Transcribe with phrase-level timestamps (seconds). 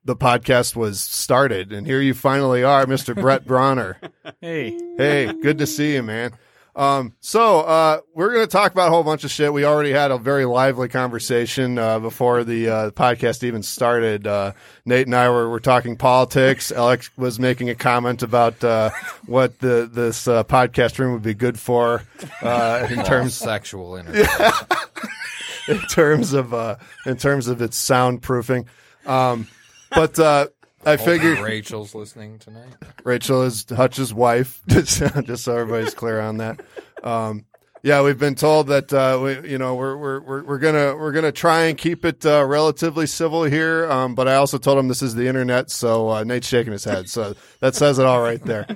[0.05, 3.99] the podcast was started, and here you finally are, Mister Brett Bronner.
[4.41, 6.33] Hey, Hey, good to see you, man.
[6.81, 9.53] Um, so uh, we're going to talk about a whole bunch of shit.
[9.53, 14.27] We already had a very lively conversation uh, before the uh, podcast even started.
[14.27, 14.53] Uh,
[14.87, 16.73] Nate and I were, were talking politics.
[16.77, 18.89] Alex was making a comment about uh,
[19.27, 22.03] what the this uh, podcast room would be good for
[22.41, 23.97] uh, in terms sexual
[25.69, 28.65] in terms of uh, in terms of its soundproofing.
[29.05, 29.49] Um,
[29.91, 30.47] but uh,
[30.85, 32.73] I figured Rachel's listening tonight.
[33.05, 36.61] Rachel is Hutch's wife, just, just so everybody's clear on that.
[37.03, 37.45] Um,
[37.83, 41.13] yeah, we've been told that uh, we, you know, we're we're we're we're gonna we're
[41.13, 43.91] gonna try and keep it uh, relatively civil here.
[43.91, 46.85] Um, but I also told him this is the internet, so uh, Nate's shaking his
[46.85, 48.67] head, so that says it all right there.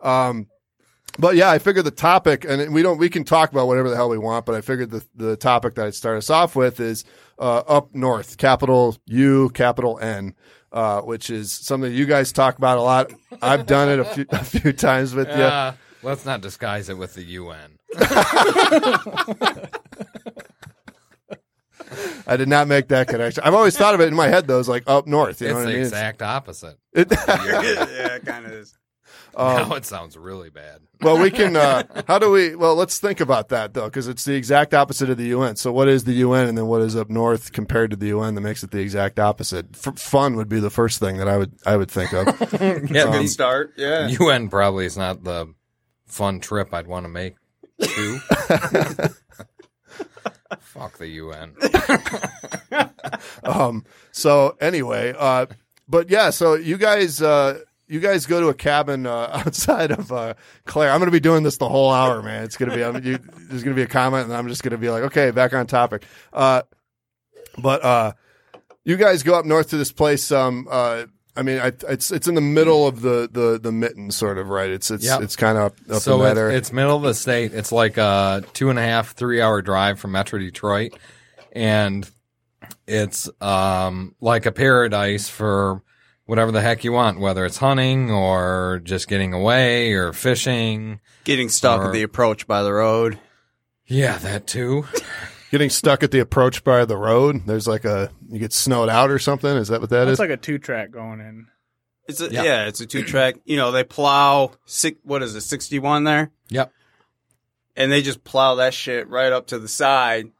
[0.00, 0.46] Um,
[1.18, 3.96] but yeah, I figured the topic, and we don't, we can talk about whatever the
[3.96, 6.80] hell we want, but I figured the, the topic that I'd start us off with
[6.80, 7.04] is,
[7.38, 10.34] uh, up north, capital U, capital N,
[10.72, 13.12] uh, which is something you guys talk about a lot.
[13.40, 15.34] I've done it a few, a few times with you.
[15.34, 17.78] Uh, let's not disguise it with the UN.
[22.26, 23.42] I did not make that connection.
[23.44, 25.40] I've always thought of it in my head though, as like up north.
[25.40, 25.82] You know it's what the I mean?
[25.82, 26.78] exact opposite.
[26.94, 28.74] It- yeah, it kind of is.
[29.36, 30.80] Um, now it sounds really bad.
[31.00, 31.56] well, we can.
[31.56, 32.54] Uh, how do we?
[32.54, 35.56] Well, let's think about that though, because it's the exact opposite of the UN.
[35.56, 38.34] So, what is the UN, and then what is up north compared to the UN
[38.34, 39.66] that makes it the exact opposite?
[39.86, 42.26] F- fun would be the first thing that I would I would think of.
[42.90, 43.72] Yeah, Good start.
[43.76, 44.08] Yeah.
[44.08, 45.52] UN probably is not the
[46.06, 47.34] fun trip I'd want to make.
[47.82, 48.18] Too.
[50.60, 51.54] Fuck the UN.
[53.44, 53.84] um.
[54.12, 55.46] So anyway, uh,
[55.88, 56.30] but yeah.
[56.30, 57.60] So you guys, uh,
[57.92, 60.32] you guys go to a cabin uh, outside of uh,
[60.64, 60.90] Clare.
[60.90, 62.42] I'm going to be doing this the whole hour, man.
[62.42, 62.82] It's going to be.
[62.82, 65.02] I'm, you, there's going to be a comment, and I'm just going to be like,
[65.04, 66.04] okay, back on topic.
[66.32, 66.62] Uh,
[67.58, 68.12] but uh,
[68.84, 70.32] you guys go up north to this place.
[70.32, 71.04] Um, uh,
[71.36, 74.48] I mean, I, it's it's in the middle of the the the mitten, sort of,
[74.48, 74.70] right?
[74.70, 75.20] It's it's Yep.
[75.20, 76.56] it's kind of up, up so in that it's, area.
[76.56, 77.52] it's middle of the state.
[77.52, 80.92] It's like a two and a half, three hour drive from Metro Detroit,
[81.52, 82.08] and
[82.86, 85.82] it's um like a paradise for
[86.32, 90.98] whatever the heck you want, whether it's hunting or just getting away or fishing.
[91.24, 93.18] Getting stuck Or- at the approach by the road.
[93.86, 94.86] Yeah, that too.
[95.50, 97.42] Getting stuck at the approach by the road.
[97.44, 99.54] There's like a you get snowed out or something.
[99.54, 100.16] Is that what that is?
[100.16, 101.48] that's like a two track going in.
[102.08, 102.44] It's a, Yeah.
[102.44, 102.64] yeah.
[102.68, 103.34] it's a two track.
[103.44, 104.98] You know, they plow six.
[105.02, 106.30] What is it, sixty one there?
[106.48, 106.72] Yep.
[107.76, 110.30] And they just plow that shit right up to the side,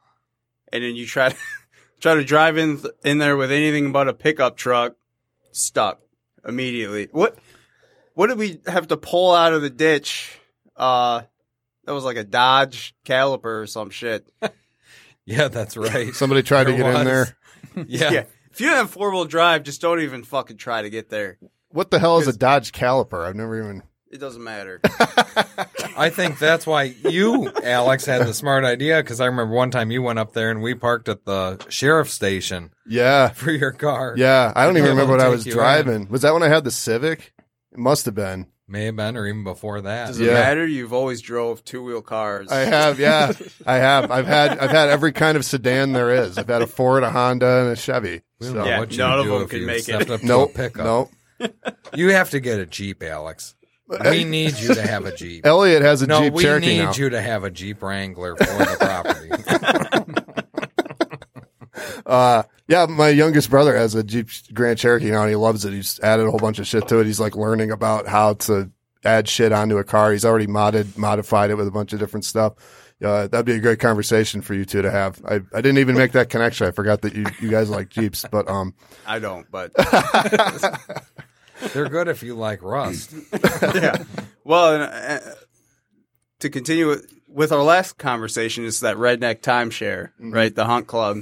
[0.72, 1.36] and then you try to
[2.00, 4.94] try to drive in in there with anything but a pickup truck,
[5.52, 6.00] stuck
[6.46, 7.08] immediately.
[7.12, 7.38] What
[8.14, 10.38] what did we have to pull out of the ditch?
[10.76, 11.22] Uh,
[11.84, 14.30] that was like a Dodge Caliber or some shit.
[15.24, 16.12] Yeah, that's right.
[16.14, 17.36] Somebody tried to There get in there.
[17.86, 18.10] Yeah.
[18.10, 18.24] yeah.
[18.50, 21.38] If you have four wheel drive, just don't even fucking try to get there.
[21.68, 23.24] What the hell is a Dodge Caliber?
[23.24, 23.82] I've never even.
[24.12, 24.78] It doesn't matter.
[25.96, 29.90] I think that's why you, Alex, had the smart idea because I remember one time
[29.90, 34.14] you went up there and we parked at the sheriff's station Yeah, for your car.
[34.18, 34.52] yeah.
[34.54, 36.08] I don't even remember what I was you driving.
[36.08, 37.32] Was that when I had the Civic?
[37.72, 38.48] It must have been.
[38.68, 40.08] May have been, or even before that.
[40.08, 40.34] Does it Yeah.
[40.34, 40.66] matter?
[40.66, 42.50] You've always drove two wheel cars.
[42.52, 43.32] I have, yeah,
[43.66, 44.10] I have.
[44.10, 46.36] I've had, I've had every kind of sedan there is.
[46.38, 48.20] I've had a Ford, a Honda, and a Chevy.
[48.40, 49.84] We don't So- Yeah, none of them can make it.
[49.84, 50.84] stepped up Nope, pickup.
[50.84, 51.10] nope.
[51.94, 53.54] You have to get a Jeep, Alex.
[54.10, 55.44] We need you to have a Jeep.
[55.46, 56.92] Elliot has a no, Jeep we Cherokee need now.
[56.94, 59.30] you to have a Jeep Wrangler for the property.
[62.04, 65.72] Uh, yeah, my youngest brother has a Jeep Grand Cherokee now, and he loves it.
[65.72, 67.06] He's added a whole bunch of shit to it.
[67.06, 68.70] He's like learning about how to
[69.04, 70.12] add shit onto a car.
[70.12, 72.54] He's already modded, modified it with a bunch of different stuff.
[73.02, 75.20] Uh, that'd be a great conversation for you two to have.
[75.24, 76.66] I, I didn't even make that connection.
[76.66, 78.74] I forgot that you, you guys like Jeeps, but, um,
[79.06, 79.72] I don't, but
[81.72, 83.14] They're good if you like rust.
[83.74, 84.04] yeah.
[84.44, 85.20] Well, and, uh,
[86.40, 90.54] to continue with, with our last conversation, it's that redneck timeshare, right?
[90.54, 91.18] The hunt club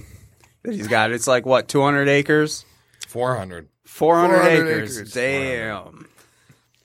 [0.62, 1.12] that he's got.
[1.12, 2.64] It's like what, two hundred acres,
[3.08, 3.68] 400.
[3.84, 4.98] four hundred 400 acres.
[4.98, 5.12] acres.
[5.12, 6.06] Damn.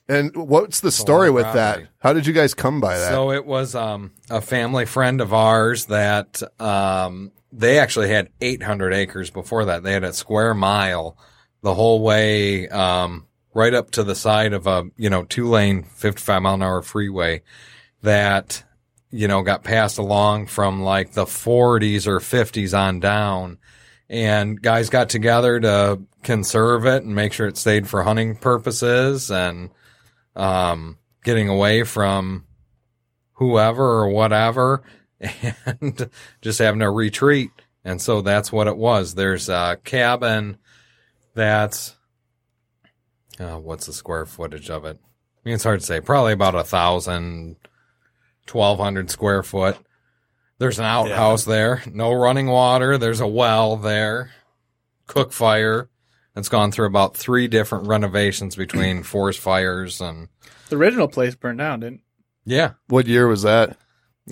[0.08, 1.82] And what's the story lot of with that?
[1.98, 3.08] How did you guys come by that?
[3.08, 8.92] So it was um, a family friend of ours that um, they actually had 800
[8.92, 9.82] acres before that.
[9.82, 11.18] They had a square mile
[11.62, 13.26] the whole way um,
[13.56, 16.82] right up to the side of a you know two lane 55 mile an hour
[16.82, 17.42] freeway
[18.02, 18.62] that
[19.10, 23.58] you know got passed along from like the 40s or 50s on down.
[24.08, 29.32] And guys got together to conserve it and make sure it stayed for hunting purposes
[29.32, 29.70] and
[30.36, 32.44] um, getting away from
[33.32, 34.84] whoever or whatever
[35.66, 36.08] and
[36.40, 37.50] just having a retreat.
[37.84, 39.14] And so that's what it was.
[39.14, 40.58] There's a cabin
[41.34, 41.95] that's,
[43.38, 44.98] uh, what's the square footage of it?
[44.98, 46.00] I mean, it's hard to say.
[46.00, 47.56] Probably about a thousand,
[48.46, 49.76] twelve hundred square foot.
[50.58, 51.82] There's an outhouse there.
[51.92, 52.96] No running water.
[52.98, 54.30] There's a well there.
[55.06, 55.88] Cook fire.
[56.34, 60.28] It's gone through about three different renovations between forest fires and
[60.68, 62.00] The original place burned down, didn't?
[62.44, 62.72] yeah.
[62.88, 63.76] what year was that?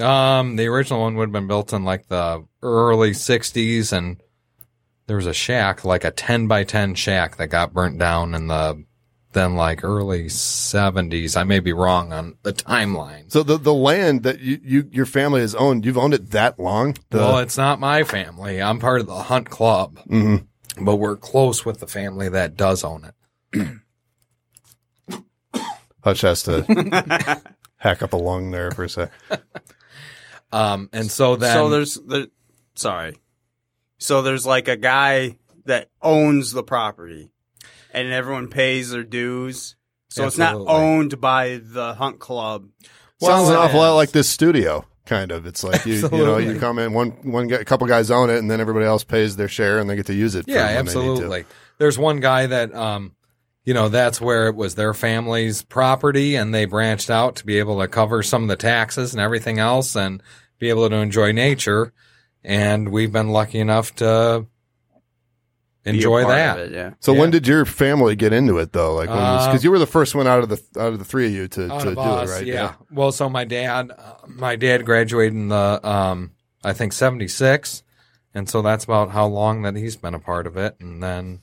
[0.01, 4.21] Um, the original one would have been built in like the early '60s, and
[5.07, 8.47] there was a shack, like a 10 by 10 shack, that got burnt down in
[8.49, 8.85] the
[9.35, 11.37] then like early '70s.
[11.37, 13.31] I may be wrong on the timeline.
[13.31, 16.59] So the the land that you, you your family has owned, you've owned it that
[16.59, 16.97] long?
[17.11, 18.63] The, well, it's not my family.
[18.63, 20.47] I'm part of the hunt club, Mhm.
[20.81, 23.05] but we're close with the family that does own
[23.53, 23.69] it.
[26.03, 26.63] Hutch has to
[27.77, 29.11] hack up a lung there for a sec.
[30.53, 32.27] Um, and so then, so there's there,
[32.77, 33.17] sorry.
[33.99, 37.33] So there's like a guy that owns the property,
[37.93, 39.77] and everyone pays their dues.
[40.09, 42.69] So it's not owned by the hunt club.
[43.21, 45.47] Sounds an awful lot like this studio, kind of.
[45.47, 48.31] It's like you, you know, you come in, one, one, guy, a couple guys own
[48.31, 50.47] it, and then everybody else pays their share, and they get to use it.
[50.47, 51.45] Yeah, when they absolutely.
[51.79, 53.17] There's one guy that, um,
[53.65, 57.59] you know, that's where it was their family's property and they branched out to be
[57.59, 60.23] able to cover some of the taxes and everything else and
[60.59, 61.93] be able to enjoy nature.
[62.45, 64.54] And we've been lucky enough to be a
[65.85, 66.59] enjoy that.
[66.59, 66.91] it, yeah.
[67.01, 67.21] So Yeah.
[67.21, 68.95] when did your family get into it though?
[68.95, 71.27] Like, Uh, because you were the first one out of the out of the three
[71.27, 72.47] of you to, to of do us, it, right?
[72.47, 72.73] Yeah.
[72.91, 76.33] Well, so my dad, uh, my dad graduated in the, um,
[76.65, 77.83] I think 76.
[78.35, 80.77] And so that's about how long that he's been a part of it.
[80.81, 81.41] And then.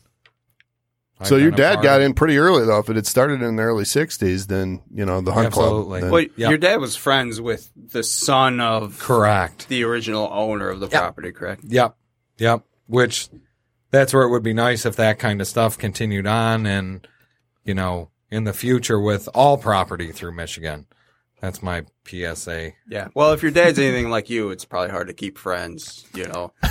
[1.20, 2.80] I've So your dad got in pretty early though.
[2.80, 6.00] If it had started in the early '60s, then you know the hunt Absolutely.
[6.00, 6.02] club.
[6.02, 6.50] then- Well, Yeah.
[6.50, 9.68] your dad was friends with the son of Correct.
[9.70, 11.00] the original owner of the Yeah.
[11.00, 11.62] property, correct?
[11.68, 11.96] Yep.
[12.40, 12.64] Yep.
[12.88, 13.30] Which
[13.92, 17.08] that's where it would be nice if that kind of stuff continued on and,
[17.64, 20.88] you know, in the future with all property through Michigan.
[21.42, 22.72] That's my PSA.
[22.88, 23.08] Yeah.
[23.16, 26.06] Well, if your dad's anything like you, it's probably hard to keep friends.
[26.14, 26.54] You know.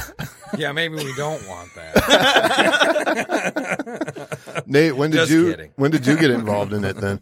[0.59, 1.95] Yeah, maybe we don't want that.
[4.67, 5.73] Nate, when did Just you kidding.
[5.77, 7.21] when did you get involved in it then?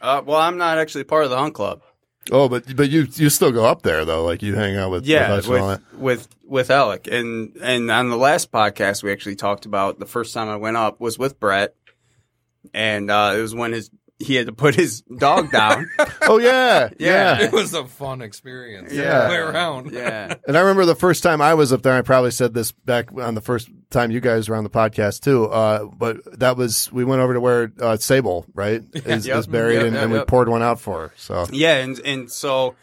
[0.00, 1.82] Uh, well, I'm not actually part of the hunt club.
[2.30, 4.24] Oh, but but you you still go up there though.
[4.24, 7.56] Like you hang out with Yeah, with, Hutch and all with with with Alec, and
[7.62, 11.00] and on the last podcast we actually talked about the first time I went up
[11.00, 11.74] was with Brett,
[12.74, 13.90] and uh, it was when his
[14.20, 15.88] he had to put his dog down.
[16.22, 17.38] Oh yeah, Yeah.
[17.38, 17.44] yeah.
[17.46, 18.92] it was a fun experience.
[18.92, 19.28] Yeah.
[19.30, 19.90] Way around.
[19.92, 21.94] yeah, And I remember the first time I was up there.
[21.94, 25.22] I probably said this back on the first time you guys were on the podcast
[25.22, 25.46] too.
[25.46, 29.38] Uh, but that was we went over to where uh, Sable right is, Yep.
[29.38, 30.26] is buried, Yep, and, yep, and we yep.
[30.26, 31.14] poured one out for her.
[31.16, 32.74] So yeah, and and so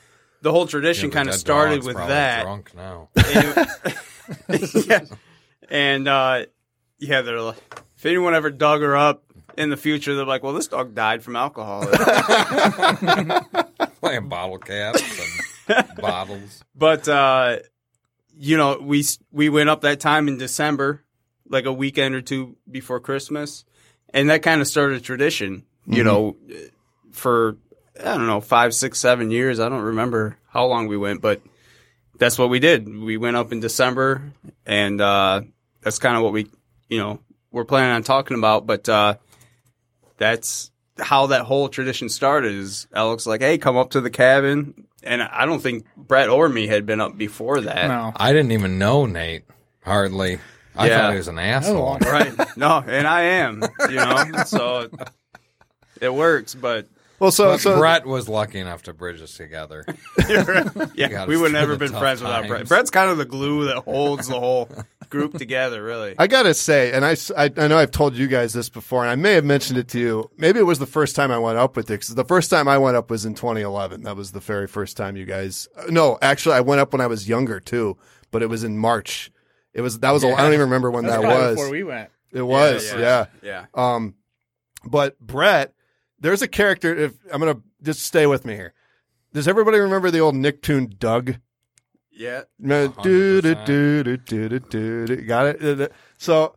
[0.42, 2.44] the whole tradition Yeah, kind of that started dog's with probably that.
[2.44, 3.10] Drunk now.
[3.16, 5.00] And- yeah,
[5.70, 6.46] and uh,
[7.00, 7.58] yeah, they're like,
[7.98, 9.24] if anyone ever dug her up
[9.58, 11.82] in the future, they're like, well, this dog died from alcohol.
[14.02, 15.04] Playing bottle caps
[15.68, 16.64] and bottles.
[16.76, 17.58] But uh,
[18.38, 21.04] you know, we we went up that time in December,
[21.50, 23.66] like a weekend or two before Christmas,
[24.14, 25.64] and that kind of started a tradition.
[25.90, 26.36] You know,
[27.12, 27.56] for
[28.00, 29.60] I don't know five, six, seven years.
[29.60, 31.42] I don't remember how long we went, but
[32.18, 32.88] that's what we did.
[32.88, 34.34] We went up in December,
[34.66, 35.42] and uh,
[35.82, 36.48] that's kind of what we,
[36.90, 37.20] you know,
[37.52, 38.68] we're planning on talking about.
[38.68, 39.16] But uh,
[40.18, 42.54] that's how that whole tradition started.
[42.54, 46.50] Is Alex like, hey, come up to the cabin, and I don't think Brett or
[46.50, 47.88] me had been up before that.
[47.88, 48.14] No.
[48.16, 49.46] I didn't even know Nate.
[49.84, 50.40] Hardly.
[50.76, 50.98] I Yeah.
[51.02, 51.98] thought he was an asshole.
[52.04, 52.58] Oh, right?
[52.58, 53.64] No, and I am.
[53.90, 54.90] You know, so
[56.02, 56.54] it works.
[56.56, 56.88] But
[57.20, 59.86] well, so But so Brett was lucky enough to bridge us together.
[60.96, 62.68] yeah, we would never the been tough friends without Brett.
[62.68, 64.70] Brett's kind of the glue that holds the whole
[65.10, 65.84] group together.
[65.84, 66.16] Really.
[66.18, 69.16] I gotta say, and I I know I've told you guys this before, and I
[69.16, 70.30] may have mentioned it to you.
[70.38, 71.98] Maybe it was the first time I went up with it.
[71.98, 74.04] 'cause the first time I went up was in 2011.
[74.04, 75.68] That was the very first time you guys.
[75.78, 77.98] uh, No, actually, I went up when I was younger too,
[78.32, 79.32] but it was in March.
[79.74, 80.24] It was that was.
[80.24, 81.56] a- I don't even remember when That's that was.
[81.56, 82.10] before we went.
[82.32, 83.26] it was, yeah.
[83.44, 83.66] yeah.
[83.74, 84.16] Um,
[84.84, 85.74] but Brett
[86.20, 86.96] there's a character.
[86.96, 88.74] If I'm gonna just stay with me here.
[89.34, 91.36] Does everybody remember the old Nicktoon Doug?
[92.12, 92.44] Yeah.
[92.58, 95.16] No, do, do, do, do, do, do, do, do.
[95.18, 95.82] Got it.
[95.82, 96.56] Uh, So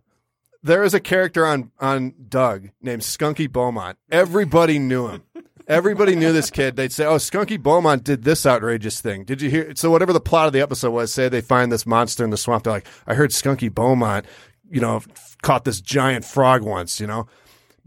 [0.62, 3.98] there is a character on on Doug named Skunky Beaumont.
[4.10, 5.22] Everybody knew him.
[5.66, 6.74] Everybody knew this kid.
[6.76, 9.72] They'd say, "Oh, Skunky Beaumont did this outrageous thing." Did you hear?
[9.76, 12.36] So whatever the plot of the episode was, say they find this monster in the
[12.36, 12.64] swamp.
[12.64, 14.26] They're like, "I heard Skunky Beaumont,
[14.68, 15.00] you know,
[15.42, 17.26] caught this giant frog once." You know,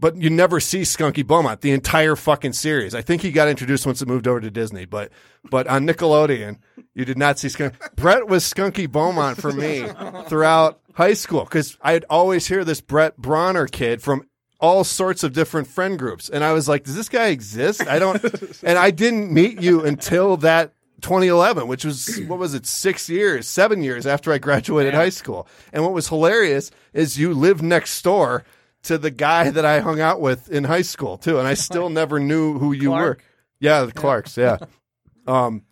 [0.04, 2.94] but you never see Skunky Beaumont the entire fucking series.
[2.94, 5.10] I think he got introduced once it moved over to Disney, but
[5.48, 6.58] but on Nickelodeon,
[6.92, 7.72] you did not see Skunk.
[7.96, 9.86] Brett was Skunky Beaumont for me
[10.28, 14.28] throughout high school because I'd always hear this Brett Bronner kid from
[14.60, 17.80] all sorts of different friend groups, and I was like, does this guy exist?
[17.88, 18.22] I don't,
[18.62, 20.74] and I didn't meet you until that.
[21.00, 25.46] 2011, which was what was it, six years, seven years after I graduated high school.
[25.70, 28.42] And what was hilarious is you lived next door
[28.84, 31.88] to the guy that I hung out with in high school too, and I still
[31.88, 33.18] never knew who you Clark?
[33.18, 33.24] were.
[33.60, 34.36] Yeah, the Clarks.
[34.36, 34.58] Yeah.
[35.26, 35.62] um.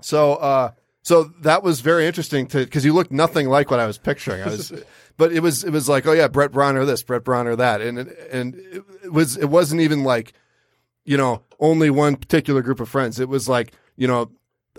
[0.00, 0.72] So, uh,
[1.02, 4.42] so that was very interesting to because you looked nothing like what I was picturing.
[4.42, 4.72] I was,
[5.16, 7.98] but it was it was like, oh yeah, Brett Bronner this, Brett Bronner that, and
[7.98, 8.54] it, and
[9.02, 10.32] it was it wasn't even like,
[11.04, 13.20] you know, only one particular group of friends.
[13.20, 14.30] It was like, you know.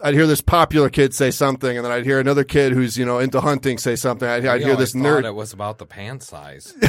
[0.04, 3.06] I'd hear this popular kid say something, and then I'd hear another kid who's you
[3.06, 4.28] know into hunting say something.
[4.28, 5.26] I'd, I'd hear this nerd.
[5.26, 6.74] It was about the pant size.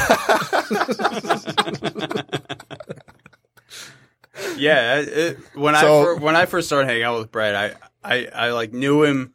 [4.57, 7.55] Yeah, it, it- when I So- fir- when I first started hanging out with Brett,
[7.57, 7.75] I,
[8.05, 9.35] I, I like knew him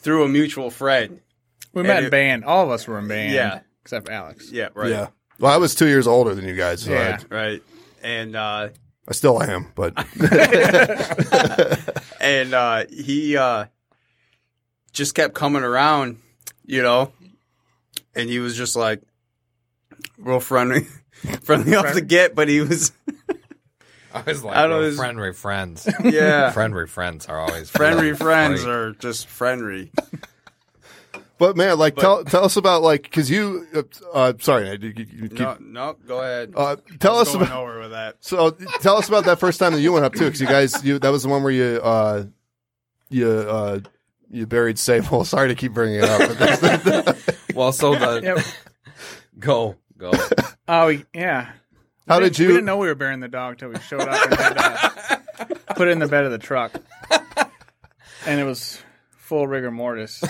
[0.00, 1.20] through a mutual friend.
[1.72, 2.44] We met it- in band.
[2.44, 3.32] All of us were in band.
[3.32, 3.60] Yeah.
[3.82, 4.50] Except Alex.
[4.50, 4.90] Yeah, right.
[4.90, 5.08] Yeah.
[5.38, 7.20] Well, I was two years older than you guys, so Yeah.
[7.30, 7.62] Right.
[8.02, 8.68] And uh
[9.06, 9.94] I, I still am, but
[12.20, 13.66] and uh he uh
[14.92, 16.18] just kept coming around,
[16.64, 17.12] you know.
[18.14, 19.02] And he was just like
[20.18, 20.82] real friendly
[21.42, 22.92] friendly off the get, but he was
[24.14, 25.88] I was like, I don't know, well, this- friendly friends.
[26.04, 26.52] yeah.
[26.52, 29.90] friendly friends are always friendly really friends are just friendly.
[31.38, 34.92] But man, like tell tell us about like because you, uh, uh, sorry, Nate, you,
[34.96, 36.52] you, you keep, No, no, go ahead.
[36.56, 38.16] uh, tell us Going about nowhere with that.
[38.20, 38.50] so
[38.80, 40.98] tell us about that first time that you went up too, because you guys, you
[40.98, 42.24] that was the one where you uh,
[43.10, 43.80] you uh,
[44.30, 45.24] you buried Sable.
[45.24, 46.18] Sorry to keep bringing it up.
[46.20, 48.44] But that's- Well, so the Yep.
[49.38, 50.12] go go.
[50.66, 51.52] Oh, yeah.
[52.08, 52.48] How We did you?
[52.48, 55.54] We didn't know we were burying the dog till we showed up and had to
[55.76, 56.72] put it in the bed of the truck.
[58.26, 58.82] And it was
[59.16, 60.22] full rigor mortis.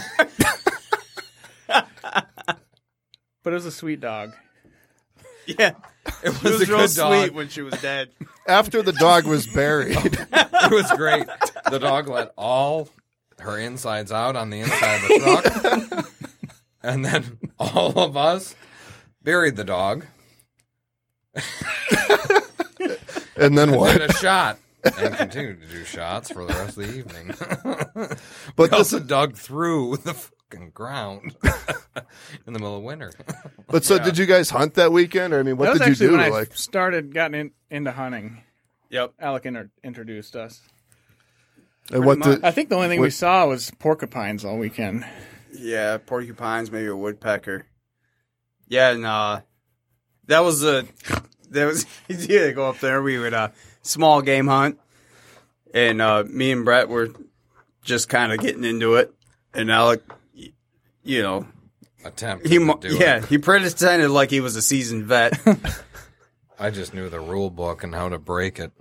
[3.44, 4.32] But it was a sweet dog.
[5.46, 5.72] Yeah.
[6.22, 7.30] It It was, was a real good sweet dog.
[7.32, 8.08] when she was dead.
[8.48, 11.26] after the dog was buried, It was great.
[11.70, 12.88] The dog let all
[13.40, 16.08] her insides out on the inside of the truck,
[16.82, 18.54] and then all of us
[19.22, 20.06] buried the dog,
[23.36, 24.00] and then did what?
[24.10, 24.58] a shot,
[24.98, 27.34] and continued to do shots for the rest of the evening.
[28.56, 30.14] But we this, also dug through the
[30.54, 31.37] fucking ground
[32.46, 33.12] in the middle of winter.
[33.68, 35.87] but so did you guys hunt that weekend, or I mean, what that was did
[35.87, 36.12] you actually do?
[36.12, 38.42] when I Like, started getting in, into hunting.
[38.90, 39.14] Yep.
[39.18, 40.61] Alec inter- introduced us.
[41.92, 42.28] and what much.
[42.37, 42.44] did?
[42.44, 45.04] I think the only thing we saw was porcupines all weekend.
[45.52, 47.66] Yeah, porcupines, maybe a woodpecker.
[48.68, 49.40] Yeah, and uh
[50.26, 50.84] that was a
[51.50, 53.02] that was yeah, go up there.
[53.02, 53.49] We would uh
[53.82, 54.78] small game hunt.
[55.73, 57.11] And uh me and Brett were
[57.82, 59.12] just kind of getting into it.
[59.52, 60.14] And Alec y-
[61.04, 61.46] you know,
[62.04, 63.26] Attempt he to mo- do yeah, it.
[63.26, 65.38] he pretended like he was a seasoned vet.
[66.58, 68.73] I just knew the rule book and how to break it.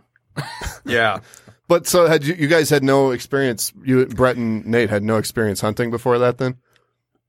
[0.86, 1.20] yeah.
[1.70, 2.34] But so had you?
[2.36, 3.72] You guys had no experience.
[3.84, 6.38] You, Brett and Nate had no experience hunting before that.
[6.38, 6.58] Then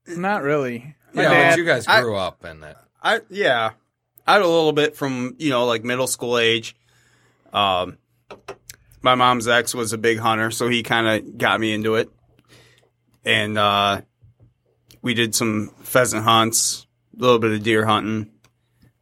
[0.09, 0.97] Not really.
[1.13, 2.77] My yeah, dad, but you guys I- grew up in it.
[3.01, 3.71] I yeah,
[4.27, 6.75] I had a little bit from you know like middle school age.
[7.53, 7.97] Um,
[9.03, 12.11] my mom's ex was a big hunter, so he kind of got me into it,
[13.25, 14.01] and uh,
[15.05, 18.33] we did some pheasant hunts, a little bit of deer hunting.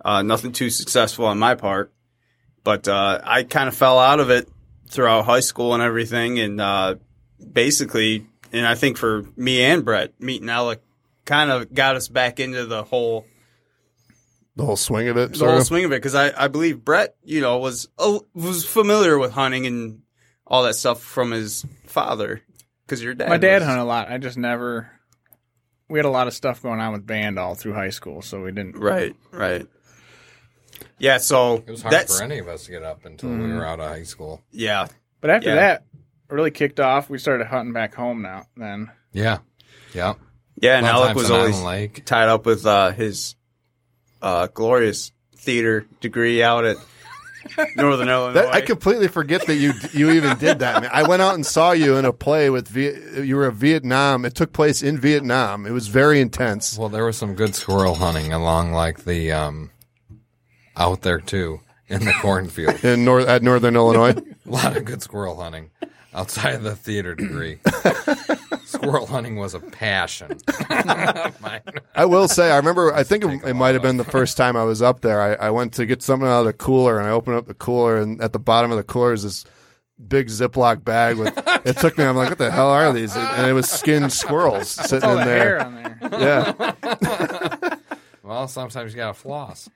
[0.04, 1.92] Uh, nothing too successful on my part,
[2.64, 4.48] but uh, I kind of fell out of it
[4.90, 6.96] throughout high school and everything, and uh,
[7.52, 10.82] basically, and I think for me and Brett meeting Alec
[11.24, 13.26] kind of got us back into the whole
[14.56, 15.32] the whole swing of it.
[15.32, 15.66] the Sort whole of.
[15.66, 19.30] swing of it because I, I believe Brett, you know, was uh, was familiar with
[19.32, 20.02] hunting and
[20.46, 22.42] all that stuff from his father.
[22.84, 24.10] Because your dad, my dad was- hunted a lot.
[24.10, 24.90] I just never.
[25.92, 28.42] We had a lot of stuff going on with band all through high school, so
[28.42, 28.78] we didn't.
[28.78, 29.66] right, right.
[30.98, 33.52] Yeah, so It was hard that's for any of us to get up until we
[33.52, 34.40] were out of high school.
[34.52, 34.86] yeah,
[35.20, 35.54] But after Yeah.
[35.56, 35.84] that,
[36.30, 37.10] really kicked off.
[37.10, 38.46] We started hunting back home now.
[38.56, 39.38] Then Yeah,
[39.92, 40.14] yeah.
[40.56, 40.78] yeah.
[40.78, 42.04] And Alec was on always Lake.
[42.06, 43.36] tied up with uh, his
[44.22, 46.78] uh, glorious theater degree out at
[47.76, 48.32] Northern Illinois.
[48.32, 50.82] That, I completely forget that you you even did that.
[50.82, 50.90] Man.
[50.92, 54.24] I went out and saw you in a play with Viet, you were a Vietnam.
[54.24, 55.66] It took place in Vietnam.
[55.66, 56.78] It was very intense.
[56.78, 59.70] Well, there was some good squirrel hunting along like the um,
[60.76, 62.84] out there too in the cornfield.
[62.84, 64.14] in north at Northern Illinois.
[64.46, 65.70] A lot of good squirrel hunting
[66.14, 67.58] outside of the theater degree.
[68.72, 70.38] squirrel hunting was a passion.
[70.70, 72.92] I will say, I remember.
[72.94, 75.20] I think it, it might have been the first time I was up there.
[75.20, 77.54] I, I went to get something out of the cooler, and I opened up the
[77.54, 79.44] cooler, and at the bottom of the cooler is this
[80.08, 81.32] big Ziploc bag with.
[81.64, 82.02] It took me.
[82.02, 83.14] I'm like, what the hell are these?
[83.14, 85.98] And it was skinned squirrels sitting All in the hair on there.
[86.18, 87.76] Yeah,
[88.24, 89.68] Well, sometimes you got to floss.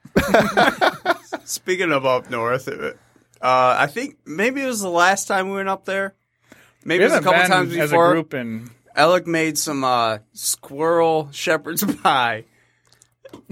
[1.45, 2.91] Speaking of up north, uh,
[3.41, 6.13] I think maybe it was the last time we went up there.
[6.83, 8.11] Maybe We it was a couple been times as a before.
[8.11, 12.43] group and Alec made some uh, squirrel shepherd's pie.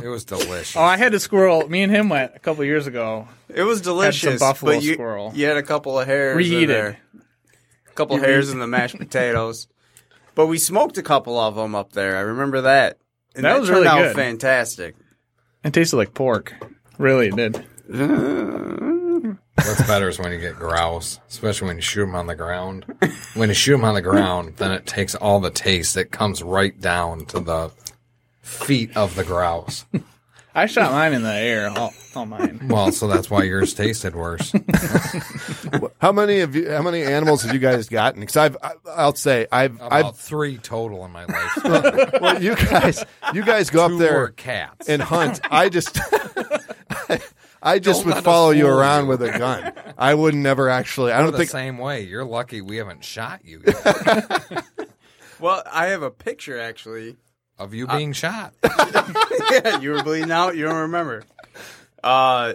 [0.01, 0.75] It was delicious.
[0.75, 1.67] oh, I had a squirrel.
[1.69, 3.27] Me and him went a couple years ago.
[3.47, 4.39] It was delicious.
[4.39, 5.31] buffalo but you, squirrel.
[5.35, 6.69] You had a couple of hairs in Reheated.
[6.69, 6.97] there.
[7.87, 9.67] A couple hairs in the mashed potatoes.
[10.33, 12.17] But we smoked a couple of them up there.
[12.17, 12.97] I remember that.
[13.35, 14.15] And That that, was turned really out good.
[14.15, 14.95] fantastic.
[15.63, 16.53] It tasted like pork.
[16.97, 17.65] Really, it did.
[19.55, 22.85] What's better is when you get grouse, especially when you shoot them on the ground.
[23.35, 25.95] When you shoot them on the ground, then it takes all the taste.
[25.97, 27.71] It comes right down to the
[28.41, 29.85] feet of the grouse.
[30.53, 31.69] I shot mine in the air.
[31.69, 32.67] All, all mine.
[32.69, 34.53] Well, so that's why yours tasted worse.
[36.01, 36.69] how many of you?
[36.71, 38.21] How many animals have you guys gotten?
[38.21, 40.15] Because I've, I, I'll say, I've, About I've.
[40.17, 42.21] three total in my life.
[42.21, 44.87] Well, you guys, you guys go Two up there cats.
[44.87, 45.41] and hunt.
[45.51, 45.99] I just,
[47.65, 49.09] I, I just Don't would let us follow you fool around you.
[49.09, 49.73] with a gun.
[49.97, 51.11] I would never actually.
[51.11, 51.49] I don't the think.
[51.49, 52.03] same way.
[52.03, 54.63] You're lucky we haven't shot you yet
[55.39, 57.17] Well, I have a picture actually.
[57.57, 58.53] of you being shot.
[59.51, 60.55] yeah, you were bleeding out.
[60.55, 61.23] You don't remember.
[62.03, 62.53] Uh,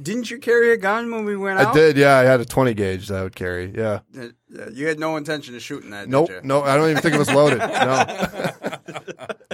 [0.00, 1.68] didn't you carry a gun when we went out?
[1.68, 1.96] I did.
[1.96, 3.72] Yeah, I had a twenty gauge that I would carry.
[3.76, 4.00] Yeah.
[4.18, 4.28] Uh,
[4.72, 6.08] You had no intention of shooting that.
[6.08, 6.28] Nope.
[6.28, 6.48] Did you?
[6.48, 7.58] No, I don't even think it was loaded.
[7.68, 8.04] No.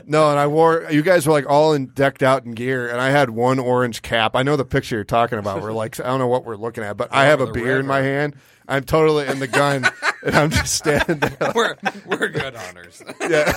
[0.06, 0.86] no, and I wore.
[0.90, 4.02] You guys were like all in decked out in gear, and I had one orange
[4.02, 4.36] cap.
[4.36, 5.62] I know the picture you're talking about.
[5.62, 7.80] We're like, I don't know what we're looking at, but I have a the beer
[7.80, 8.36] in my hand.
[8.68, 9.84] I'm totally in the gun,
[10.24, 11.36] and I'm just standing there.
[11.54, 11.76] We're
[12.06, 13.02] we're good hunters.
[13.20, 13.52] Yeah.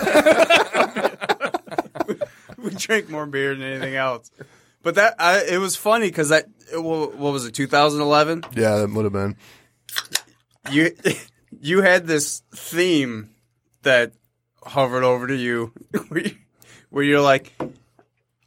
[2.57, 4.31] we drink more beer than anything else.
[4.87, 8.45] But that I, it was funny because that what what was it 2011?
[8.55, 9.35] Yeah, that would have been.
[10.71, 10.95] You
[11.61, 13.31] you had this theme
[13.81, 14.13] that
[14.63, 15.73] hovered over to you
[16.07, 16.35] where, you,
[16.89, 17.51] where you're like,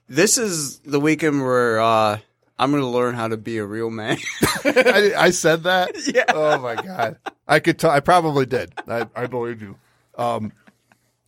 [0.08, 2.18] this is the weekend where uh,
[2.58, 4.16] I'm going to learn how to be a real man.
[4.64, 5.94] I, I said that.
[6.06, 6.24] Yeah.
[6.30, 7.18] Oh my god.
[7.46, 7.78] I could.
[7.78, 8.72] T- I probably did.
[8.88, 9.76] I, I believe you.
[10.16, 10.54] Um.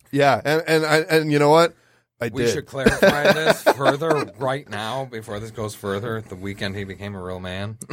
[0.09, 1.75] Yeah, and and I and you know what?
[2.23, 2.53] I We did.
[2.53, 6.21] should clarify this further right now before this goes further.
[6.21, 7.77] The weekend he became a real man.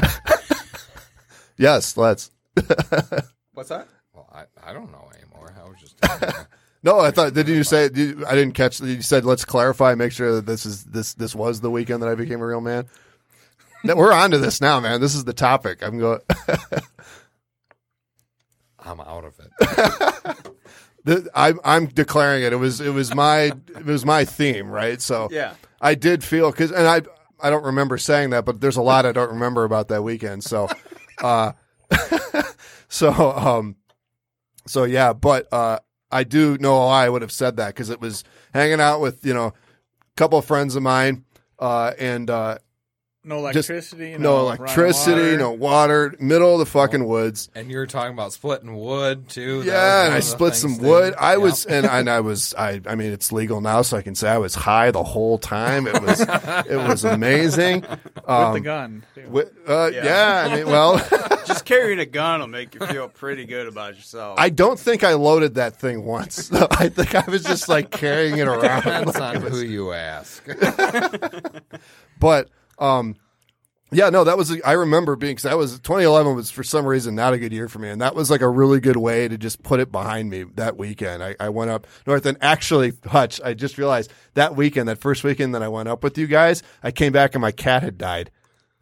[1.57, 2.31] Yes, let's.
[3.53, 3.87] What's that?
[4.15, 5.55] Well, I, I don't know anymore.
[5.63, 5.97] I was just.
[6.83, 7.35] No, I thought.
[7.35, 7.91] Did you say?
[7.91, 8.81] Did you, I didn't catch.
[8.81, 9.95] You said let's clarify.
[9.95, 12.63] Make sure that this is this this was the weekend that I became a real
[12.63, 12.87] man.
[13.85, 15.03] No, We're on to this now, man.
[15.03, 15.83] This is the topic.
[15.83, 16.21] I'm going.
[18.79, 20.55] I'm out of it.
[21.11, 22.53] The- I'm I'm declaring it.
[22.53, 25.01] It was it was my it was my theme, right?
[25.01, 25.55] So Yeah.
[25.81, 27.03] I did feel because, and I
[27.43, 30.45] I don't remember saying that, but there's a lot I don't remember about that weekend.
[30.45, 30.69] So,
[31.23, 31.53] uh,
[32.89, 33.77] so um,
[34.67, 35.79] so yeah, but uh,
[36.11, 39.25] I do know why I would have said that because it was hanging out with
[39.25, 39.53] you know a
[40.17, 41.25] couple of friends of mine,
[41.59, 42.59] uh, and uh,
[43.23, 44.17] No Just electricity.
[44.17, 45.37] no electricity, water.
[45.37, 47.51] no water, middle of the fucking woods.
[47.55, 49.63] And you were talking about splitting wood too.
[49.63, 51.15] Yeah, and I split some that- wood.
[51.19, 51.41] I Yep.
[51.43, 54.31] was, and, and I was, I, I mean, it's legal now, so I can say
[54.31, 55.87] I was high the whole time.
[55.87, 56.21] It was,
[56.67, 57.83] it was amazing.
[57.83, 59.05] with Um, the gun.
[59.15, 59.23] too.
[59.25, 60.05] wi- uh, Yeah.
[60.05, 60.47] yeah.
[60.51, 60.97] I mean, well,
[61.47, 64.39] Just carrying a gun will make you feel pretty good about yourself.
[64.39, 66.51] I don't think I loaded that thing once.
[66.53, 68.83] I think I was just like carrying it around.
[68.85, 70.43] Depends on who you ask.
[72.19, 72.49] But
[72.81, 73.17] um,
[73.93, 77.17] yeah, no, that was I remember being because that was 2011 was for some reason
[77.17, 79.37] not a good year for me, and that was like a really good way to
[79.37, 81.25] just put it behind me that weekend.
[81.25, 85.25] I, I went up north, and actually, Hutch, I just realized that weekend, that first
[85.25, 87.99] weekend that I went up with you guys, I came back and my cat had
[87.99, 88.31] died,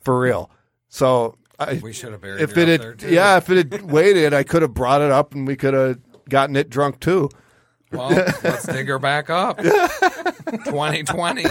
[0.01, 0.51] for real.
[0.91, 4.43] So I, We should have buried if it had, yeah, if it had waited, I
[4.43, 7.31] could have brought it up and we could have gotten it drunk too.
[7.91, 9.57] Well, let's dig her back up.
[9.63, 11.45] 2020.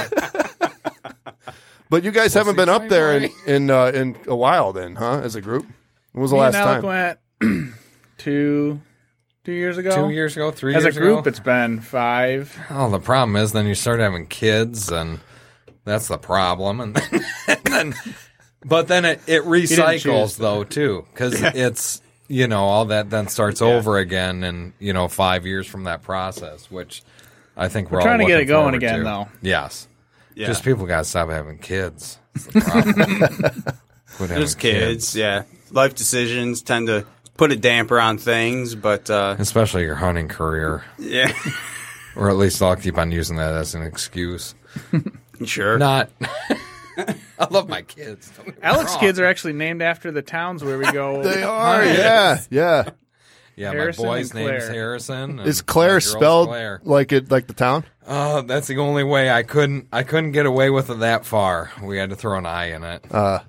[1.89, 5.21] But you guys haven't been up there in in, uh, in a while, then, huh?
[5.23, 5.65] As a group,
[6.11, 7.17] when was the Me last and Alec time?
[7.41, 7.73] went
[8.17, 8.81] two
[9.43, 10.07] two years ago.
[10.07, 11.29] Two years ago, three As a years group, ago.
[11.29, 12.57] it's been five.
[12.69, 15.19] Oh, the problem is then you start having kids, and
[15.85, 16.81] that's the problem.
[16.81, 17.95] And then, and then
[18.65, 23.27] But then it, it choose recycles though too, because it's you know all that then
[23.29, 27.01] starts over again, and you know five years from that process, which
[27.55, 29.03] I think we're, We're all trying to get looking it going forward again, to.
[29.05, 29.27] though.
[29.41, 29.87] Yes,
[30.37, 30.47] Yeah.
[30.47, 32.19] just people got to stop having kids.
[32.33, 32.93] That's the problem.
[34.17, 35.43] Quit having Just kids, yeah.
[35.71, 37.05] Life decisions tend to
[37.37, 41.31] put a damper on things, but uh, especially your hunting career, yeah,
[42.15, 44.53] or at least I'll keep on using that as an excuse.
[45.45, 45.77] sure.
[45.79, 46.09] Not.
[47.39, 48.31] I love my kids.
[48.37, 48.99] Don't get me Alex wrong.
[48.99, 51.21] kids are actually named after the towns where we go.
[51.23, 52.89] They are, yeah, yeah.
[53.55, 55.39] Yeah, Harrison my boy's and name's Harrison.
[55.39, 56.79] Is Claire spelled Clare.
[56.83, 57.85] like it, like the town?
[58.07, 59.87] Oh, that's the only way I couldn't.
[59.91, 61.71] I couldn't get away with it that far.
[61.83, 63.05] We had to throw an I in it.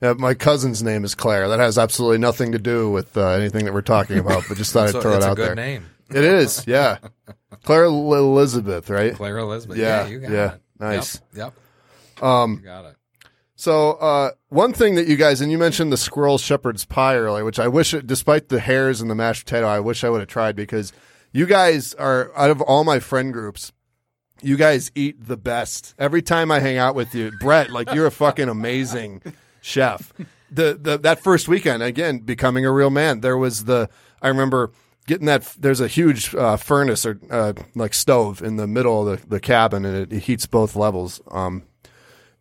[0.00, 1.46] Yeah, my cousin's name is Claire.
[1.50, 4.72] That has absolutely nothing to do with uh, anything that we're talking about, but just
[4.72, 5.54] thought I'd so throw it's it a out good there.
[5.54, 6.96] name, It is, yeah.
[7.62, 9.14] Claire L- Elizabeth, right?
[9.14, 9.76] Claire Elizabeth.
[9.76, 10.60] Yeah, Yeah, you got yeah, it.
[10.80, 11.20] nice.
[11.34, 11.52] Yep.
[12.16, 12.24] yep.
[12.24, 12.96] Um, you got it.
[13.54, 17.44] So, uh, one thing that you guys, and you mentioned the squirrel shepherd's pie earlier,
[17.44, 20.20] which I wish, it, despite the hairs and the mashed potato, I wish I would
[20.20, 20.94] have tried because
[21.32, 23.72] you guys are, out of all my friend groups,
[24.42, 25.94] you guys eat the best.
[25.98, 29.22] Every time I hang out with you, Brett, like you're a fucking amazing
[29.60, 30.12] chef.
[30.50, 33.20] The, the that first weekend, again, becoming a real man.
[33.20, 33.88] There was the
[34.20, 34.72] I remember
[35.06, 35.44] getting that.
[35.58, 39.40] There's a huge uh, furnace or uh, like stove in the middle of the, the
[39.40, 41.20] cabin, and it, it heats both levels.
[41.30, 41.62] Um,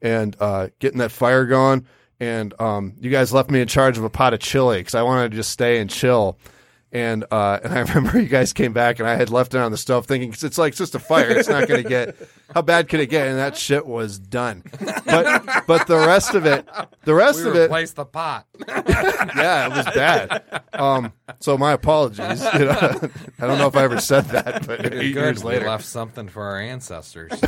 [0.02, 1.86] and uh, getting that fire going.
[2.20, 5.04] And um, you guys left me in charge of a pot of chili because I
[5.04, 6.38] wanted to just stay and chill.
[6.94, 9.72] And uh, and I remember you guys came back and I had left it on
[9.72, 11.30] the stove thinking 'cause it's like it's just a fire.
[11.30, 12.16] It's not going to get
[12.54, 13.28] how bad could it get?
[13.28, 14.64] And that shit was done.
[15.06, 16.68] But but the rest of it,
[17.06, 18.46] the rest We of it, replaced the pot.
[18.68, 20.64] yeah, it was bad.
[20.74, 22.44] Um, so my apologies.
[22.54, 25.68] You know, I don't know if I ever said that, but eight years later.
[25.68, 27.32] left something for our ancestors.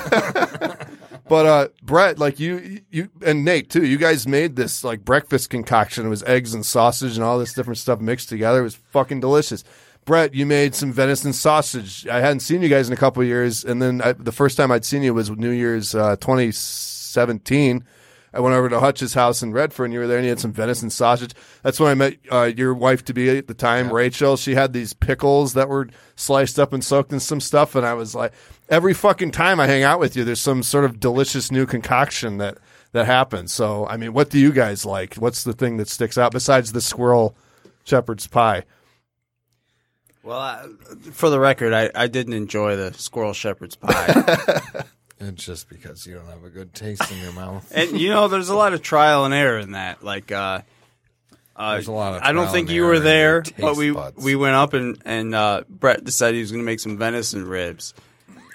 [1.26, 3.86] But uh, Brett, like you, you and Nate too.
[3.86, 6.06] You guys made this like breakfast concoction.
[6.06, 8.60] It was eggs and sausage and all this different stuff mixed together.
[8.60, 9.64] It was fucking delicious.
[10.06, 12.06] Brett, you made some venison sausage.
[12.08, 14.58] I hadn't seen you guys in a couple of years, and then I, the first
[14.58, 17.86] time I'd seen you was New Year's uh, 2017.
[18.34, 20.40] I went over to Hutch's house in Redford, and you were there, and you had
[20.40, 21.34] some venison sausage.
[21.62, 24.38] That's when I met uh, your wife to be at the time, Rachel.
[24.38, 27.94] She had these pickles that were sliced up and soaked in some stuff, and I
[27.94, 28.34] was like,
[28.70, 32.38] every fucking time I hang out with you, there's some sort of delicious new concoction
[32.40, 32.58] that
[32.94, 33.52] that happens.
[33.52, 35.16] So, I mean, what do you guys like?
[35.16, 37.36] What's the thing that sticks out besides the squirrel
[37.84, 38.64] shepherd's pie?
[40.24, 40.66] Well, I,
[41.12, 44.62] for the record, I, I didn't enjoy the squirrel shepherd's pie.
[45.24, 47.72] it's just because you don't have a good taste in your mouth.
[47.76, 50.04] and you know, there's a lot of trial and error in that.
[50.04, 50.62] Like, uh,
[51.56, 53.92] uh, There's a lot of I don't think and you error were there, but we
[53.92, 54.24] buds.
[54.24, 57.46] we went up and and uh, Brett decided he was going to make some venison
[57.48, 57.94] ribs.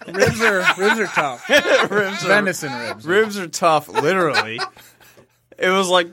[0.06, 1.48] ribs are ribs are tough.
[1.90, 3.06] ribs are Venison ribs.
[3.06, 4.58] ribs are tough, literally.
[5.58, 6.08] it was like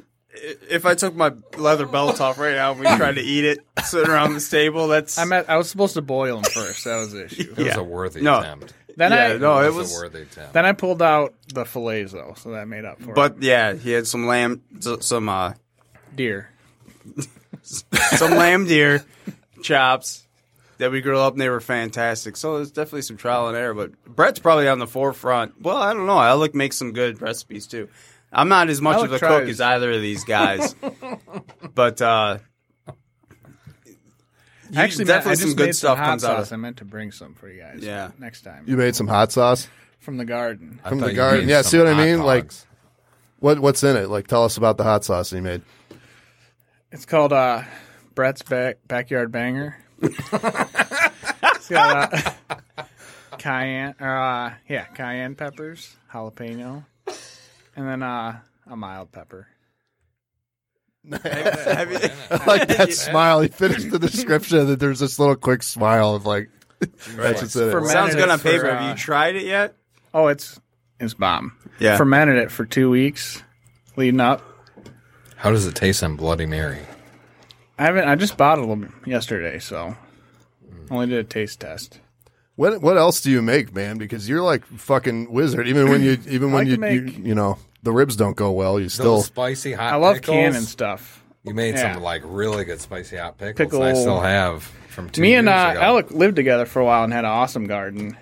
[0.70, 3.60] if I took my leather belt off right now and we tried to eat it
[3.86, 4.88] sitting around this table.
[4.89, 5.50] That's I met.
[5.50, 6.84] I was supposed to boil them first.
[6.84, 7.54] That was the issue.
[7.58, 8.39] It was a worthy No.
[8.41, 8.74] attempt.
[8.98, 9.94] Then yeah, I no, It it was, was.
[9.98, 10.54] a worthy attempt.
[10.54, 13.16] then I pulled out the fillets though, so that made up for it.
[13.16, 15.54] But yeah, he had some lamb, some uh.
[16.16, 16.50] Deer.
[17.62, 19.04] some lamb deer
[19.64, 20.26] chops
[20.78, 22.38] that we grilled up, and they were fantastic.
[22.38, 23.74] So there's definitely some trial and error.
[23.74, 25.62] But Brett's probably on the forefront.
[25.62, 26.20] Well, I don't know.
[26.20, 27.90] Alec makes some good recipes too.
[28.32, 29.40] I'm not as much Alec of a tries.
[29.42, 30.76] cook as either of these guys,
[31.76, 32.40] but uh,
[34.71, 36.47] you- Actually, definitely I just some good made stuff some hot comes out sauce.
[36.47, 36.54] of.
[36.54, 37.80] I meant to bring some for you guys.
[37.82, 38.12] Yeah.
[38.19, 39.67] next time You made some hot sauce.
[39.99, 40.80] from the garden.
[40.84, 41.45] I from thought the you garden.
[41.45, 42.21] made Yeah, some see what I hot mean?
[42.23, 42.65] Like- dogs.
[43.39, 44.10] What what's in it?
[44.10, 45.62] Like, tell us about the hot sauce you made.
[46.91, 47.63] It's called uh,
[48.15, 49.78] Brett's back, backyard banger.
[50.01, 52.32] it's got uh,
[53.38, 56.86] cayenne, or uh, yeah, cayenne peppers, jalapeno,
[57.75, 59.47] and then uh, a mild pepper.
[61.12, 62.00] Have you-
[62.32, 63.41] I like that smile.
[63.41, 67.70] He finished the description that there's this little quick smile of like, that's what's in
[67.70, 67.72] it.
[67.72, 68.70] Fermented Sounds good on for, paper.
[68.70, 69.76] uh, Have you tried it yet?
[70.13, 70.60] Oh, it's
[71.00, 71.58] it's bomb.
[71.80, 71.98] Yeah.
[71.98, 73.44] fermented it for two weeks,
[73.98, 74.41] leading up.
[75.36, 76.80] How does it taste on Bloody Mary?
[77.78, 78.08] I haven't.
[78.08, 79.96] I just bought a little yesterday, so
[80.89, 82.00] only did a taste test.
[82.56, 83.98] What what else do you make, man?
[83.98, 85.68] Because you're like fucking wizard.
[85.68, 88.52] Even when you even when like you, to you you know the ribs don't go
[88.52, 89.93] well, you Still still spicy hot.
[89.93, 90.36] I love pickles?
[90.36, 91.24] canning stuff.
[91.43, 91.93] You made Yeah.
[91.93, 93.56] some like really good spicy hot pickles.
[93.58, 95.82] Pickle- I still have from two Me years and uh, ago.
[95.82, 98.17] Alec lived together for a while and had an awesome garden.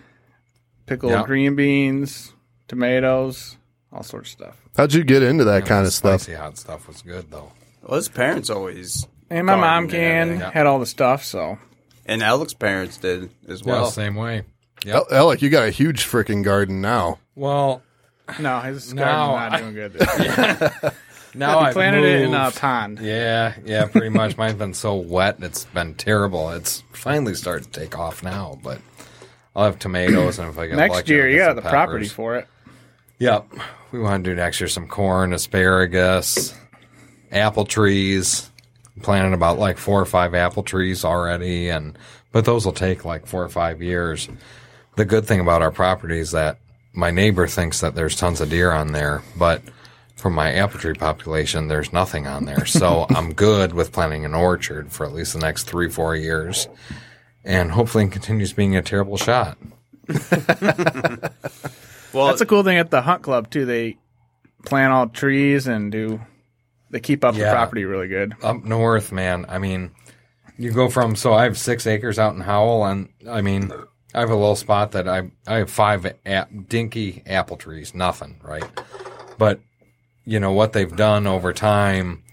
[0.85, 1.23] Pickled Yeah.
[1.23, 2.33] green beans,
[2.67, 3.57] tomatoes,
[3.91, 4.57] all sorts of stuff.
[4.75, 6.21] how'd you get into that Yeah, kind the of stuff?
[6.21, 7.51] Spicy hot stuff was good though.
[7.81, 10.51] Well, his parents always, And my Garden mom and can everything, yeah.
[10.51, 11.57] had all the stuff, so
[12.05, 13.91] and Alec's parents did as Well, well.
[13.91, 14.43] same way.
[14.85, 15.03] Yep.
[15.11, 17.19] Alec, you got a huge freaking garden now.
[17.35, 17.81] Well,
[18.39, 19.93] no, his No, garden's not I- doing good.
[19.99, 20.19] This
[20.83, 20.91] year.
[21.35, 22.57] now I I've planted it in a moved.
[22.59, 22.99] pond.
[22.99, 24.37] Yeah, yeah, pretty much.
[24.37, 26.49] Mine's been so wet, it's been terrible.
[26.51, 28.79] It's finally starting to take off now, but
[29.55, 31.63] I'll have tomatoes, and if I get Next lucky, year, I'll you get got some
[31.63, 32.11] the property peppers.
[32.11, 32.47] for it.
[33.19, 33.47] Yep,
[33.91, 36.53] we want to do next year some corn, asparagus,
[37.31, 38.49] apple trees.
[39.01, 41.97] Planting about like four or five apple trees already, and
[42.31, 44.29] but those will take like four or five years.
[44.97, 46.59] The good thing about our property is that
[46.93, 49.61] my neighbor thinks that there's tons of deer on there, but
[50.15, 52.65] for my apple tree population, there's nothing on there.
[52.65, 56.67] So I'm good with planting an orchard for at least the next three, four years.
[57.43, 59.57] And hopefully it continues being a terrible shot.
[62.13, 63.65] Well, That's a cool thing at the hunt club too.
[63.65, 63.97] They
[64.65, 66.21] plant all trees and do.
[66.91, 68.35] They keep up the property really good.
[68.43, 69.91] Up north, man, I mean,
[70.59, 73.73] you go from, so I have six acres out in Howell, and I mean,
[74.13, 78.39] I have a little spot that I, I have five a- dinky apple trees, nothing,
[78.43, 78.65] right?
[79.37, 79.59] But,
[80.25, 82.23] you know, what they've done over time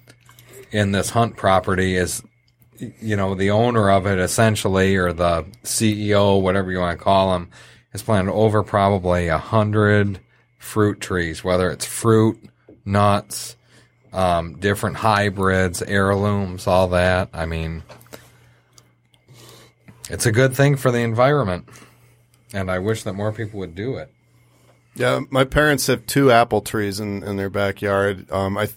[0.70, 2.22] in this hunt property is
[3.00, 7.34] you know, the owner of it essentially, or the CEO, whatever you want to call
[7.34, 7.50] him,
[7.92, 10.20] has planted over probably a hundred
[10.58, 12.38] fruit trees, whether it's fruit,
[12.84, 13.56] nuts,
[14.12, 17.28] um, different hybrids, heirlooms, all that.
[17.32, 17.82] I mean,
[20.10, 21.68] it's a good thing for the environment.
[22.52, 24.12] And I wish that more people would do it.
[24.96, 28.30] Yeah, my parents have two apple trees in, in their backyard.
[28.30, 28.68] Um, I,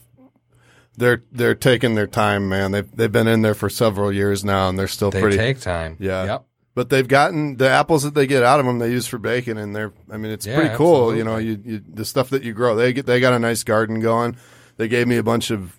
[0.95, 2.71] they're they're taking their time, man.
[2.71, 5.37] They've they've been in there for several years now, and they're still They pretty.
[5.37, 5.97] take time.
[5.99, 6.23] Yeah.
[6.25, 6.45] Yep.
[6.75, 8.77] but they've gotten the apples that they get out of them.
[8.77, 9.91] They use for bacon, and they're.
[10.11, 11.09] I mean, it's Yeah, pretty cool.
[11.11, 11.17] absolutely.
[11.17, 12.75] You know, you, you the stuff that you grow.
[12.75, 14.37] They get they got a nice garden going.
[14.77, 15.75] They gave me a bunch of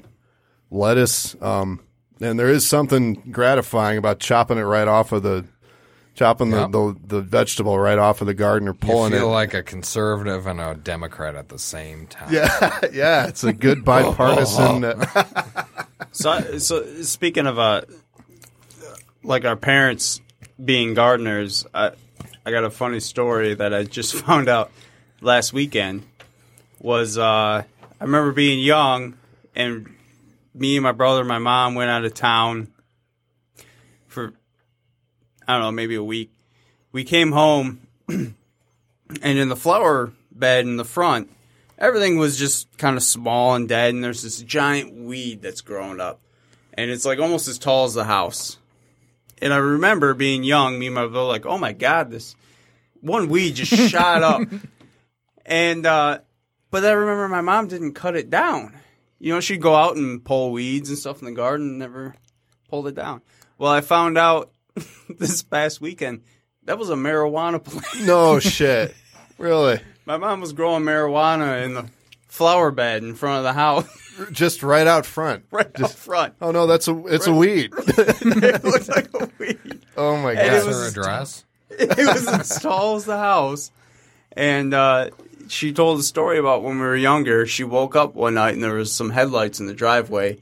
[0.71, 1.37] lettuce.
[1.41, 1.81] Um,
[2.21, 5.45] and there is something gratifying about chopping it right off of the
[6.15, 6.71] chopping Yep.
[6.71, 9.33] the, the the vegetable right off of the garden or pulling You pulling feel it.
[9.33, 12.33] like a conservative and a Democrat at the same time.
[12.33, 14.85] yeah, yeah, it's a good bipartisan.
[16.13, 17.83] So, so speaking of uh,
[19.25, 20.21] like our parents
[20.65, 21.91] being gardeners, I
[22.47, 24.71] I got a funny story that I just found out
[25.21, 26.05] last weekend.
[26.79, 27.23] Was uh,
[27.65, 27.65] I
[28.05, 29.17] remember being young
[29.57, 29.93] and
[30.55, 32.73] me and my brother and my mom went out of town
[34.07, 34.33] for
[35.47, 36.33] I don't know maybe a week.
[36.93, 38.35] We came home and
[39.23, 41.31] in the flower bed in the front
[41.79, 46.01] everything was just kind of small and dead, and there's this giant weed that's growing
[46.01, 46.21] up,
[46.75, 48.59] and it's like almost as tall as the house.
[49.43, 52.37] And I remember being young, me and my brother, like, oh my god, this
[53.01, 54.43] one weed just shot up,
[55.45, 56.21] and uh,
[56.71, 58.75] but I remember my mom didn't cut it down.
[59.19, 62.15] You know, she'd go out and pull weeds and stuff in the garden, and never
[62.69, 63.23] pulled it down.
[63.59, 64.51] Well, I found out
[65.09, 66.23] this past weekend
[66.65, 68.07] that was a marijuana plant.
[68.07, 68.95] no shit,
[69.39, 69.81] really.
[70.07, 71.87] My mom was growing marijuana in the
[72.29, 73.87] flower bed in front of the house,
[74.33, 75.45] Just right out front.
[75.51, 76.35] right out front.
[76.41, 77.73] Oh no, that's a it's a weed.
[77.77, 79.85] it looked like a weed.
[79.97, 80.47] oh my And god.
[80.47, 81.45] it What's was her address?
[81.71, 83.71] It was as tall as the house.
[84.37, 85.11] And uh,
[85.49, 87.47] she told a story about when we were younger.
[87.47, 90.41] She woke up one night and there was some headlights in the driveway,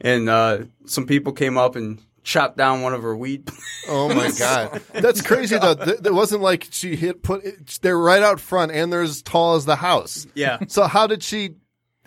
[0.00, 3.50] and uh, some people came up and chopped down one of her weed.
[3.90, 5.74] Oh my god, that's crazy though.
[5.82, 7.42] Th- It wasn't like she hit put.
[7.42, 10.26] It, they're right out front, and they're as tall as the house.
[10.34, 10.58] yeah.
[10.68, 11.54] So how did she?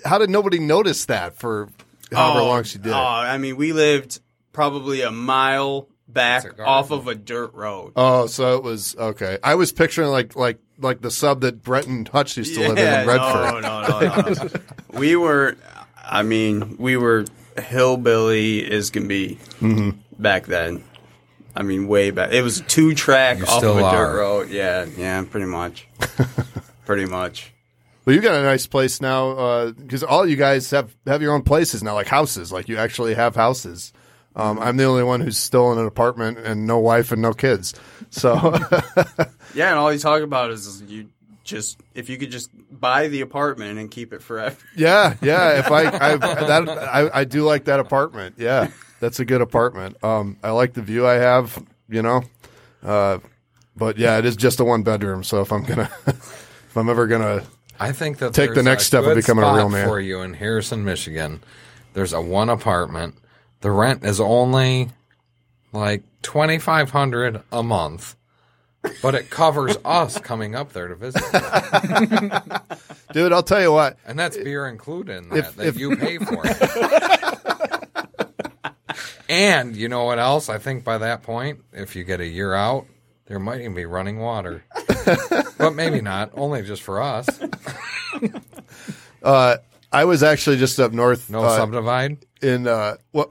[0.06, 1.70] How did nobody notice that for
[2.12, 2.92] however Oh, long she did?
[2.94, 2.96] Oh.
[2.96, 4.20] I mean, we lived
[4.54, 6.66] probably a mile back It's a garden.
[6.74, 7.94] off of a dirt road.
[7.96, 9.38] Oh, so it was okay.
[9.44, 12.78] I was picturing like like like the sub that Brett and Hutch used to live
[12.78, 13.18] in in Redford.
[13.18, 14.50] No, no, no, no, no.
[15.00, 15.56] we were,
[16.04, 17.26] I mean, we were
[17.82, 19.92] hillbilly as can be Mm-hmm.
[20.22, 20.84] back then.
[21.56, 22.32] I mean, way back.
[22.32, 23.96] It was two track You off of a are.
[23.96, 24.50] dirt road.
[24.50, 25.88] Yeah, yeah, pretty much.
[26.86, 27.52] pretty much.
[28.06, 31.44] Well, you got a nice place now because all you guys have have your own
[31.44, 32.52] places now, like houses.
[32.52, 33.92] Like you actually have houses.
[34.36, 37.34] Um, I'm the only one who's still in an apartment and no wife and no
[37.34, 37.74] kids.
[38.10, 38.34] So
[39.54, 41.10] Yeah, and all you talk about is you
[41.44, 44.56] just if you could just buy the apartment and keep it forever.
[44.76, 45.60] yeah, yeah.
[45.60, 48.36] If I I that I, I do like that apartment.
[48.38, 50.02] Yeah, that's a good apartment.
[50.04, 51.62] Um, I like the view I have.
[51.90, 52.24] You know,
[52.84, 53.20] uh,
[53.76, 55.24] but yeah, it is just a one bedroom.
[55.26, 57.44] So if I'm gonna if I'm ever gonna
[57.82, 59.88] I think that Take the next step of becoming a real man.
[59.88, 61.42] for you in Harrison, Michigan.
[61.94, 63.16] There's a one apartment.
[63.62, 64.90] The rent is only
[65.72, 68.16] like twenty five hundred a month,
[69.02, 71.22] but it covers us coming up there to visit,
[73.14, 73.98] dude, I'll tell you what.
[74.06, 76.42] and that's beer included in that If- that if- you pay for.
[76.44, 76.58] it.
[79.30, 80.50] and you know what else?
[80.50, 82.86] I think by that point, if you get a year out,
[83.28, 84.64] there might even be running water,
[85.58, 86.32] but maybe not.
[86.34, 87.28] Only just for us.
[89.24, 89.58] Uh,
[89.92, 91.30] I was actually just up north.
[91.30, 92.26] No uh, subdivide.
[92.42, 93.28] in uh, well,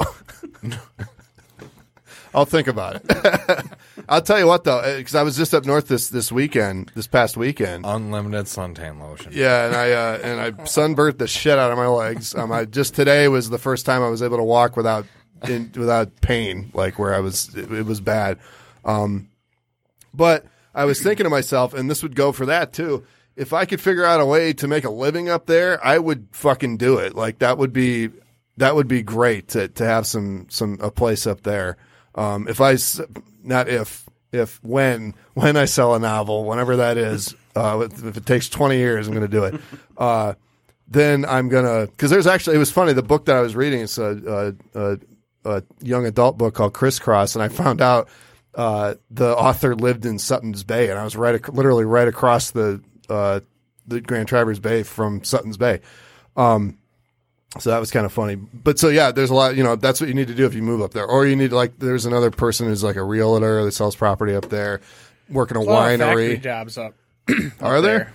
[2.34, 3.66] I'll think about it.
[4.08, 7.06] I'll tell you what though, because I was just up north this this weekend, this
[7.06, 7.84] past weekend.
[7.86, 9.32] Unlimited suntan lotion.
[9.34, 12.34] Yeah, and I uh, and I sunburnt the shit out of my legs.
[12.34, 15.06] Um, I just today was the first time I was able to walk without
[15.48, 17.54] in, without pain, like where I was.
[17.54, 18.38] It, it was bad.
[18.84, 19.28] Um,
[20.14, 20.44] but
[20.74, 23.04] I was thinking to myself, and this would go for that too.
[23.36, 26.28] If I could figure out a way to make a living up there, I would
[26.32, 27.14] fucking do it.
[27.14, 28.10] Like that would be
[28.56, 31.76] that would be great to to have some some a place up there.
[32.14, 32.76] Um, if I
[33.42, 38.26] not if if when when I sell a novel, whenever that is, uh, if it
[38.26, 39.60] takes twenty years, I'm going to do it.
[39.96, 40.32] Uh,
[40.90, 43.80] then I'm gonna because there's actually it was funny the book that I was reading
[43.80, 44.98] it's a, a, a,
[45.44, 48.08] a young adult book called Crisscross and I found out
[48.54, 52.82] uh, the author lived in Sutton's Bay and I was right literally right across the
[53.10, 53.40] uh,
[53.86, 55.80] the Grand Traverse Bay from Sutton's Bay.
[56.36, 56.78] Um,
[57.58, 58.36] so that was kind of funny.
[58.36, 59.56] But so yeah, there's a lot.
[59.56, 61.34] You know, that's what you need to do if you move up there, or you
[61.36, 64.80] need like there's another person who's like a realtor that sells property up there,
[65.28, 66.40] working a A lot of winery.
[66.40, 66.94] jobs up.
[67.60, 68.12] Are there?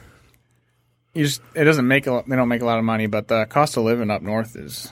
[1.13, 3.27] You just it doesn't make a lot, they don't make a lot of money, but
[3.27, 4.91] the cost of living up north is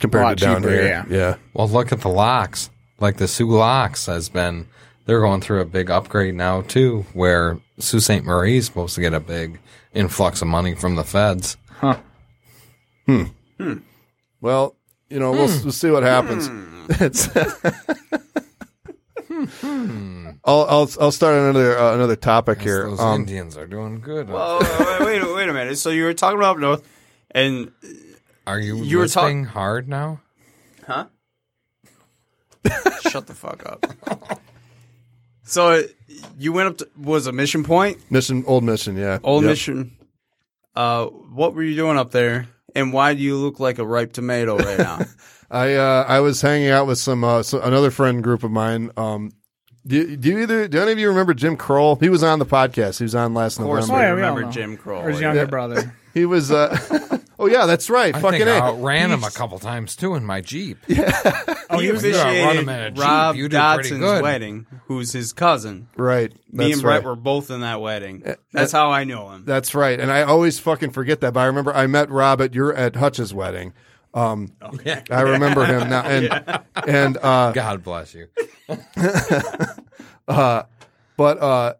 [0.00, 0.84] compared A lot to down cheaper, here?
[0.84, 1.04] yeah.
[1.08, 1.36] yeah.
[1.54, 2.70] Well, look at the locks.
[2.98, 4.68] Like the Soo locks has been,
[5.06, 8.22] they're going through a big upgrade now too, where Sault Ste.
[8.24, 9.60] Marie is supposed to get a big
[9.92, 11.56] influx of money from the feds.
[11.70, 11.98] Huh.
[13.06, 13.24] Hmm.
[13.58, 13.78] hmm.
[14.40, 14.76] Well,
[15.10, 16.48] you know, we'll, we'll see what happens.
[17.00, 17.28] It's
[20.44, 22.88] I'll, I'll I'll start another uh, another topic here.
[22.88, 24.28] Those Um, Indians are doing good.
[24.30, 24.58] Oh,
[25.00, 25.78] wait, wait, wait a minute.
[25.78, 26.88] So you were talking about up north,
[27.30, 27.70] and
[28.46, 30.20] are you, you were talking hard now?
[30.86, 31.06] huh?
[33.10, 34.40] Shut the fuck up.
[35.44, 35.82] So uh,
[36.38, 39.50] you went up to was a mission point, mission, old mission, yeah, old Yep.
[39.50, 39.96] mission.
[40.74, 44.12] Uh, what were you doing up there, and why do you look like a ripe
[44.12, 45.00] tomato right now?
[45.50, 48.90] I uh, I was hanging out with some uh, so another friend group of mine.
[48.96, 49.32] Um,
[49.86, 51.96] do, you- do you either do any of you remember Jim Kroll?
[51.96, 52.98] He was on the podcast.
[52.98, 54.02] He was on last Of course, Oh, November.
[54.08, 54.50] yeah, we all remember know.
[54.52, 55.02] Jim Kroll.
[55.02, 55.94] or his younger brother.
[56.14, 56.50] He was.
[56.50, 56.76] Uh,
[57.38, 58.14] oh yeah, that's right.
[58.14, 58.62] I Fucking think I A.
[58.62, 60.78] outran him a couple times too in my Jeep.
[61.74, 62.12] Oh, he you gotta
[62.44, 64.22] run him in officiated Rob you do pretty Dodson's good.
[64.22, 65.88] wedding, who's his cousin.
[65.96, 66.30] Right.
[66.50, 67.04] Me and Brett right.
[67.04, 68.22] were both in that wedding.
[68.52, 69.46] That's how I know him.
[69.46, 69.98] That's right.
[69.98, 71.32] And I always fucking forget that.
[71.32, 73.72] But I remember I met Rob at your at Hutch's wedding.
[74.12, 74.52] Um,
[75.10, 76.02] I remember him now.
[76.02, 78.26] And and uh, God bless you.
[80.28, 80.64] uh,
[81.16, 81.74] but uh,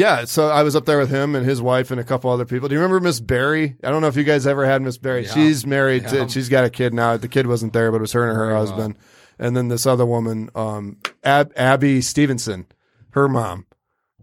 [0.00, 0.24] yeah.
[0.24, 2.68] So I was up there with him and his wife and a couple other people.
[2.68, 3.76] Do you remember Miss Barry?
[3.84, 5.24] I don't know if you guys ever had Miss Barry.
[5.24, 5.34] Yeah.
[5.34, 6.04] She's married.
[6.04, 6.24] Yeah.
[6.24, 7.16] To, she's got a kid now.
[7.18, 8.66] The kid wasn't there, but it was her and her well.
[8.66, 8.96] husband.
[9.38, 12.66] And then this other woman, um, Ab- Abby Stevenson,
[13.10, 13.66] her mom,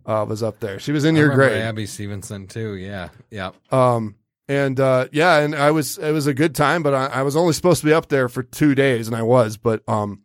[0.06, 0.80] uh, was up there.
[0.80, 1.62] She was in I your grade.
[1.62, 2.74] Abby Stevenson too.
[2.76, 3.52] Yeah, yeah.
[3.72, 4.16] Um,
[4.48, 7.36] and uh, yeah, and I was it was a good time, but I, I was
[7.36, 10.22] only supposed to be up there for two days, and I was, but um,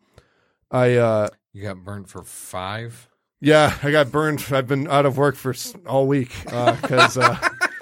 [0.70, 3.08] I uh, You got burnt for five.
[3.44, 4.46] Yeah, I got burned.
[4.52, 5.52] I've been out of work for
[5.84, 7.18] all week because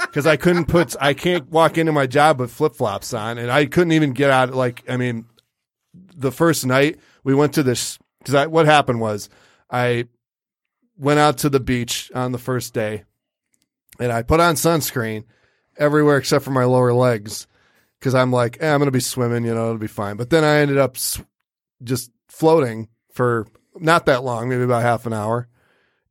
[0.00, 3.52] because I couldn't put I can't walk into my job with flip flops on, and
[3.52, 4.54] I couldn't even get out.
[4.54, 5.26] Like I mean,
[6.16, 9.28] the first night we went to this because what happened was
[9.70, 10.08] I
[10.96, 13.04] went out to the beach on the first day,
[13.98, 15.24] and I put on sunscreen
[15.76, 17.46] everywhere except for my lower legs
[17.98, 20.16] because I'm like, eh, I'm gonna be swimming, you know, it'll be fine.
[20.16, 20.96] But then I ended up
[21.82, 23.46] just floating for
[23.78, 25.48] not that long, maybe about half an hour,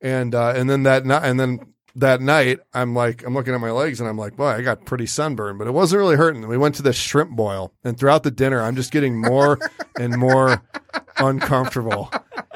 [0.01, 1.59] and uh, and then that night, and then
[1.95, 4.85] that night, I'm like, I'm looking at my legs, and I'm like, boy, I got
[4.85, 6.47] pretty sunburned, but it wasn't really hurting.
[6.47, 9.59] We went to this shrimp boil, and throughout the dinner, I'm just getting more
[9.99, 10.61] and more
[11.17, 12.11] uncomfortable.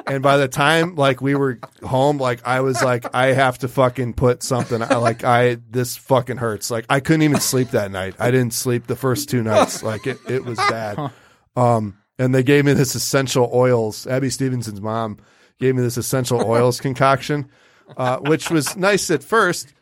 [0.06, 3.68] And by the time like we were home, like I was like, I have to
[3.68, 4.82] fucking put something.
[4.82, 6.70] I- Like I, this fucking hurts.
[6.70, 8.16] Like I couldn't even sleep that night.
[8.20, 9.82] I didn't sleep the first two nights.
[9.84, 11.12] Like it, it was bad.
[11.56, 14.08] Um, and they gave me this essential oils.
[14.08, 15.20] Abby Stevenson's mom
[15.60, 17.50] gave me this essential oils concoction,
[17.98, 19.74] uh, which was nice at first.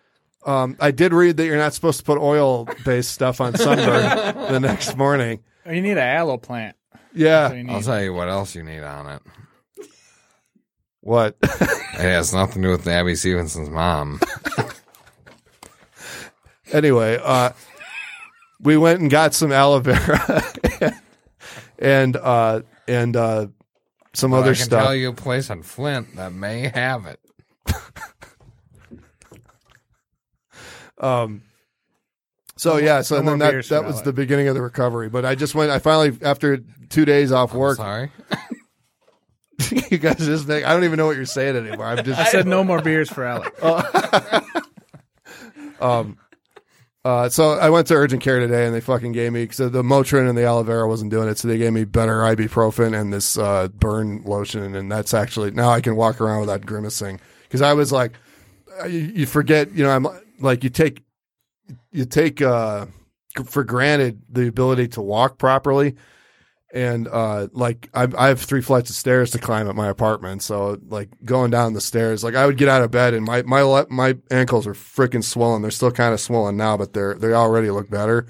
[0.45, 4.51] Um, I did read that you're not supposed to put oil based stuff on sunburn
[4.51, 5.39] the next morning.
[5.65, 6.75] Oh, you need an aloe plant.
[7.13, 7.53] Yeah.
[7.69, 9.21] I'll tell you what else you need on it.
[11.01, 11.37] What?
[11.93, 14.19] It has nothing to do with Abby Stevenson's mom.
[16.71, 17.51] anyway, uh,
[18.59, 20.43] we went and got some aloe vera
[21.77, 23.47] and uh, and uh,
[24.13, 24.83] some But other I can stuff.
[24.83, 27.19] tell you a place in Flint that may have it.
[30.97, 31.41] Um,
[32.57, 34.05] so yeah, so no and then that that was Alec.
[34.05, 35.09] the beginning of the recovery.
[35.09, 35.71] But I just went.
[35.71, 36.59] I finally, after
[36.89, 38.11] two days off work, Sorry.
[39.89, 40.63] you guys just make.
[40.63, 41.87] I don't even know what you're saying anymore.
[41.87, 42.19] I'm just.
[42.19, 43.51] I said no more beers for Alec.
[45.81, 46.17] um,
[47.03, 49.81] Uh, so I went to urgent care today, and they fucking gave me because the
[49.81, 53.11] Motrin and the aloe vera wasn't doing it, so they gave me better ibuprofen and
[53.11, 57.19] this uh, burn lotion, and that's actually now I can walk around without grimacing.
[57.43, 58.13] Because I was like,
[58.85, 60.07] you, you forget, you know, I'm
[60.39, 61.03] like you take
[61.91, 62.85] you take uh,
[63.45, 65.95] for granted the ability to walk properly.
[66.73, 70.41] And uh, like I, I have three flights of stairs to climb at my apartment,
[70.41, 73.41] so like going down the stairs, like I would get out of bed and my
[73.41, 75.61] my le- my ankles are freaking swollen.
[75.61, 78.25] They're still kind of swollen now, but they're they already look better.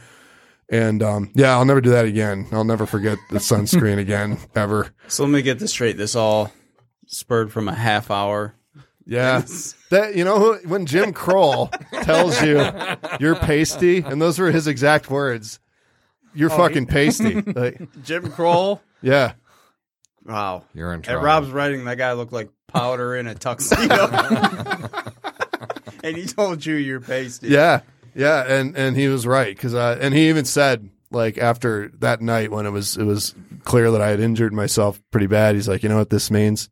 [0.70, 2.48] And um, yeah, I'll never do that again.
[2.52, 4.90] I'll never forget the sunscreen again ever.
[5.08, 5.98] So let me get this straight.
[5.98, 6.52] This all
[7.06, 8.56] spurred from a half hour.
[9.06, 9.44] Yeah,
[9.90, 11.68] that you know when Jim Kroll
[12.04, 12.66] tells you
[13.20, 15.60] you're pasty, and those were his exact words.
[16.34, 17.42] You're fucking pasty.
[17.56, 18.82] Like, Jim Kroll.
[19.02, 19.34] yeah.
[20.26, 20.66] Wow.
[20.74, 21.20] You're in trouble.
[21.20, 21.26] At trouble.
[21.26, 24.08] Rob's writing, that guy looked like powder in a tuxedo.
[26.04, 27.50] and he told you you're pasty.
[27.50, 27.82] Yeah,
[28.16, 32.22] yeah, and and he was right because uh, and he even said like after that
[32.22, 35.56] night when it was it was clear that I had injured myself pretty bad.
[35.56, 36.70] He's like, you know what this means?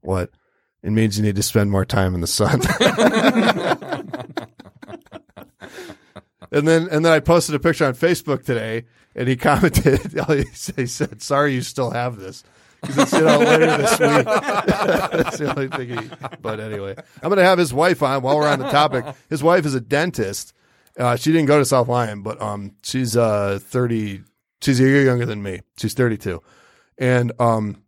[0.00, 0.30] What
[0.82, 1.16] it means?
[1.16, 2.60] You need to spend more time in the sun.
[6.50, 8.84] and then and then I posted a picture on Facebook today,
[9.14, 10.00] and he commented.
[10.76, 12.44] He said, "Sorry, you still have this."
[12.80, 14.00] Because it's you know later this week.
[14.26, 15.98] That's the only thing.
[15.98, 16.10] He,
[16.42, 19.06] but anyway, I'm going to have his wife on while we're on the topic.
[19.30, 20.52] His wife is a dentist.
[20.98, 24.22] Uh, she didn't go to South Lyon, but um, she's uh 30.
[24.60, 25.60] She's a year younger than me.
[25.78, 26.42] She's 32,
[26.98, 27.82] and um,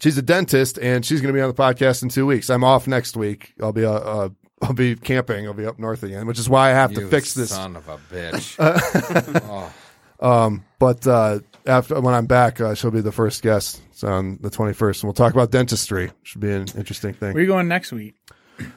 [0.00, 2.50] she's a dentist, and she's going to be on the podcast in two weeks.
[2.50, 3.54] I'm off next week.
[3.60, 4.28] I'll be uh, uh
[4.62, 5.46] I'll be camping.
[5.46, 7.50] I'll be up north again, which is why I have to fix this.
[7.50, 8.56] son of a bitch.
[9.44, 9.72] oh,
[10.20, 14.38] Um, but uh, after when I'm back, uh, she'll be the first guest so on
[14.40, 16.12] the 21st, and we'll talk about dentistry.
[16.22, 17.32] Should be an interesting thing.
[17.34, 18.14] Where are you going next week?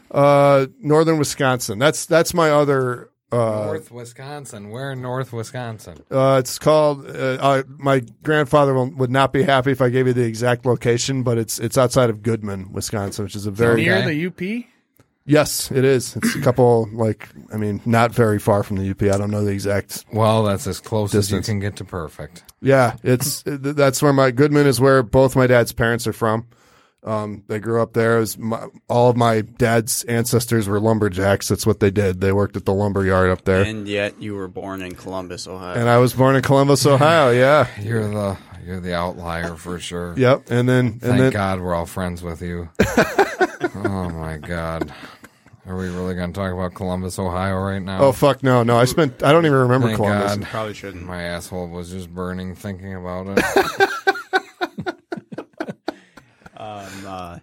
[0.09, 1.77] Uh, northern Wisconsin.
[1.79, 3.09] That's that's my other.
[3.31, 4.69] Uh, North Wisconsin.
[4.69, 5.97] Where in North Wisconsin?
[6.09, 7.05] uh, it's called.
[7.05, 10.65] Uh, uh, my grandfather will, would not be happy if I gave you the exact
[10.65, 14.27] location, but it's it's outside of Goodman, Wisconsin, which is a very Near Okay.
[14.27, 14.27] the
[14.61, 14.65] UP?
[15.26, 16.15] Yes, it is.
[16.15, 19.01] It's a couple like I mean, not very far from the UP.
[19.03, 20.05] I don't know the exact.
[20.11, 21.45] Well, that's as close Distance.
[21.45, 22.43] as you can get to perfect.
[22.61, 26.47] Yeah, it's that's where my Goodman is where both my dad's parents are from.
[27.05, 28.17] Um, they grew up there.
[28.17, 31.47] Was my, all of my dad's ancestors were lumberjacks.
[31.47, 32.19] That's what they did.
[32.19, 33.61] They worked at the lumber yard up there.
[33.61, 35.80] And yet you were born in Columbus, Ohio.
[35.80, 37.30] And I was born in Columbus, Ohio.
[37.30, 37.67] Yeah.
[37.80, 40.15] You're the you're the outlier for sure.
[40.17, 40.49] Yep.
[40.49, 42.69] And then and Thank then God we're all friends with you.
[43.76, 44.91] oh my God.
[45.68, 47.99] Are we really going to talk about Columbus, Ohio right now?
[48.01, 50.36] oh fuck no no I spent I don't even remember Thank Columbus.
[50.38, 50.45] God.
[50.47, 51.05] Probably shouldn't.
[51.05, 53.89] My asshole was just burning thinking about it.
[56.57, 57.39] Um, uh,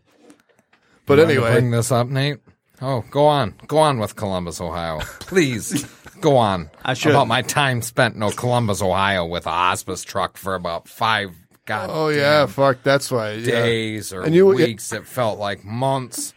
[1.06, 2.38] But You wanted to anyway, bring this up, Nate.
[2.80, 5.84] Oh, go on, go on with Columbus, Ohio, please.
[6.20, 7.10] go on I should.
[7.12, 11.30] about my time spent in Columbus, Ohio, with a hospice truck for about five
[11.64, 13.32] god oh yeah, fuck that's why.
[13.32, 13.62] Yeah.
[13.62, 14.92] days or And you- weeks.
[14.92, 16.34] It felt like months.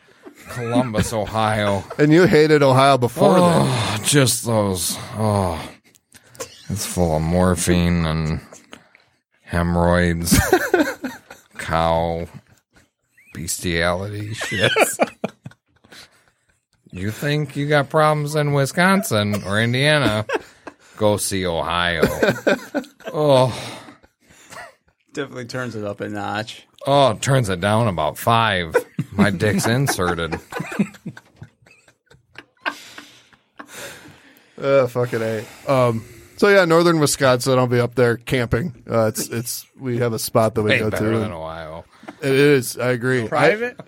[0.49, 1.83] Columbus, Ohio.
[1.97, 3.41] And you hated Ohio before then.
[3.67, 4.95] Oh, just those.
[5.17, 5.61] Oh,
[6.69, 8.39] it's full of morphine and
[9.43, 10.37] hemorrhoids,
[11.57, 12.27] cow
[13.33, 14.71] bestiality shit.
[16.91, 20.25] you think you got problems in Wisconsin or Indiana?
[20.97, 22.03] Go see Ohio.
[23.13, 23.53] Oh,
[25.13, 26.65] definitely turns it up a notch.
[26.87, 28.75] oh, turns it down about five.
[29.11, 30.39] My dick's inserted.
[34.57, 35.45] Uh, fucking a.
[35.67, 36.05] Um.
[36.37, 37.57] So yeah, northern Wisconsin.
[37.59, 38.83] I'll be up there camping.
[38.89, 41.19] Uh, it's it's we have a spot that we Way go better to.
[41.19, 41.83] than Ohio.
[42.21, 42.77] It is.
[42.77, 43.27] I agree.
[43.27, 43.75] Private?
[43.79, 43.83] I-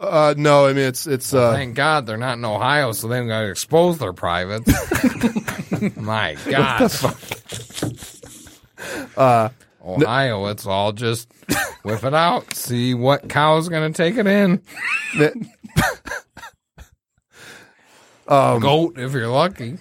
[0.00, 1.52] uh, no, I mean it's it's uh.
[1.52, 4.70] Thank God they're not in Ohio, so they don't got to expose their privates.
[5.96, 6.90] My God.
[9.16, 9.48] Uh,
[9.88, 11.30] Ohio, it's all just
[11.82, 14.62] whip it out, see what cow's going to take it in.
[18.28, 19.78] um, Goat, if you're lucky.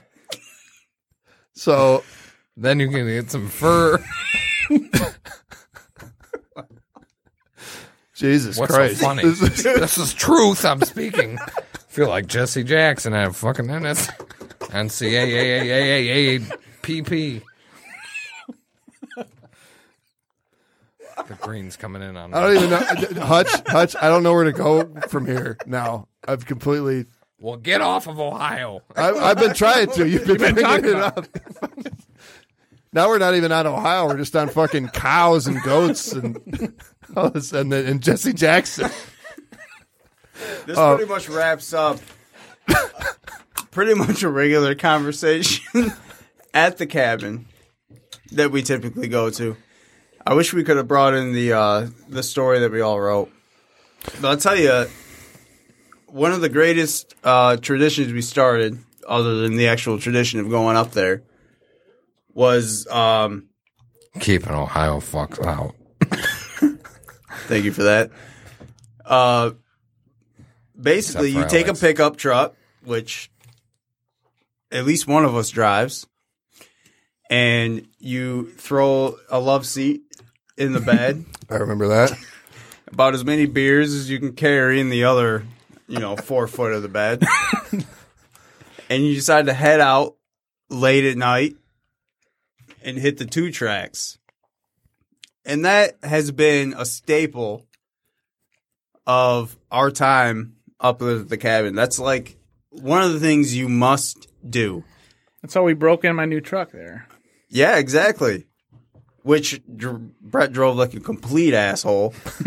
[1.53, 2.03] so
[2.55, 4.03] Then you can get some fur.
[8.15, 9.21] Jesus What's Christ, so funny?
[9.23, 11.37] This is- this is truth I'm speaking.
[11.87, 13.97] feel like Jesse Jackson had fucking in it.
[14.59, 17.43] NCAAAAAAPP.
[21.27, 23.49] The green's coming in on I don't even know Hutch.
[23.67, 23.95] Hutch.
[23.99, 26.07] I don't know where to go from here now.
[26.27, 27.05] I've completely.
[27.39, 28.81] Well, get off of Ohio.
[28.95, 30.07] I, I've been trying to.
[30.07, 31.27] You've been, bringing it up.
[32.93, 34.07] now we're not even on Ohio.
[34.07, 36.73] We're just on fucking cows and goats and
[37.15, 38.89] all this, and then and Jesse Jackson.
[40.65, 41.99] This Uh, pretty much wraps up
[43.77, 45.91] pretty much a regular conversation
[46.53, 47.45] at the cabin
[48.31, 49.55] that we typically go to.
[50.27, 53.31] I wish we could have brought in the uh, the story that we all wrote.
[54.19, 54.87] But I'll tell you,
[56.07, 60.75] one of the greatest uh, traditions we started, other than the actual tradition of going
[60.75, 61.23] up there,
[62.33, 63.47] was um,
[64.19, 65.75] Keeping Ohio fucks out.
[67.47, 68.11] Thank you for that.
[69.05, 69.51] Uh,
[70.77, 71.81] basically, Except you take Alex.
[71.81, 72.53] a pickup truck,
[72.83, 73.31] which
[74.73, 76.05] at least one of us drives,
[77.29, 80.01] and you throw a love seat
[80.57, 82.17] in the bed, I remember that.
[82.91, 85.45] about as many beers as you can carry in the other,
[85.87, 87.23] you know, four foot of the bed,
[88.89, 90.15] and you decide to head out
[90.69, 91.55] late at night
[92.81, 94.17] and hit the two tracks.
[95.45, 97.65] And that has been a staple
[99.05, 101.73] of our time up at the cabin.
[101.73, 102.37] That's like
[102.69, 104.83] one of the things you must do.
[105.41, 107.07] That's how we broke in my new truck there.
[107.49, 108.47] Yeah, exactly.
[109.23, 112.13] Which dr- Brett drove like a complete asshole.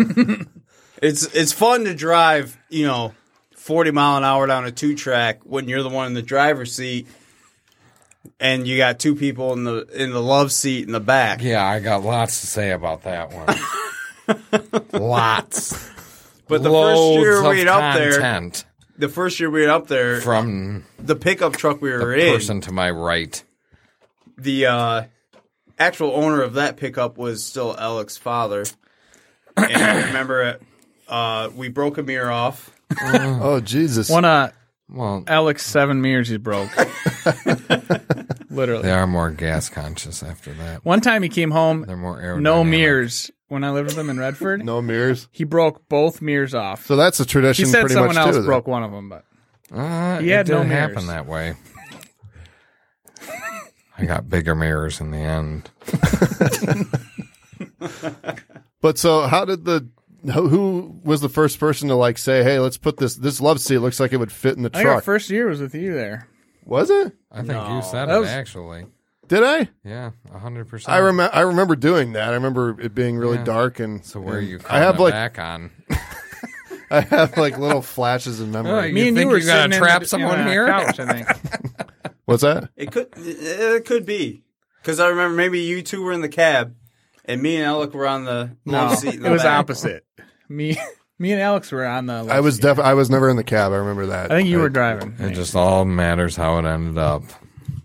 [1.02, 3.14] it's it's fun to drive, you know,
[3.54, 6.74] forty mile an hour down a two track when you're the one in the driver's
[6.74, 7.06] seat,
[8.38, 11.42] and you got two people in the in the love seat in the back.
[11.42, 14.88] Yeah, I got lots to say about that one.
[14.92, 15.90] lots.
[16.48, 18.64] But the Loads first year of we up there, content
[19.00, 22.60] the first year we went up there, from the pickup truck we were in, person
[22.62, 23.42] to my right.
[24.42, 25.02] The uh,
[25.78, 28.64] actual owner of that pickup was still Alec's father.
[29.56, 30.58] and I remember
[31.08, 32.70] uh, we broke a mirror off.
[33.02, 34.08] Oh Jesus!
[34.10, 34.52] One of
[34.88, 36.70] Well, Alex seven mirrors he broke.
[38.50, 38.82] Literally.
[38.82, 40.84] they are more gas conscious after that.
[40.84, 42.40] One time he came home, They're more aerodynamic.
[42.42, 43.30] no mirrors.
[43.48, 45.26] When I lived with him in Redford, no mirrors.
[45.32, 46.86] he broke both mirrors off.
[46.86, 47.64] So that's a tradition.
[47.64, 49.24] he said pretty someone much else too, broke one of them, but
[49.72, 50.88] Uh, He it had no didn't mirrors.
[50.94, 51.54] happen that way.
[54.00, 55.70] I got bigger mirrors in the end.
[58.82, 59.86] But so, how did the
[60.24, 63.60] who, who was the first person to like say, "Hey, let's put this this love
[63.60, 65.04] seat looks like it would fit in the I think our truck"?
[65.04, 66.26] first year was with you there.
[66.64, 67.12] was it?
[67.30, 67.76] I think No.
[67.76, 68.86] you said That it was- actually.
[69.28, 69.68] Did I?
[69.84, 70.94] Yeah, hundred percent.
[70.94, 71.34] I remember.
[71.36, 72.30] I remember doing that.
[72.30, 73.44] I remember it being really Yeah.
[73.44, 74.04] dark and.
[74.04, 74.60] So where are you?
[74.68, 75.70] I have like back on.
[76.90, 78.72] I have like little flashes of memory.
[78.72, 80.46] Oh, You Me and think you were you gotta sitting in trap the- someone in
[80.48, 80.66] a here?
[80.66, 81.28] Couch, I think.
[82.30, 82.70] What's that?
[82.76, 84.44] It could it could be
[84.80, 86.76] because I remember maybe you two were in the cab,
[87.24, 89.16] and me and Alec were on the No, seat.
[89.16, 89.58] In it was back.
[89.58, 90.06] opposite.
[90.48, 90.76] Me,
[91.18, 92.28] me and Alex were on the.
[92.30, 92.62] I was seat.
[92.62, 93.72] def- I was never in the cab.
[93.72, 94.30] I remember that.
[94.30, 95.16] I think you were driving.
[95.18, 97.24] It just all matters how it ended up.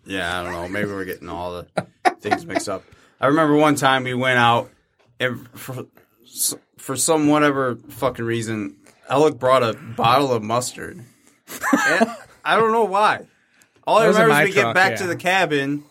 [0.06, 0.68] Yeah, I don't know.
[0.70, 1.88] Maybe we're getting all the
[2.20, 2.84] things mixed up.
[3.20, 4.70] I remember one time we went out,
[5.20, 5.88] and for
[6.78, 8.76] for some whatever fucking reason,
[9.10, 11.04] Alec brought a bottle of mustard.
[11.72, 12.10] And
[12.44, 13.26] I don't know why.
[13.88, 14.98] All I That was in remember is my we get truck, back yeah.
[14.98, 15.84] to the cabin,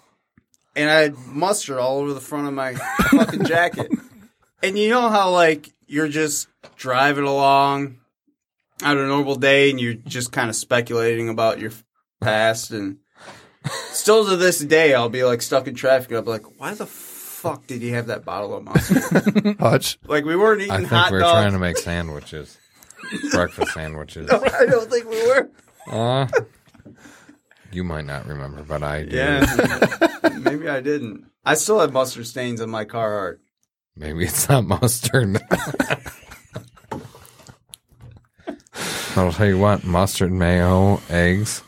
[0.77, 2.75] and I had mustard all over the front of my
[3.11, 3.91] fucking jacket.
[4.63, 7.99] And you know how like you're just driving along
[8.83, 11.71] on a normal day, and you're just kind of speculating about your
[12.21, 12.99] past and
[13.91, 16.09] still to this day, I'll be like stuck in traffic.
[16.11, 19.57] and I'll be like, why the fuck did you have that bottle of mustard?
[19.61, 19.99] Hutch.
[20.07, 21.33] like we weren't eating I think hot we were dogs.
[21.43, 22.59] trying to make sandwiches,
[23.31, 24.29] breakfast sandwiches.
[24.31, 25.51] I don't think we were.
[25.91, 26.27] Uh,
[27.75, 29.17] you might not remember, but I do.
[29.17, 31.27] Yeah, maybe I didn't.
[31.45, 33.41] I still have mustard stains on my car art.
[33.97, 35.41] Maybe it's not mustard.
[39.17, 41.63] I'll tell you what, mustard, mayo, eggs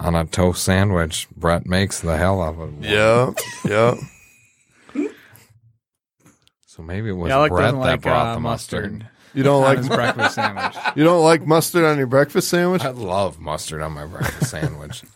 [0.00, 1.28] on a toast sandwich.
[1.36, 2.90] Brett makes the hell out of it.
[2.90, 3.32] Yeah.
[3.64, 3.96] Yeah.
[6.66, 9.08] So maybe it was Alec Brett doesn't that like brought uh, the mustard.
[9.34, 10.76] You don't like his breakfast sandwich.
[10.96, 12.82] you don't like mustard on your breakfast sandwich?
[12.82, 15.02] I love mustard on my breakfast sandwich.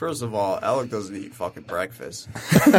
[0.00, 2.26] First of all, Alec doesn't eat fucking breakfast.
[2.64, 2.72] we'll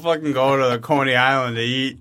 [0.00, 1.98] fucking go to the Coney Island to eat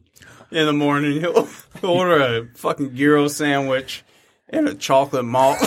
[0.50, 1.20] in the morning.
[1.20, 1.50] He'll,
[1.84, 4.06] order a fucking gyro sandwich
[4.48, 5.58] and a chocolate malt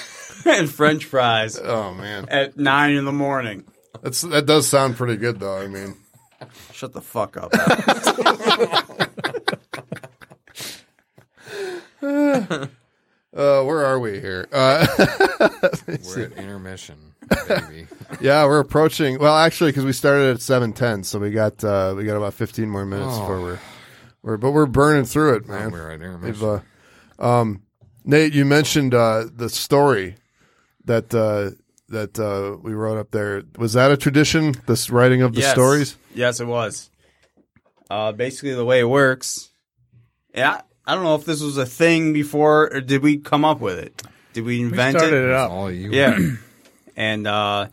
[0.46, 3.64] and French fries Oh man, at nine in the morning.
[4.00, 5.58] that's that does sound pretty good though.
[5.58, 5.94] I mean,
[6.72, 7.52] Shut the fuck up.
[13.36, 13.62] Alec.
[13.62, 14.46] uh, where are we here?
[14.52, 14.86] Uh,
[15.86, 16.96] We're at intermission,
[17.48, 17.86] baby.
[18.20, 19.18] yeah, we're approaching.
[19.18, 22.34] Well, actually, because we started at seven ten, so we got uh, we got about
[22.34, 23.20] fifteen more minutes Oh.
[23.20, 23.58] before we're
[24.22, 25.60] we're but we're burning through it, Man.
[25.64, 25.72] man.
[25.72, 26.60] We're at intermission.
[27.18, 27.62] uh, um,
[28.04, 30.16] Nate, you mentioned uh, the story
[30.84, 31.50] that uh,
[31.88, 33.42] that uh, we wrote up there.
[33.58, 34.54] Was that a tradition?
[34.66, 35.52] This writing of the Yes.
[35.52, 35.96] stories?
[36.14, 36.90] Yes, it was.
[37.90, 39.50] Uh, basically, the way it works.
[40.34, 43.60] Yeah, I don't know if this was a thing before, or did we come up
[43.60, 44.02] with it?
[44.32, 45.24] Did we We invent started it?
[45.28, 45.50] it up.
[45.50, 45.90] All you.
[45.92, 46.18] Yeah.
[46.96, 47.68] and uh,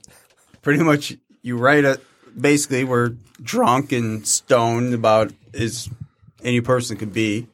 [0.61, 2.01] pretty much you write it.
[2.39, 5.89] Basically, we're drunk and stoned about as
[6.43, 7.47] any person could be.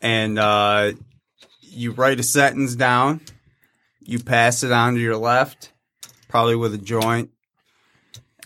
[0.00, 0.92] And uh,
[1.60, 3.20] you write a sentence down.
[4.02, 5.72] You pass it on to your left,
[6.28, 7.30] probably with a joint.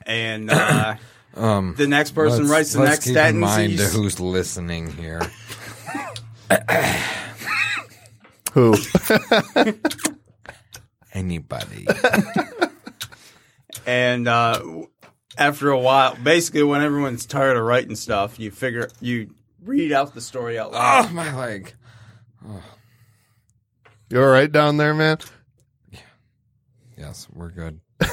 [0.06, 0.94] And uh,
[1.36, 3.34] Um, the next person let's- writes the let's next keep sentence.
[3.34, 5.20] in mind he's- who's listening here.
[8.52, 8.74] Who?
[11.12, 11.86] Anybody.
[13.86, 14.82] And uh,
[15.38, 19.30] after a while, basically, when everyone's tired of writing stuff, you figure you
[19.64, 21.06] read out the story out loud.
[21.06, 21.72] oh, my leg.
[24.10, 25.16] You all right down there, man?
[26.98, 27.80] Yes, we're good.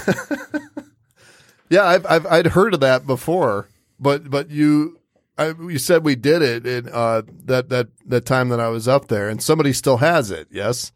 [1.70, 3.68] Yeah, I've, I've I'd heard of that before,
[4.00, 5.00] but but you
[5.38, 8.88] I, you said we did it in uh, that that that time that I was
[8.88, 10.48] up there, and somebody still has it.
[10.52, 10.92] Yes,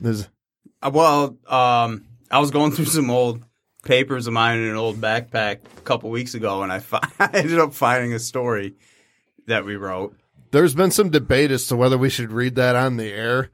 [0.00, 0.28] There's,
[0.82, 3.42] Uh, Well, um, I was going through some old
[3.84, 7.30] papers of mine in an old backpack a couple weeks ago, and I, fi- I
[7.34, 8.74] ended up finding a story
[9.46, 10.14] that we wrote.
[10.52, 13.50] there's been some debate as to whether we should read that on the air.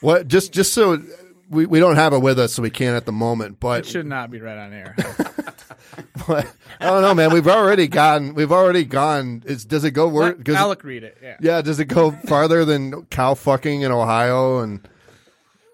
[0.00, 1.02] What just just so
[1.50, 3.58] we, we don't have it with us, so we can't at the moment.
[3.60, 4.94] But It But, should not be read on air.
[6.28, 6.46] but
[6.80, 7.32] I don't know, man.
[7.32, 8.34] We've already gone.
[8.34, 9.42] We've already gone.
[9.46, 10.38] Is does it go word?
[10.38, 11.18] Let 'cause- Alec read it.
[11.22, 11.36] Yeah.
[11.40, 14.86] yeah, does it go farther than cow fucking in Ohio and?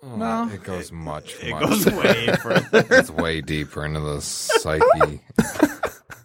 [0.02, 0.50] No.
[0.52, 1.62] It goes much, It much.
[1.62, 2.84] goes way further.
[2.90, 5.22] it's way deeper into the psyche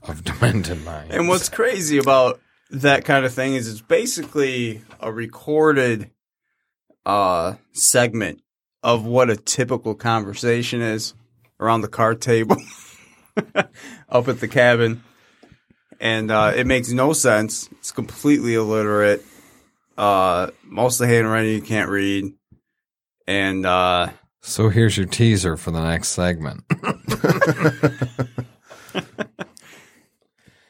[0.04, 1.16] of demented minds.
[1.16, 2.42] And what's crazy about
[2.72, 6.12] that kind of thing is it's basically a recorded
[7.06, 8.42] uh, segment
[8.84, 11.14] of what a typical conversation is
[11.60, 12.58] around the card table
[14.10, 15.04] up at the cabin.
[16.00, 17.70] And uh, it makes no sense.
[17.74, 19.24] It's completely illiterate.
[19.98, 22.34] Uh, most of the handwriting you can't read.
[23.28, 24.10] And uh,
[24.42, 26.64] So here's your teaser for the next segment.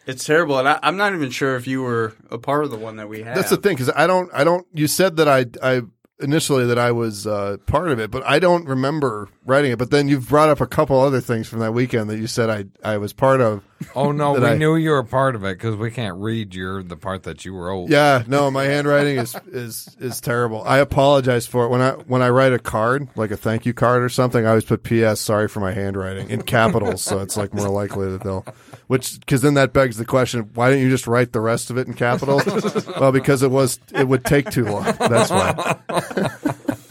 [0.07, 0.57] it's terrible.
[0.57, 3.07] And I, I'm not even sure if you were a part of the one that
[3.07, 3.37] we had.
[3.37, 4.65] That's the thing because I don't, I don't.
[4.73, 5.81] You said that I, I
[6.19, 9.79] initially that I was uh, part of it, but I don't remember writing it.
[9.79, 12.49] But then you've brought up a couple other things from that weekend that you said
[12.49, 13.63] I, I was part of.
[13.95, 16.83] Oh no, we I- knew you were part of it because we can't read your
[16.83, 17.89] the part that you wrote.
[17.89, 20.63] Yeah, no, my handwriting is is is terrible.
[20.63, 23.73] I apologize for it when I when I write a card, like a thank you
[23.73, 24.45] card or something.
[24.45, 25.19] I always put P.S.
[25.19, 28.45] Sorry for my handwriting in capitals, so it's like more likely that they'll.
[28.87, 31.77] Which because then that begs the question: Why didn't you just write the rest of
[31.77, 32.45] it in capitals?
[32.99, 34.83] well, because it was it would take too long.
[34.99, 35.77] That's why.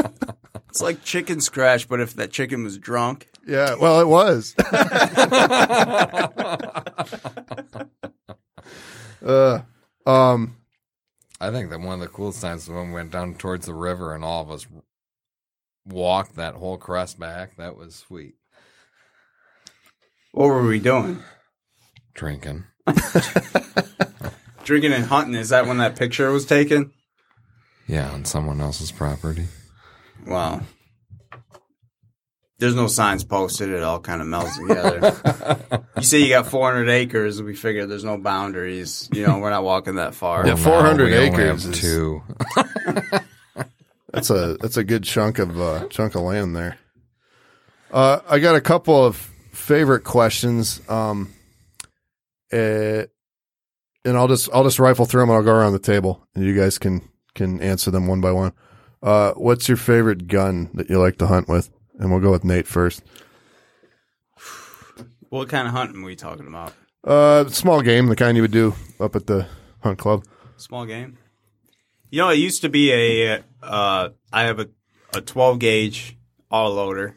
[0.78, 3.26] It's like chicken scratch, but if that chicken was drunk.
[3.44, 4.54] Yeah, well, it was.
[9.26, 9.62] uh,
[10.06, 10.56] um,
[11.40, 13.74] I think that one of the coolest times was when we went down towards the
[13.74, 14.68] river and all of us
[15.84, 17.56] walked that whole crest back.
[17.56, 18.36] That was sweet.
[20.30, 21.24] What were we doing?
[22.14, 22.66] Drinking.
[24.62, 25.34] Drinking and hunting.
[25.34, 26.92] Is that when that picture was taken?
[27.88, 29.48] Yeah, on someone else's property.
[30.28, 30.60] Wow.
[32.58, 33.70] There's no signs posted.
[33.70, 35.84] It all kind of melds together.
[35.96, 37.40] you say you got 400 acres.
[37.40, 39.08] We figure there's no boundaries.
[39.12, 40.44] You know, we're not walking that far.
[40.44, 42.22] Yeah, 400 now we only acres have is- two.
[44.10, 46.78] That's a that's a good chunk of uh, chunk of land there.
[47.92, 49.16] Uh, I got a couple of
[49.52, 51.30] favorite questions, um,
[52.50, 53.04] eh,
[54.06, 55.28] and I'll just I'll just rifle through them.
[55.28, 58.32] and I'll go around the table, and you guys can can answer them one by
[58.32, 58.54] one.
[59.02, 61.70] Uh, what's your favorite gun that you like to hunt with?
[61.98, 63.02] And we'll go with Nate first.
[65.28, 66.72] What kind of hunting are we talking about?
[67.04, 69.46] Uh, small game, the kind you would do up at the
[69.82, 70.24] hunt club.
[70.56, 71.18] Small game.
[72.10, 73.42] You know, it used to be a.
[73.62, 74.68] Uh, I have a
[75.14, 76.16] a 12 gauge
[76.50, 77.14] auto loader.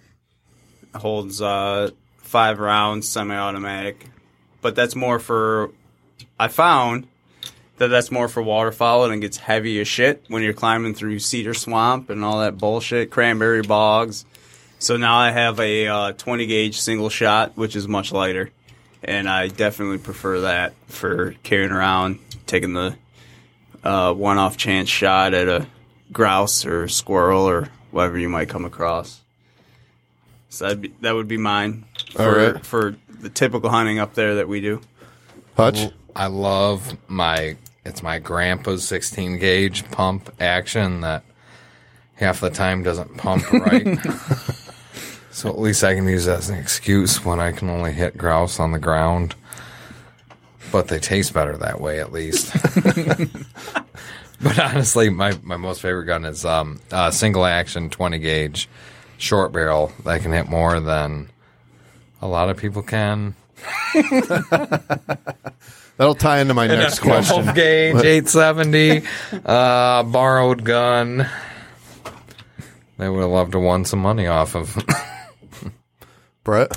[0.96, 4.08] Holds uh, five rounds, semi-automatic,
[4.62, 5.72] but that's more for.
[6.38, 7.08] I found
[7.78, 11.20] that that's more for waterfowl and it gets heavy as shit when you're climbing through
[11.20, 14.26] cedar swamp and all that bullshit, cranberry bogs.
[14.80, 18.52] So now I have a uh, 20 gauge single shot, which is much lighter,
[19.04, 22.96] and I definitely prefer that for carrying around, taking the
[23.84, 25.68] uh, one off chance shot at a
[26.12, 29.22] grouse or squirrel or whatever you might come across.
[30.50, 32.66] So that'd be, that would be mine for All right.
[32.66, 34.82] for the typical hunting up there that we do.
[35.56, 35.88] Hutch.
[36.16, 41.24] I love my it's my grandpa's 16 gauge pump action that
[42.16, 43.98] half the time doesn't pump right.
[45.32, 48.18] so at least I can use that as an excuse when I can only hit
[48.18, 49.36] grouse on the ground.
[50.72, 52.56] But they taste better that way at least.
[54.42, 58.68] But honestly, my, my most favorite gun is um, uh, single action 20 gauge
[59.18, 61.30] short barrel that can hit more than
[62.22, 63.36] a lot of people can.
[66.02, 67.44] That'll tie into my next question.
[67.44, 69.04] 12 gauge 870
[69.46, 71.30] uh, borrowed gun.
[72.98, 74.76] They would have loved to won some money off of.
[76.44, 76.76] Brett?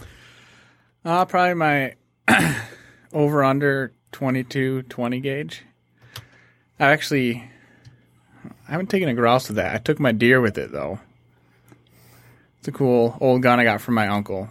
[1.06, 1.94] Uh, probably my
[3.14, 5.62] over under 22 20 gauge.
[6.78, 7.50] I actually
[8.68, 9.74] I haven't taken a grouse with that.
[9.74, 10.98] I took my deer with it though.
[12.58, 14.50] It's a cool old gun I got from my uncle.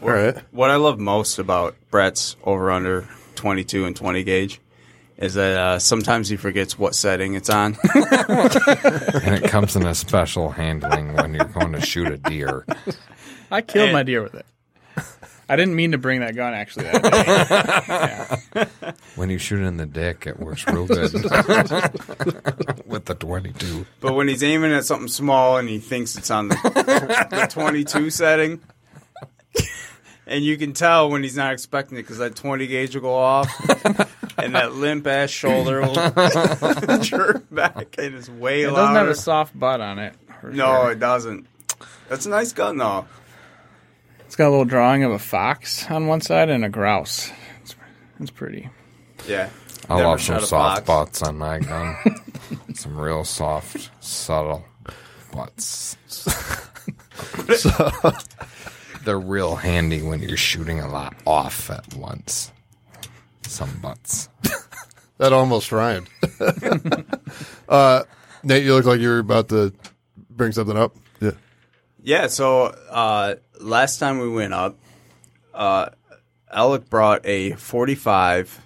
[0.00, 0.36] All right.
[0.52, 3.08] What I love most about Brett's over under
[3.42, 4.60] 22 and 20 gauge
[5.18, 7.76] is that uh, sometimes he forgets what setting it's on.
[7.94, 12.64] and it comes in a special handling when you're going to shoot a deer.
[13.50, 14.46] I killed And- my deer with it.
[15.48, 18.92] I didn't mean to bring that gun actually that day.
[19.16, 21.12] When you shoot it in the dick, it works real good
[22.86, 23.84] with the 22.
[24.00, 26.54] but when he's aiming at something small and he thinks it's on the,
[27.30, 28.60] the 22 setting,
[30.26, 33.14] and you can tell when he's not expecting it because that 20 gauge will go
[33.14, 33.48] off
[34.38, 35.94] and that limp ass shoulder will
[37.00, 40.14] jerk back and it's way It doesn't have a soft butt on it.
[40.44, 40.92] no, sure.
[40.92, 41.46] it doesn't.
[42.08, 43.06] That's a nice gun though.
[44.26, 47.30] It's got a little drawing of a fox on one side and a grouse.
[47.62, 47.74] It's,
[48.18, 48.70] it's pretty.
[49.28, 49.50] Yeah.
[49.90, 50.86] I Never love some soft fox.
[50.86, 51.96] butts on my gun.
[52.74, 54.64] some real soft, subtle
[55.32, 55.96] butts.
[59.04, 62.52] They're real handy when you're shooting a lot off at once.
[63.42, 64.28] Some butts.
[65.22, 66.08] That almost rhymed.
[67.68, 68.02] uh,
[68.42, 69.72] Nate, you look like you're about to
[70.28, 70.96] bring something up.
[71.20, 71.30] Yeah.
[72.02, 74.76] Yeah, so uh, last time we went up,
[75.54, 75.90] uh,
[76.50, 78.62] Alec brought a 45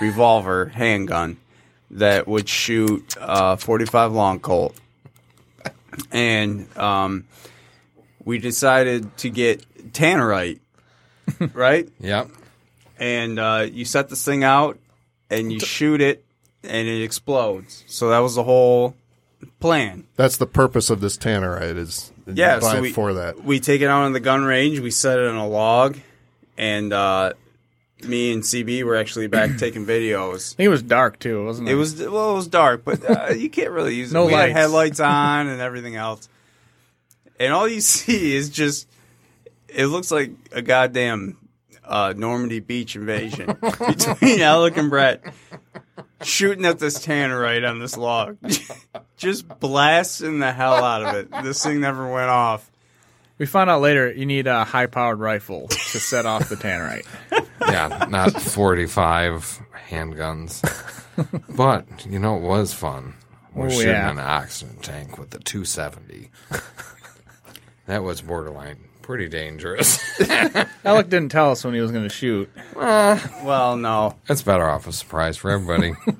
[0.00, 1.36] revolver handgun
[1.92, 4.74] that would shoot uh, 45 long Colt.
[6.10, 7.24] And um,
[8.24, 10.60] we decided to get Tannerite,
[11.52, 11.88] right?
[12.00, 12.30] Yep.
[12.98, 14.78] And uh, you set this thing out
[15.30, 16.24] and you shoot it
[16.62, 17.84] and it explodes.
[17.86, 18.94] So that was the whole
[19.60, 20.04] plan.
[20.16, 23.42] That's the purpose of this tannerite is Yeah, buy so we, for that.
[23.44, 24.80] We take it out on the gun range.
[24.80, 25.98] We set it on a log,
[26.56, 27.32] and uh,
[28.02, 30.54] me and CB were actually back taking videos.
[30.54, 31.72] I think it was dark too, wasn't it?
[31.72, 34.14] It was well, it was dark, but uh, you can't really use it.
[34.14, 34.52] No we had lights.
[34.54, 36.28] headlights on and everything else,
[37.38, 38.88] and all you see is just
[39.68, 41.36] it looks like a goddamn
[41.84, 43.46] uh, Normandy beach invasion
[43.88, 45.22] between Alec and Brett
[46.22, 48.38] shooting at this tannerite on this log,
[49.18, 51.30] just blasting the hell out of it.
[51.42, 52.70] This thing never went off.
[53.36, 57.04] We found out later you need a high powered rifle to set off the tannerite.
[57.60, 59.60] Yeah, not 45
[59.90, 60.62] handguns.
[61.54, 63.14] But, you know, it was fun.
[63.52, 64.10] We're Oh, shooting yeah.
[64.10, 66.30] an oxygen tank with the 270.
[67.86, 69.98] That was borderline pretty dangerous.
[70.84, 72.50] Alec didn't tell us when he was going to shoot.
[72.74, 74.16] Uh, well, no.
[74.28, 75.92] It's better off a surprise for everybody.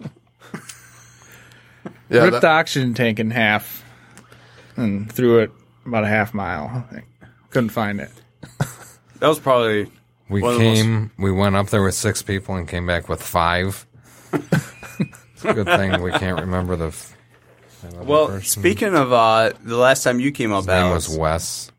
[2.10, 3.82] Yeah, Ripped that- the oxygen tank in half
[4.76, 5.50] and threw it
[5.86, 6.70] about a half mile.
[6.90, 7.06] I think.
[7.50, 8.10] Couldn't find it.
[9.20, 9.90] That was probably
[10.28, 12.86] We One of the most- came, we went up there with six people and came
[12.86, 13.86] back with five.
[14.32, 16.88] it's a good thing we can't remember the.
[16.88, 17.23] f- that other
[18.02, 18.40] well.
[18.40, 21.70] Speaking of uh, the last time you came up, His name Alex, was Wes.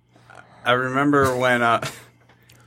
[0.63, 1.85] I remember when uh,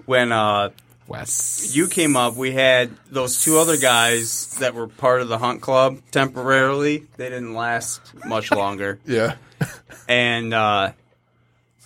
[0.07, 0.70] when uh,
[1.07, 1.74] Wes.
[1.74, 5.61] you came up, we had those two other guys that were part of the hunt
[5.62, 7.07] club temporarily.
[7.16, 9.34] They didn't last much longer, yeah.
[10.09, 10.93] and uh,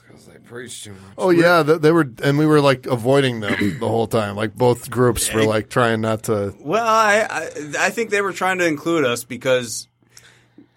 [0.07, 1.00] Because they preach too much.
[1.16, 4.36] Oh yeah, th- they were, and we were like avoiding them the whole time.
[4.36, 6.55] Like both groups were like trying not to.
[6.61, 9.88] well, I, I I think they were trying to include us because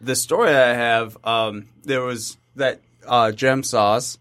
[0.06, 4.18] the story I have, um, there was that uh, gem sauce,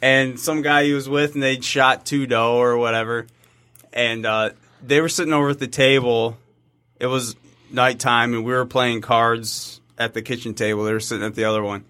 [0.00, 3.26] and some guy he was with, and they'd shot two doe or whatever,
[3.92, 4.50] and uh,
[4.82, 6.38] they were sitting over at the table.
[7.00, 7.34] It was
[7.70, 10.84] nighttime, and we were playing cards at the kitchen table.
[10.84, 11.84] They were sitting at the other one,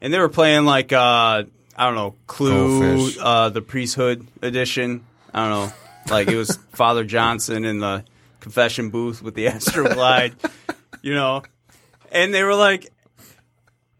[0.00, 1.44] and they were playing like uh,
[1.76, 5.04] I don't know, Clue, uh, the Priesthood edition.
[5.32, 5.72] I don't know,
[6.10, 8.04] like it was Father Johnson in the
[8.40, 10.34] confession booth with the Astroglide,
[11.02, 11.42] you know,
[12.10, 12.90] and they were like.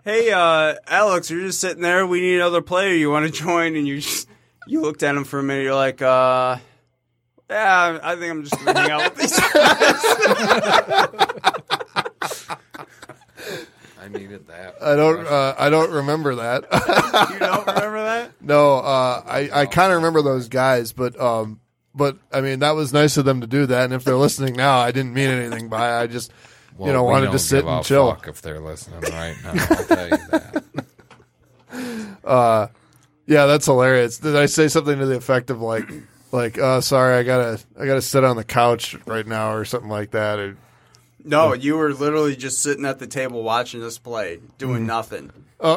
[0.03, 2.07] Hey, uh, Alex, you're just sitting there.
[2.07, 2.95] We need another player.
[2.95, 3.77] You want to join?
[3.77, 4.27] And you just
[4.67, 5.65] you looked at him for a minute.
[5.65, 6.57] You're like, uh,
[7.51, 9.39] yeah, I think I'm just gonna hang out with these.
[12.31, 12.57] guys."
[14.01, 14.77] I needed that.
[14.81, 15.27] I don't.
[15.27, 16.65] Uh, I don't remember that.
[17.33, 18.33] you don't remember that?
[18.41, 21.61] no, uh, I I kind of remember those guys, but um,
[21.95, 23.85] but I mean that was nice of them to do that.
[23.85, 25.99] And if they're listening now, I didn't mean anything by.
[25.99, 26.03] it.
[26.03, 26.33] I just
[26.81, 28.11] Well, you know, wanted don't to sit give and a chill.
[28.15, 29.53] fuck if they're listening right now.
[29.55, 30.17] I'll tell you
[32.25, 32.71] that.
[33.27, 34.19] Yeah, that's hilarious.
[34.19, 35.85] Did I say something to the effect of like,
[36.33, 39.91] like, uh, sorry, I gotta, I gotta sit on the couch right now or something
[39.91, 40.39] like that?
[40.41, 40.57] Or,
[41.25, 45.31] No, you were literally just sitting at the table watching us play, doing nothing.
[45.61, 45.77] so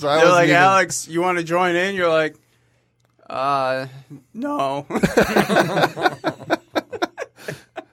[0.00, 1.94] They're wasn't like, even- Alex, you want to join in?
[1.94, 2.34] You're like,
[3.30, 3.86] uh,
[4.34, 4.84] no.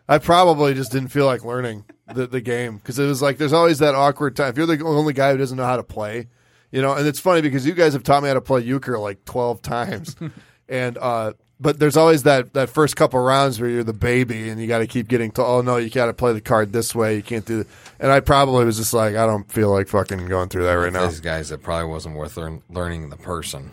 [0.08, 3.54] I probably just didn't feel like learning the, the game because it was like there's
[3.54, 4.50] always that awkward time.
[4.50, 6.28] If you're the only guy who doesn't know how to play,
[6.72, 9.00] you know, and it's funny because you guys have taught me how to play euchre
[9.00, 10.16] like 12 times,
[10.70, 14.60] and uh, but there's always that that first couple rounds where you're the baby and
[14.60, 16.94] you got to keep getting to oh no you got to play the card this
[16.94, 17.68] way you can't do it.
[18.00, 20.92] and I probably was just like I don't feel like fucking going through that right
[20.92, 21.08] now.
[21.08, 23.72] These guys, it probably wasn't worth learn, learning the person.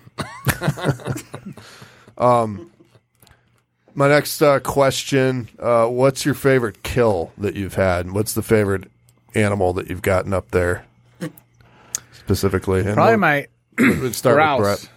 [3.95, 8.13] My next uh, question: uh, What's your favorite kill that you've had?
[8.13, 8.91] What's the favorite
[9.35, 10.85] animal that you've gotten up there
[12.13, 12.81] specifically?
[12.81, 13.47] And Probably we'll- my
[13.79, 14.61] we'll start grouse.
[14.61, 14.91] with Brett.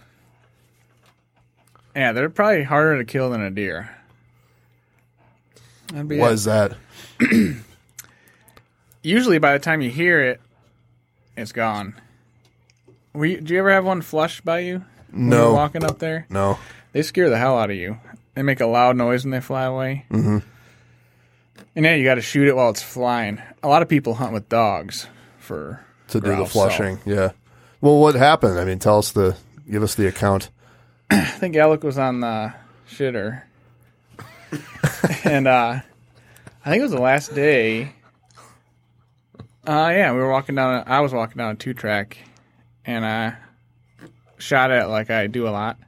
[1.96, 3.90] Yeah, they're probably harder to kill than a deer.
[5.88, 6.34] That'd be What it.
[6.34, 6.76] is that?
[9.02, 10.40] Usually, by the time you hear it,
[11.36, 11.94] it's gone.
[13.12, 14.84] Were you, do you ever have one flushed by you?
[15.10, 16.58] when you're No, walking up there, no.
[16.92, 17.98] they scare the hell out of you.
[18.34, 20.06] They make a loud noise when they fly away.
[20.10, 20.38] Mm-hmm.
[21.76, 23.40] And yeah, you got to shoot it while it's flying.
[23.62, 25.06] A lot of people hunt with dogs
[25.38, 27.30] for To do the flushing, yeah.
[27.80, 28.58] Well, what happened?
[28.58, 29.36] I mean, tell us the,
[29.70, 30.50] give us the account.
[31.10, 32.54] I think Alec was on the
[32.88, 33.42] shitter.
[35.24, 35.80] and uh
[36.64, 37.92] I think it was the last day.
[39.66, 42.18] Uh yeah, we were walking down I was walking down a two track
[42.86, 43.34] and I
[44.38, 45.78] shot it like I do a lot.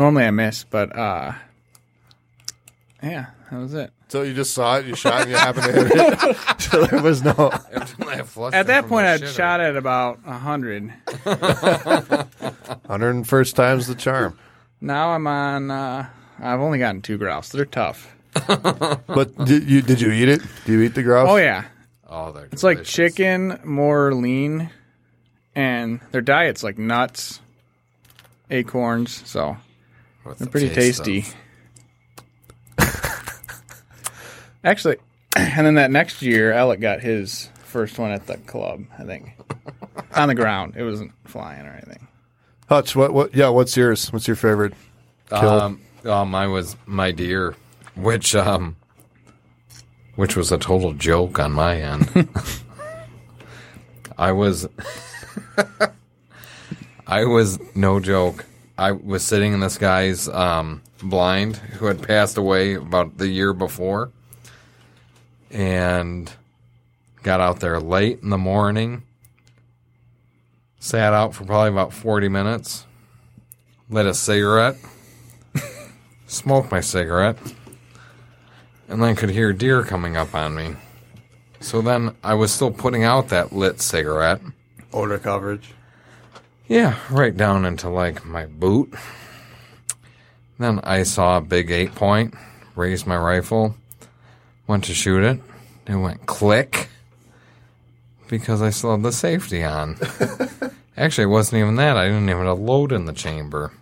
[0.00, 1.32] Normally I miss, but uh
[3.02, 3.90] yeah, that was it.
[4.08, 6.36] So you just saw it, you shot, and you happened to hit it.
[6.62, 7.50] so there was no.
[8.50, 10.90] At that point I'd shot at about a hundred.
[12.88, 14.38] Hundred and first time's the charm.
[14.80, 16.08] Now I'm on uh
[16.40, 17.50] I've only gotten two grouse.
[17.50, 18.16] They're tough.
[19.06, 20.40] But did you did you eat it?
[20.64, 21.28] Do you eat the grouse?
[21.28, 21.64] Oh yeah.
[22.08, 22.94] Oh, they're It's like delicious.
[22.94, 24.70] chicken, more lean,
[25.54, 27.40] and their diet's like nuts,
[28.50, 29.22] acorns.
[29.28, 29.56] So
[30.30, 31.24] With they're the pretty tasty.
[34.64, 34.96] Actually,
[35.36, 38.84] and then that next year, Alec got his first one at the club.
[38.96, 39.36] I think
[40.14, 40.74] on the ground.
[40.76, 42.06] It wasn't flying or anything.
[42.68, 43.12] Hutch, what?
[43.12, 43.34] What?
[43.34, 44.12] Yeah, what's yours?
[44.12, 44.74] What's your favorite?
[45.30, 45.48] Kill.
[45.48, 47.56] Um, oh, mine was my deer,
[47.96, 48.76] which um,
[50.14, 52.28] which was a total joke on my end.
[54.16, 54.68] I was,
[57.08, 58.44] I was no joke.
[58.80, 63.52] I was sitting in this guy's um, blind who had passed away about the year
[63.52, 64.10] before,
[65.50, 66.32] and
[67.22, 69.02] got out there late in the morning.
[70.78, 72.86] Sat out for probably about forty minutes.
[73.90, 74.78] Lit a cigarette
[76.26, 77.36] smoked my cigarette,
[78.88, 80.74] and then could hear deer coming up on me.
[81.60, 84.40] So then I was still putting out that lit cigarette.
[84.90, 85.74] Odor coverage.
[86.70, 88.94] Yeah, right down into like my boot.
[90.56, 92.32] Then I saw a big eight point,
[92.76, 93.74] raised my rifle,
[94.68, 95.40] went to shoot it.
[95.88, 96.88] It went click
[98.28, 99.98] because I still had the safety on.
[100.96, 101.96] Actually, it wasn't even that.
[101.96, 103.72] I didn't even have a load in the chamber.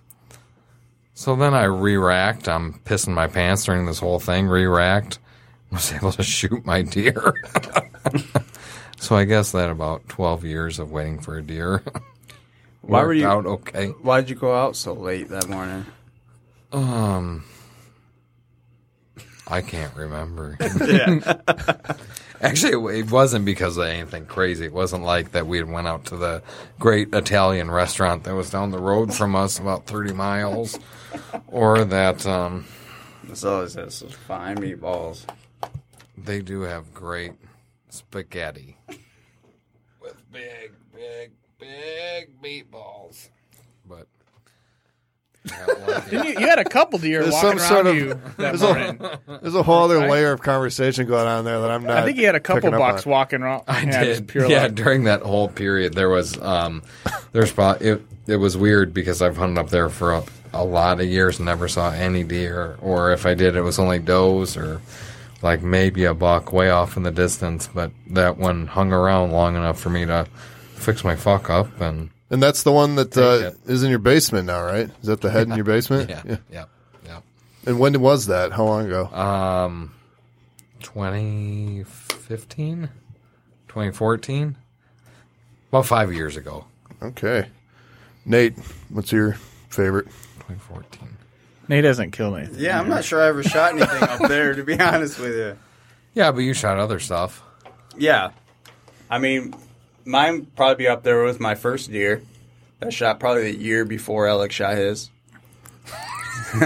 [1.13, 2.49] So then I re-racked.
[2.49, 4.47] I'm pissing my pants during this whole thing.
[4.47, 5.19] Re-racked.
[5.71, 7.35] Was able to shoot my deer.
[8.99, 11.83] so I guess that about 12 years of waiting for a deer
[12.89, 13.27] Why were you?
[13.27, 13.89] out okay.
[14.03, 15.85] Why did you go out so late that morning?
[16.73, 17.45] Um,
[19.47, 20.57] I can't remember.
[20.81, 21.37] Yeah.
[22.41, 24.67] Actually, it- it wasn't because of anything crazy.
[24.67, 26.43] It wasn't like that we had went out to the
[26.79, 30.79] great Italian restaurant that was down the road from us about 30 miles,
[31.49, 32.65] or that um,
[33.35, 35.25] so has says fine meatballs.
[36.17, 37.33] they do have great
[37.89, 38.77] spaghetti
[40.01, 41.33] with big, big,
[41.69, 43.29] big meatballs.
[43.87, 44.07] But
[45.51, 46.03] I.
[46.11, 48.63] You, you had a couple deer There's walking some around sort of- you that there's
[48.63, 50.11] a- There's a whole other Right?
[50.11, 51.99] layer of conversation going on there that I'm not.
[51.99, 53.65] I think you had a couple bucks walking around.
[53.69, 54.29] I yeah, did.
[54.29, 54.75] Pure yeah, luck.
[54.75, 56.83] during that whole period, there was um,
[57.33, 58.03] there's probably it.
[58.27, 61.47] It was weird because I've hunted up there for a, a lot of years, and
[61.47, 64.81] never saw any deer, or if I did, it was only does or
[65.41, 67.69] like maybe a buck way off in the distance.
[67.73, 70.27] But that one hung around long enough for me to
[70.79, 73.57] fix my fuck up, and And that's the one that uh, it.
[73.71, 74.89] is in your basement now, right?
[75.03, 76.11] Is that the head in your basement?
[76.11, 77.21] yeah, yeah, yeah.
[77.67, 78.53] And when was that?
[78.53, 79.07] How long ago?
[79.07, 79.93] Um,
[80.81, 82.89] 2015, 2015,
[83.69, 84.57] 2014,
[85.71, 86.65] about five years ago.
[87.03, 87.47] Okay.
[88.25, 88.55] Nate,
[88.89, 89.35] what's your
[89.69, 90.07] favorite?
[90.41, 91.09] 2014.
[91.69, 92.59] Nate hasn't killed anything.
[92.61, 95.59] Yeah, I'm not sure I ever shot anything up there, to be honest with you.
[96.15, 97.43] Yeah, but you shot other stuff.
[97.97, 98.31] Yeah.
[99.11, 99.55] I mean,
[100.09, 102.23] mine probably be up there with my first deer.
[102.81, 105.11] That shot probably the year before Alex shot his.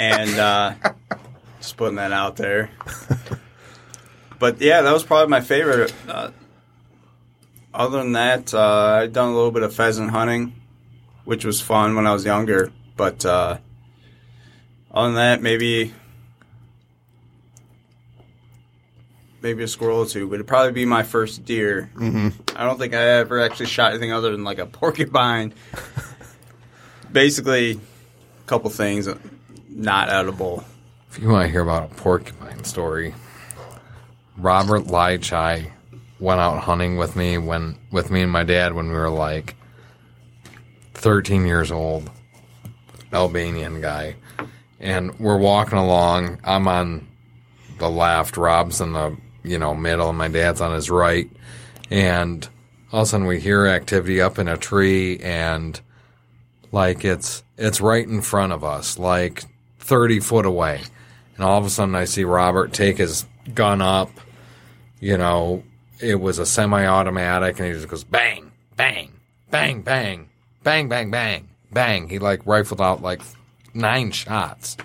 [0.00, 0.74] and uh,
[1.58, 2.70] just putting that out there.
[4.38, 5.92] But yeah, that was probably my favorite.
[6.06, 6.30] Uh,
[7.74, 10.52] other than that, uh, I'd done a little bit of pheasant hunting,
[11.24, 12.70] which was fun when I was younger.
[12.96, 13.58] But uh,
[14.92, 15.94] other than that, maybe
[19.46, 21.88] maybe a squirrel or two, but it'd probably be my first deer.
[21.94, 22.28] Mm-hmm.
[22.56, 25.54] I don't think I ever actually shot anything other than like a porcupine.
[27.12, 29.08] Basically, a couple things
[29.68, 30.64] not edible.
[31.10, 33.14] If you want to hear about a porcupine story,
[34.36, 35.70] Robert Lychai
[36.18, 39.54] went out hunting with me when with me and my dad when we were like
[40.94, 42.10] 13 years old.
[43.12, 44.16] Albanian guy.
[44.80, 46.40] And we're walking along.
[46.42, 47.06] I'm on
[47.78, 49.16] the left, Rob's in the,
[49.46, 51.30] you know, middle, and my dad's on his right.
[51.90, 52.46] And
[52.92, 55.80] all of a sudden we hear activity up in a tree and
[56.72, 59.44] like it's it's right in front of us, like
[59.80, 60.80] 30 foot away.
[61.36, 64.10] And all of a sudden I see Robert take his gun up,
[65.00, 65.62] you know,
[66.00, 69.12] it was a semi-automatic and he just goes bang, bang,
[69.50, 70.28] bang, bang,
[70.62, 72.08] bang, bang, bang, bang.
[72.08, 73.22] He like rifled out like
[73.74, 74.76] nine shots.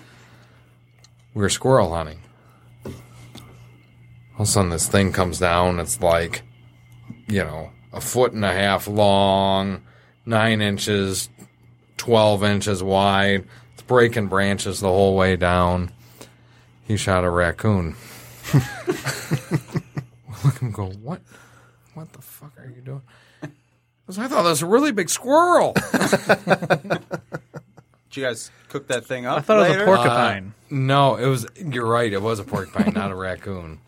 [1.34, 2.21] We were squirrel hunting.
[4.34, 6.42] All of a sudden this thing comes down, it's like,
[7.28, 9.82] you know, a foot and a half long,
[10.24, 11.28] nine inches,
[11.98, 13.44] 12 inches wide.
[13.74, 15.92] It's breaking branches the whole way down.
[16.84, 17.94] He shot a raccoon.
[20.44, 21.20] Look at him go, what?
[21.94, 23.02] What the fuck are you doing?
[24.06, 25.72] 'Cause I thought that was a really big squirrel.
[25.92, 27.00] Did
[28.10, 29.38] you guys cook that thing up?
[29.38, 29.82] I thought it was later?
[29.84, 30.48] a porcupine.
[30.48, 33.78] Uh, no, it was, you're right, it was a porcupine, not a raccoon.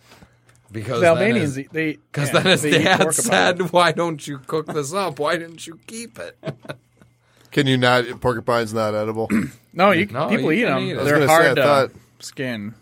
[0.74, 4.26] Because the then Albanians, his- they Because yeah, then his they dad said, "Why don't
[4.26, 5.18] you cook this up?
[5.18, 6.36] Why didn't you keep it?"
[7.52, 8.04] Can you not?
[8.20, 9.30] Porcupine's not edible.
[9.72, 10.82] "No, you No, people you eat them.
[10.82, 10.94] eat it.
[10.94, 12.74] I was They're gonna say, hard I to thought- skin."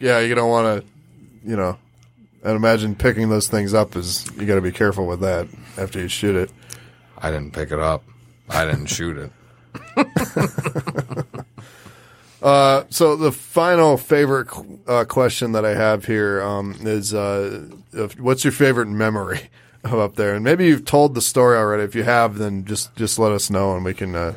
[0.00, 1.48] yeah, you don't want to.
[1.48, 1.78] You know,
[2.44, 5.46] I'd imagine picking those things up is you got to be careful with that
[5.78, 6.50] after you shoot it.
[7.18, 8.02] I didn't pick it up.
[8.48, 9.32] I didn't shoot it.
[12.42, 14.48] Uh, so the final favorite
[14.88, 19.48] uh, question that I have here um, is, uh, if, what's your favorite memory
[19.84, 20.34] up there?
[20.34, 21.84] And maybe you've told the story already.
[21.84, 24.34] If you have, then just just let us know and we can uh,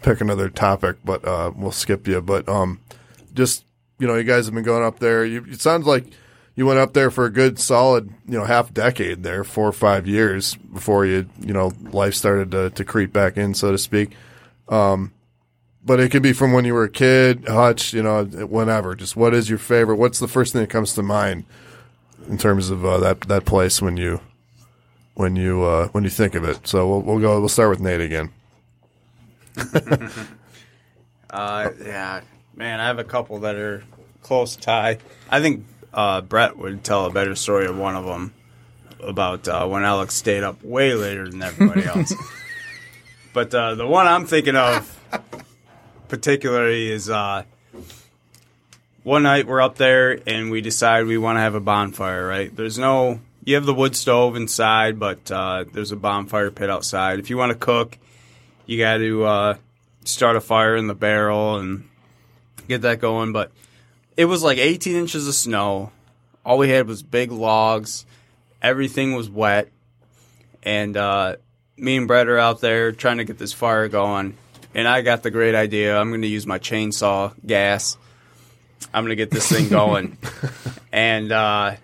[0.00, 0.96] pick another topic.
[1.04, 2.22] But uh, we'll skip you.
[2.22, 2.80] But um,
[3.34, 3.66] just
[3.98, 5.22] you know, you guys have been going up there.
[5.26, 6.06] You, it sounds like
[6.54, 9.72] you went up there for a good solid you know half decade there, four or
[9.72, 13.76] five years before you you know life started to, to creep back in, so to
[13.76, 14.12] speak
[15.84, 18.94] but it could be from when you were a kid, Hutch, you know, whenever.
[18.94, 19.96] Just what is your favorite?
[19.96, 21.44] What's the first thing that comes to mind
[22.28, 24.20] in terms of uh, that that place when you
[25.14, 26.66] when you uh, when you think of it?
[26.66, 27.38] So we'll we'll go.
[27.40, 28.30] We'll start with Nate again.
[31.30, 32.22] Uh, yeah,
[32.56, 33.84] man, I have a couple that are
[34.22, 34.98] close tie.
[35.30, 38.32] I think uh, Brett would tell a better story of one of them
[39.02, 42.14] about uh, when Alex stayed up way later than everybody else.
[43.34, 44.94] but uh, the one I'm thinking of
[46.08, 47.44] particularly is uh,
[49.02, 52.26] one night we're up there and we decide we want to have a bonfire.
[52.26, 52.54] Right?
[52.54, 57.18] There's no you have the wood stove inside, but uh, there's a bonfire pit outside.
[57.18, 57.96] If you want to cook,
[58.66, 59.54] you got to uh,
[60.04, 61.88] start a fire in the barrel and
[62.68, 63.32] get that going.
[63.32, 63.50] But
[64.18, 65.92] it was like 18 inches of snow.
[66.44, 68.04] All we had was big logs.
[68.60, 69.70] Everything was wet.
[70.62, 71.36] And uh,
[71.78, 74.36] me and Brett are out there trying to get this fire going.
[74.78, 75.98] And I got the great idea.
[75.98, 77.98] I'm going to use my chainsaw gas.
[78.94, 80.16] I'm going to get this thing going.
[80.92, 81.74] and uh,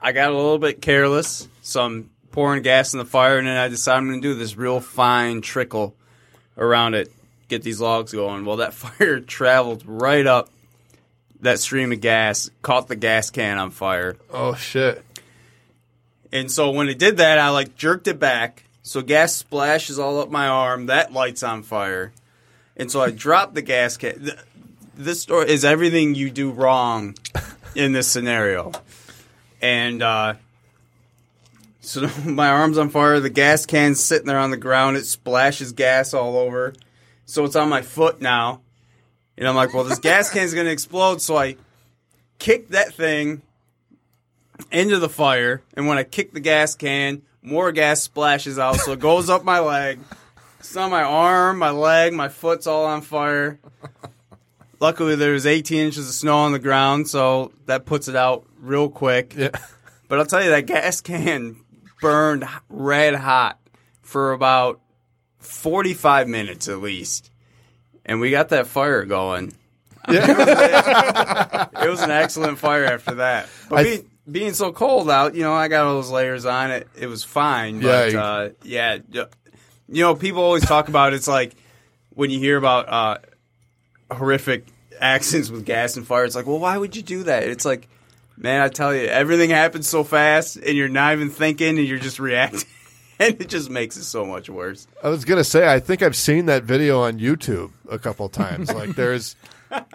[0.00, 1.46] I got a little bit careless.
[1.62, 3.38] So I'm pouring gas in the fire.
[3.38, 5.94] And then I decided I'm going to do this real fine trickle
[6.58, 7.12] around it,
[7.46, 8.44] get these logs going.
[8.46, 10.50] Well, that fire traveled right up
[11.42, 14.16] that stream of gas, caught the gas can on fire.
[14.28, 15.04] Oh shit!
[16.32, 18.64] And so when it did that, I like jerked it back.
[18.82, 20.86] So gas splashes all up my arm.
[20.86, 22.12] That light's on fire.
[22.76, 24.30] And so I drop the gas can.
[24.94, 27.16] This story is everything you do wrong
[27.74, 28.72] in this scenario.
[29.60, 30.34] And uh,
[31.80, 33.20] so my arm's on fire.
[33.20, 34.96] The gas can's sitting there on the ground.
[34.96, 36.74] It splashes gas all over.
[37.24, 38.60] So it's on my foot now.
[39.38, 41.22] And I'm like, well, this gas can's going to explode.
[41.22, 41.56] So I
[42.38, 43.42] kick that thing
[44.70, 48.92] into the fire, and when I kick the gas can, more gas splashes out, so
[48.92, 49.98] it goes up my leg.
[50.60, 53.58] It's on my arm, my leg, my foot's all on fire.
[54.80, 58.46] Luckily, there was 18 inches of snow on the ground, so that puts it out
[58.58, 59.34] real quick.
[59.36, 59.50] Yeah.
[60.08, 61.56] But I'll tell you, that gas can
[62.00, 63.58] burned red hot
[64.02, 64.80] for about
[65.38, 67.30] 45 minutes at least.
[68.04, 69.52] And we got that fire going.
[70.08, 73.48] it was an excellent fire after that.
[73.68, 76.88] But I- being so cold out, you know, I got all those layers on it.
[76.98, 77.80] It was fine.
[77.80, 78.98] Yeah, But, you- uh, yeah.
[79.88, 81.54] You know, people always talk about it's like
[82.10, 83.18] when you hear about uh,
[84.14, 84.66] horrific
[85.00, 87.42] accidents with gas and fire, it's like, well, why would you do that?
[87.44, 87.88] It's like,
[88.36, 91.98] man, I tell you, everything happens so fast and you're not even thinking and you're
[91.98, 92.62] just reacting.
[93.18, 94.88] And it just makes it so much worse.
[95.00, 98.72] I was gonna say, I think I've seen that video on YouTube a couple times.
[98.74, 99.36] Like, there's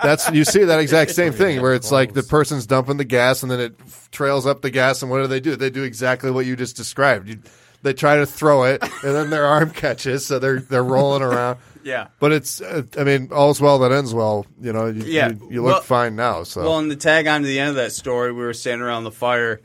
[0.02, 3.44] that's you see that exact same thing where it's like the person's dumping the gas
[3.44, 3.76] and then it
[4.12, 5.56] trails up the gas, and what do they do?
[5.56, 7.30] They do exactly what you just described.
[7.30, 7.40] You,
[7.84, 11.58] they try to throw it, and then their arm catches, so they're they're rolling around.
[11.84, 12.08] Yeah.
[12.20, 14.46] But it's, uh, I mean, all's well that ends well.
[14.60, 15.30] You know, you, Yeah.
[15.30, 16.44] you, you look Well- fine now.
[16.44, 18.86] So Well, and to tag on to the end of that story, we were standing
[18.86, 19.62] around the fire,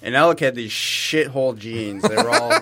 [0.00, 2.04] and Alec had these shithole jeans.
[2.04, 2.52] They were all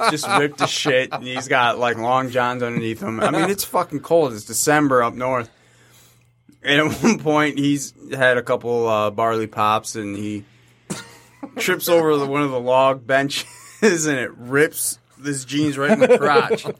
[0.12, 3.18] just ripped to shit, and he's got like long johns underneath them.
[3.18, 4.32] I mean, it's fucking cold.
[4.32, 5.50] It's December up north.
[6.62, 10.44] And at one point, he's had a couple uh, barley pops, and he
[11.58, 13.46] trips over the, one of the log benches,
[13.82, 16.66] and it rips his jeans right in the crotch.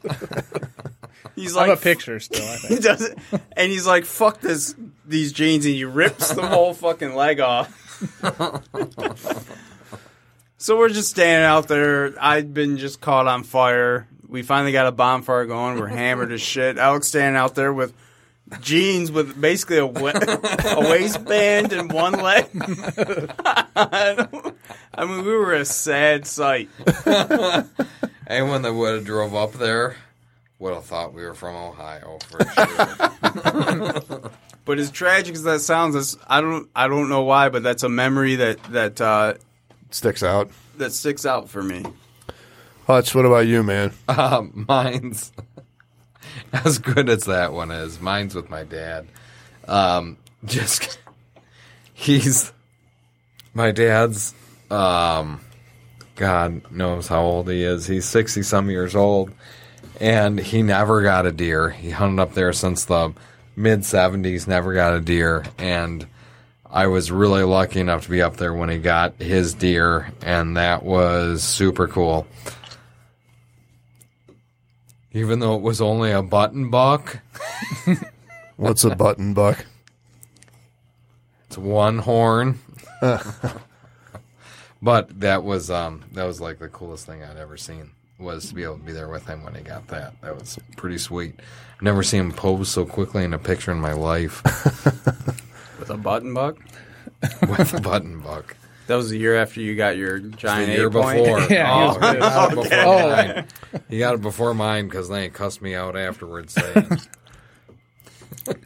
[1.35, 2.43] He's I like, have a picture still.
[2.43, 2.73] I think.
[2.75, 3.17] he does it,
[3.53, 7.71] and he's like, "Fuck this, these jeans," and he rips the whole fucking leg off.
[10.57, 12.13] so we're just standing out there.
[12.21, 14.07] I'd been just caught on fire.
[14.27, 15.79] We finally got a bonfire going.
[15.79, 16.77] We're hammered as shit.
[16.77, 17.93] Alex standing out there with
[18.61, 22.47] jeans with basically a, wa- a waistband and one leg.
[23.75, 24.27] I
[24.99, 26.69] mean, we were a sad sight.
[28.27, 29.97] Anyone that would have drove up there
[30.59, 34.31] would have thought we were from Ohio for sure.
[34.65, 37.83] But as tragic as that sounds, that's, I don't, I don't know why, but that's
[37.83, 39.33] a memory that that uh,
[39.91, 40.51] sticks out.
[40.77, 41.83] that sticks out for me.
[42.87, 43.91] Hutch, what about you, man?
[44.07, 45.33] um, mine's
[46.53, 47.99] as good as that one is.
[47.99, 49.07] Mine's with my dad.
[49.67, 50.99] Um, just
[51.93, 52.51] he's
[53.53, 54.33] my dad's.
[54.69, 55.41] Um,
[56.15, 57.87] God knows how old he is.
[57.87, 59.31] He's sixty some years old,
[59.99, 61.69] and he never got a deer.
[61.69, 63.13] He hunted up there since the
[63.55, 64.47] mid '70s.
[64.47, 66.05] Never got a deer, and
[66.73, 70.57] I was really lucky enough to be up there when he got his deer, and
[70.57, 72.25] that was super cool.
[75.13, 77.19] Even though it was only a button buck,
[78.57, 79.65] What's a button buck?
[81.47, 82.59] it's one horn.
[84.81, 88.55] but that was um that was like the coolest thing I'd ever seen was to
[88.55, 90.19] be able to be there with him when he got that.
[90.21, 91.35] That was pretty sweet.
[91.75, 94.41] I've never seen him pose so quickly in a picture in my life
[95.79, 96.57] With a button buck?
[97.41, 98.55] with a button buck.
[98.87, 101.39] That was the year after you got your The giant year eight before.
[101.49, 102.15] Yeah, he oh, good.
[102.15, 103.09] he got it before Oh.
[103.09, 103.47] mine.
[103.89, 106.99] He got it before mine because they cussed me out afterwards saying,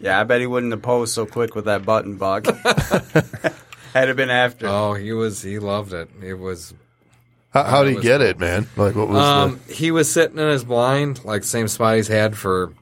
[0.00, 2.46] Yeah, I bet he wouldn't have posed so quick with that button buck.
[3.94, 4.66] Had it been after.
[4.66, 6.08] "Oh, he was he loved it.
[6.22, 6.74] It was
[7.52, 8.66] How, how that did he was get it, man?
[8.76, 12.36] Like, what was Um, he was sitting in his blind, like same spot he's had
[12.36, 12.72] for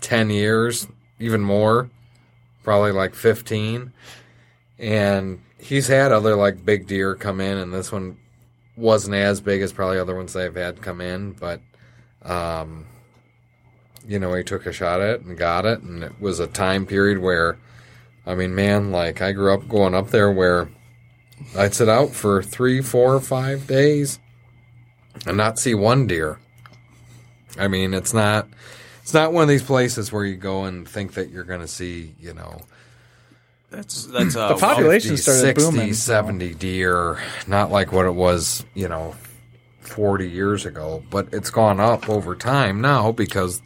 [0.00, 0.86] ten years,
[1.18, 1.88] even more,
[2.62, 3.92] probably like fifteen.
[4.78, 8.18] And he's had other like big deer come in, and this one
[8.76, 11.60] wasn't as big as probably other ones they've had come in, but
[12.22, 12.86] um,
[14.06, 16.46] you know, he took a shot at it and got it, and it was a
[16.46, 17.58] time period where,
[18.26, 20.68] I mean, man, like I grew up going up there where
[21.56, 24.18] I'd sit out for three, four, five days
[25.26, 26.38] and not see one deer.
[27.58, 28.48] I mean, it's not
[29.02, 31.68] it's not one of these places where you go and think that you're going to
[31.68, 32.60] see, you know,
[33.74, 35.94] That's that's uh, The population 50, started 60, booming.
[35.94, 39.14] 70 deer, not like what it was, you know,
[39.80, 43.60] 40 years ago, but it's gone up over time now because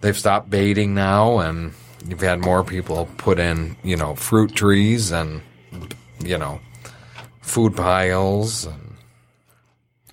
[0.00, 1.72] they've stopped baiting now and
[2.08, 5.42] you've had more people put in, you know, fruit trees and
[6.20, 6.60] you know,
[7.40, 8.96] food piles and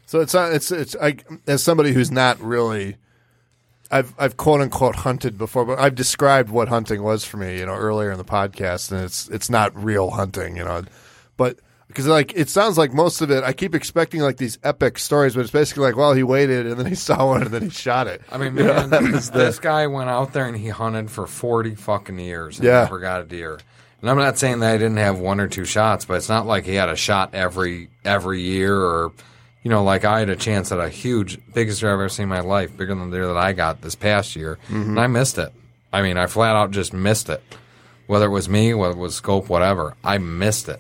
[0.06, 0.52] So it's not.
[0.52, 0.95] It's it's.
[1.02, 1.16] I
[1.48, 2.98] as somebody who's not really,
[3.91, 7.65] I've I've quote unquote hunted before, but I've described what hunting was for me, you
[7.65, 10.84] know, earlier in the podcast, and it's it's not real hunting, you know,
[11.38, 14.97] but because like it sounds like most of it, I keep expecting like these epic
[14.97, 17.63] stories, but it's basically like, well, he waited and then he saw one and then
[17.63, 18.22] he shot it.
[18.31, 22.59] I mean, man, this guy went out there and he hunted for 40 fucking years
[22.59, 22.84] and Yeah.
[22.84, 23.59] never got a deer.
[23.99, 26.45] And I'm not saying that I didn't have one or two shots, but it's not
[26.47, 29.11] like he had a shot every every year or
[29.64, 32.24] you know, like I had a chance at a huge biggest deer I've ever seen
[32.24, 34.58] in my life, bigger than the deer that I got this past year.
[34.68, 34.90] Mm-hmm.
[34.92, 35.52] And I missed it.
[35.94, 37.42] I mean, I flat out just missed it.
[38.08, 39.96] Whether it was me, whether it was scope, whatever.
[40.04, 40.80] I missed it.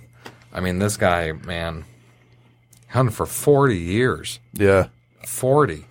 [0.53, 1.85] I mean, this guy, man,
[2.89, 4.39] hunted for forty years.
[4.53, 4.87] Yeah.
[5.25, 5.85] Forty.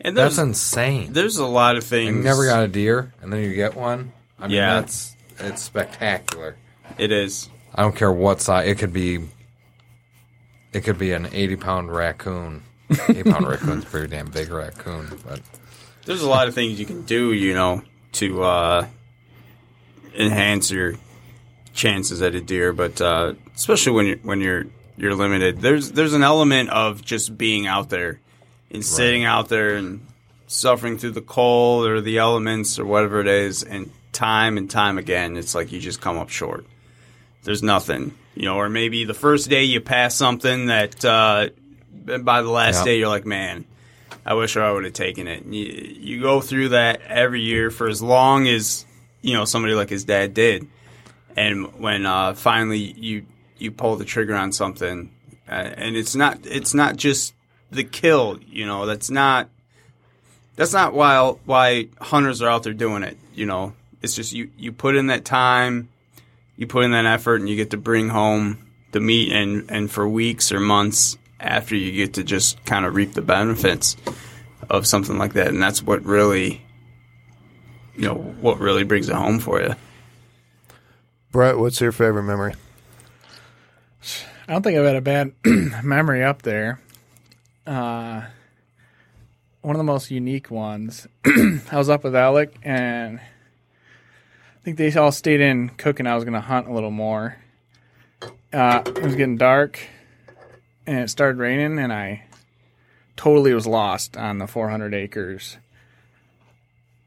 [0.00, 1.12] And That's insane.
[1.12, 2.16] there's a lot of things.
[2.16, 4.12] You never got a deer, and then you get one.
[4.38, 4.80] I mean, Yeah.
[4.80, 6.56] that's it's spectacular.
[6.96, 7.50] It is.
[7.74, 8.66] I don't care what size.
[8.66, 9.28] It could be.
[10.72, 12.62] It could be an eighty pound raccoon.
[13.08, 15.40] Eighty pound raccoon's a pretty damn big raccoon, but
[16.06, 17.82] There's a lot of things you can do, you know,
[18.12, 18.86] to uh,
[20.18, 20.94] enhance your
[21.72, 24.66] chances at a deer, but uh, especially when you're when you're
[24.96, 25.60] you're limited.
[25.60, 28.20] There's there's an element of just being out there
[28.72, 30.06] and sitting out there and
[30.46, 34.98] suffering through the cold or the elements or whatever it is, and time and time
[34.98, 36.66] again, it's like you just come up short.
[37.44, 41.50] There's nothing, you know, or maybe the first day you pass something that uh,
[42.22, 43.66] by the last day you're like, man,
[44.24, 45.44] I wish I would have taken it.
[45.44, 48.86] And you, you go through that every year for as long as
[49.20, 50.66] you know somebody like his dad did,
[51.36, 53.26] and when uh, finally you
[53.58, 55.10] you pull the trigger on something,
[55.46, 57.34] uh, and it's not it's not just
[57.70, 58.38] the kill.
[58.48, 59.50] You know, that's not
[60.56, 63.18] that's not why why hunters are out there doing it.
[63.34, 65.90] You know, it's just you you put in that time,
[66.60, 68.58] you put in that effort, and you get to bring home
[68.92, 72.94] the meat, and and for weeks or months after you get to just kind of
[72.94, 73.96] reap the benefits
[74.68, 76.60] of something like that, and that's what really,
[77.96, 79.74] you know, what really brings it home for you.
[81.32, 82.54] Brett, what's your favorite memory?
[84.46, 85.32] I don't think I've had a bad
[85.82, 86.78] memory up there.
[87.66, 88.24] Uh,
[89.62, 91.06] one of the most unique ones.
[91.24, 93.22] I was up with Alec, and I
[94.74, 96.06] think they all stayed in cooking.
[96.06, 97.36] I was going to hunt a little more.
[98.52, 99.80] Uh, it was getting dark,
[100.86, 102.24] and it started raining, and I
[103.16, 105.56] totally was lost on the 400 acres.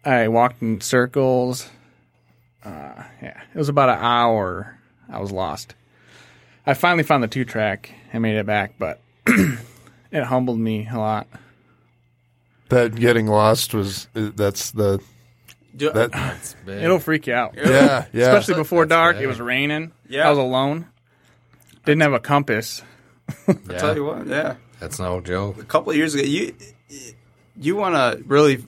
[0.06, 1.70] I walked in circles.
[2.64, 4.78] Uh, yeah, it was about an hour.
[5.10, 5.76] I was lost.
[6.66, 10.98] I finally found the two track and made it back, but it humbled me a
[10.98, 11.28] lot.
[12.70, 15.02] That getting lost was that's the
[15.76, 16.84] Do- that it's big.
[16.84, 19.16] It'll freak you out, yeah yeah especially before That's dark.
[19.16, 19.24] big.
[19.24, 19.92] It was raining.
[20.08, 20.28] Yeah.
[20.28, 20.88] I was alone.
[21.86, 22.82] Didn't have a compass.
[23.48, 24.56] yeah, tell you what, yeah.
[24.80, 25.58] that's no joke.
[25.60, 26.56] a couple of years ago, you
[27.60, 28.64] you want to really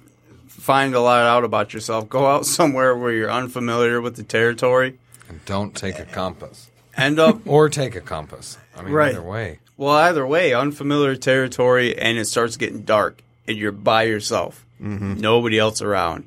[0.48, 2.10] find a lot out about yourself.
[2.10, 4.98] Go out somewhere where you're unfamiliar with the territory.
[5.30, 8.58] And don't take a compass End up or take a compass.
[8.78, 9.12] I mean, Right.
[9.14, 9.60] either way.
[9.78, 15.16] well, either way, unfamiliar territory, and it starts getting dark, and you're by yourself, mm-hmm.
[15.16, 16.26] nobody else around,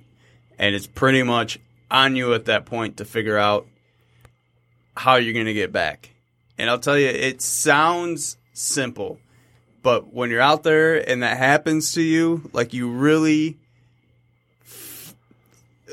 [0.58, 1.58] and it's pretty much
[1.90, 3.66] on you at that point to figure out
[4.96, 6.10] how you're going to get back.
[6.58, 9.18] And I'll tell you, it sounds simple,
[9.82, 13.56] but when you're out there and that happens to you, like you really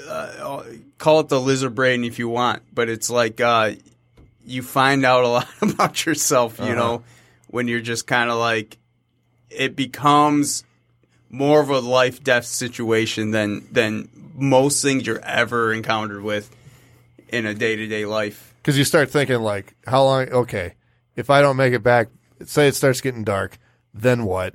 [0.09, 0.63] uh,
[0.97, 3.71] call it the lizard brain if you want, but it's like uh,
[4.45, 7.03] you find out a lot about yourself, you know,
[7.47, 8.77] when you're just kind of like
[9.49, 10.64] it becomes
[11.35, 16.53] more of a life death situation than than most things you're ever encountered with
[17.29, 18.53] in a day to day life.
[18.61, 20.73] because you start thinking like how long okay
[21.15, 22.07] if i don't make it back
[22.45, 23.57] say it starts getting dark
[23.93, 24.53] then what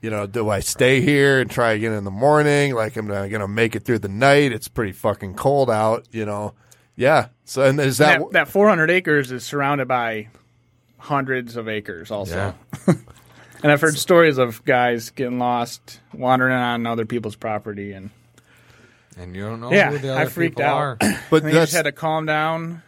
[0.00, 3.26] you know do i stay here and try again in the morning like i'm not
[3.28, 6.54] gonna make it through the night it's pretty fucking cold out you know
[6.96, 10.28] yeah so and is that, That, that 400 acres is surrounded by
[10.98, 12.54] hundreds of acres, also.
[12.86, 12.94] Yeah.
[13.62, 18.10] And I've heard stories of guys getting lost, wandering on other people's property, and
[19.16, 20.76] And you don't know Yeah, who the I other freaked people out.
[20.78, 20.98] are.
[21.30, 22.82] but then you that's just had to calm down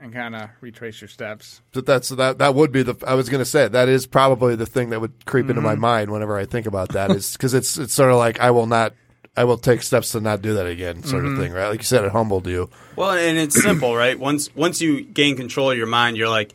[0.00, 1.60] and kind of retrace your steps.
[1.72, 4.66] but that's that that would be the i was gonna say that is probably the
[4.66, 5.64] thing that would creep into Mm-hmm.
[5.68, 8.50] my mind whenever i think about that is because it's it's sort of like i
[8.50, 8.92] will not
[9.36, 11.34] i will take steps to not do that again sort Mm-hmm.
[11.34, 14.18] of thing right like you said it humbled you Well, and it's simple, right?
[14.18, 16.52] Once once you gain control of your mind, you're like,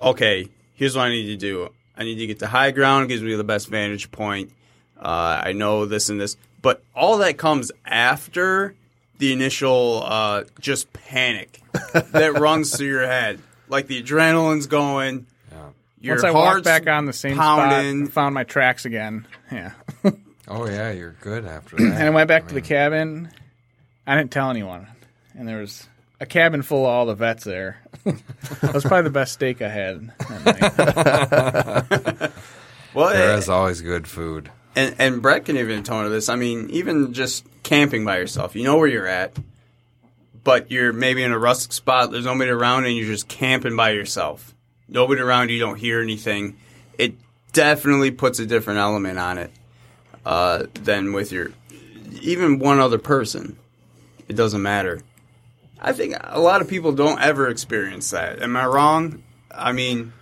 [0.00, 1.68] okay, here's what I need to do.
[1.96, 4.50] I need to get to high ground, gives me the best vantage point.
[4.98, 8.74] Uh, I know this and this, but all that comes after
[9.18, 11.60] the initial uh, just panic
[11.92, 15.26] that runs through your head, like the adrenaline's going.
[16.00, 18.06] Your Once I walked back on the same pounding.
[18.06, 19.26] spot, found my tracks again.
[19.50, 19.72] Yeah.
[20.48, 21.84] Oh yeah, you're good after that.
[21.84, 23.30] And I went back to the cabin.
[24.06, 24.88] I didn't tell anyone.
[25.38, 25.88] And there was
[26.22, 27.82] a cabin full of all the vets there.
[28.04, 30.12] that was probably the best steak I had.
[30.44, 31.86] that
[32.20, 32.30] night.
[32.94, 34.50] Well, There it- is always good food.
[34.76, 36.28] and and Brett can even tone to this.
[36.28, 39.34] I mean, even just camping by yourself, you know where you're at,
[40.44, 42.10] but you're maybe in a rustic spot.
[42.12, 44.54] There's nobody around, and you're just camping by yourself.
[44.88, 45.48] Nobody around.
[45.48, 46.58] You don't hear anything.
[46.98, 47.14] It
[47.54, 49.50] definitely puts a different element on it
[50.26, 51.50] uh, than with your
[52.20, 53.56] even one other person.
[54.28, 55.00] It doesn't matter.
[55.82, 58.40] I think a lot of people don't ever experience that.
[58.40, 59.22] Am I wrong?
[59.50, 60.12] I mean,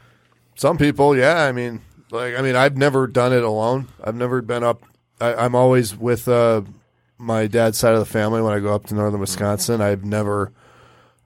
[0.56, 1.44] Some people, yeah.
[1.44, 3.88] I mean, like, I mean, I've never done it alone.
[4.02, 4.82] I've never been up.
[5.20, 6.62] I, I'm always with uh,
[7.18, 9.80] my dad's side of the family when I go up to northern Wisconsin.
[9.82, 10.52] I've never.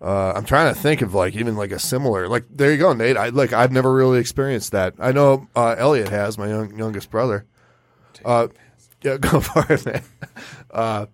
[0.03, 2.93] Uh, I'm trying to think of like even like a similar like there you go
[2.93, 6.77] Nate I like I've never really experienced that I know uh, Elliot has my young,
[6.77, 7.47] youngest brother
[8.23, 8.49] uh,
[9.01, 10.03] yeah go for it man
[10.73, 11.07] uh,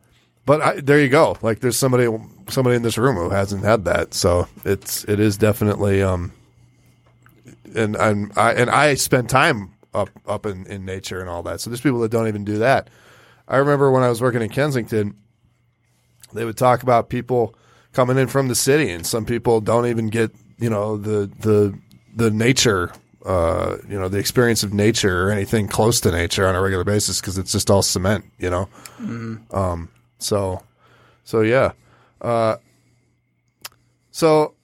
[0.45, 2.09] but I, there you go like there's somebody
[2.51, 6.33] somebody in this room who hasn't had that so it's it is definitely um
[7.75, 11.61] and and I and I spend time up up in, in nature and all that.
[11.61, 12.91] So there's people that don't even do that.
[13.49, 15.17] I remember when I was working in Kensington,
[16.33, 17.55] they would talk about people
[17.93, 21.79] coming in from the city, and some people don't even get you know the the
[22.15, 22.93] the nature.
[23.23, 26.85] Uh, you know the experience of nature or anything close to nature on a regular
[26.85, 28.67] basis because it's just all cement, you know.
[29.51, 30.63] Um, so,
[31.25, 31.73] so yeah.
[32.21, 32.57] Uh,
[34.11, 34.55] so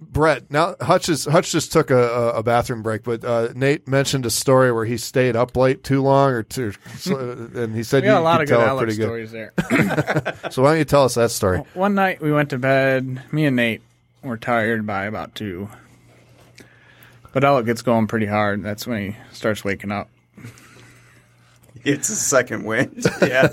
[0.00, 3.88] Brett, now Hutch is, Hutch just took a, a, a bathroom break, but uh, Nate
[3.88, 7.16] mentioned a story where he stayed up late too long, or too, so,
[7.54, 9.04] and he said We got you a lot of good Alex pretty good.
[9.04, 9.52] stories there.
[10.50, 11.58] So why don't you tell us that story?
[11.74, 13.22] One night we went to bed.
[13.32, 13.82] Me and Nate
[14.22, 15.68] were tired by about two.
[17.32, 18.62] But Alec gets going pretty hard.
[18.62, 20.08] That's when he starts waking up.
[21.84, 23.04] it's a second wind.
[23.22, 23.48] yeah.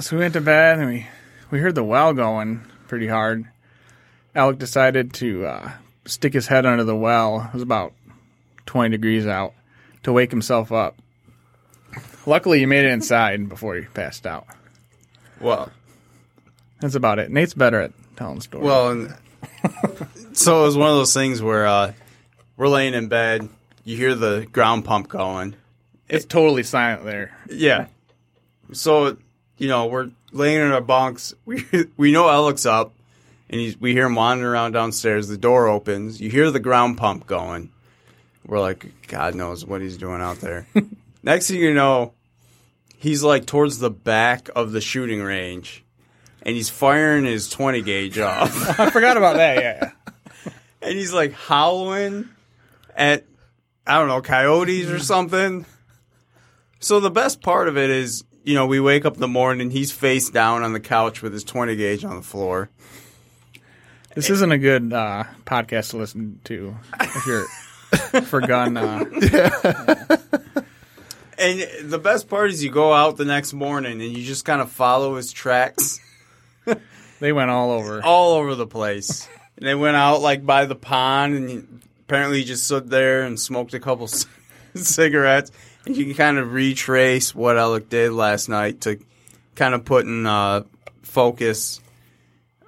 [0.00, 1.06] So we went to bed and we,
[1.50, 3.46] we heard the well going pretty hard.
[4.34, 5.72] Alec decided to uh,
[6.04, 7.42] stick his head under the well.
[7.48, 7.92] It was about
[8.66, 9.54] 20 degrees out
[10.02, 10.96] to wake himself up.
[12.26, 14.46] Luckily, he made it inside before he passed out.
[15.40, 15.70] Well,
[16.80, 17.30] That's about it.
[17.30, 18.64] Nate's better at telling stories.
[18.66, 19.14] Well, and
[20.36, 21.92] so it was one of those things where uh,
[22.56, 23.48] we're laying in bed,
[23.84, 25.54] you hear the ground pump going.
[26.08, 27.36] it's totally silent there.
[27.48, 27.86] Yeah.
[28.72, 29.16] So,
[29.58, 31.34] you know, we're laying in our bunks.
[31.44, 31.64] We
[31.96, 32.92] we know Alec's up,
[33.50, 35.28] and he's, we hear him wandering around downstairs.
[35.28, 36.20] The door opens.
[36.20, 37.70] You hear the ground pump going.
[38.46, 40.68] We're like, God knows what he's doing out there.
[41.22, 42.12] Next thing you know,
[42.98, 45.84] he's like towards the back of the shooting range,
[46.42, 48.78] and he's firing his 20 gauge off.
[48.78, 49.56] I forgot about that.
[49.62, 49.92] Yeah,
[50.44, 50.52] yeah.
[50.82, 52.28] and he's like howling
[52.94, 53.24] at
[53.86, 55.66] I don't know coyotes or something.
[56.80, 59.70] So the best part of it is, you know, we wake up in the morning,
[59.70, 62.70] he's face down on the couch with his 20 gauge on the floor.
[64.14, 68.76] This isn't a good uh, podcast to listen to if you're for gun.
[68.78, 69.04] Uh,
[71.38, 74.62] And the best part is you go out the next morning and you just kind
[74.62, 76.00] of follow his tracks
[77.20, 78.00] they went all over.
[78.02, 79.28] all over the place.
[79.58, 83.38] And they went out like by the pond and apparently he just stood there and
[83.38, 84.26] smoked a couple c-
[84.76, 85.50] cigarettes.
[85.86, 88.98] And you can kind of retrace what Alec did last night to
[89.54, 90.64] kind of put in uh,
[91.02, 91.80] focus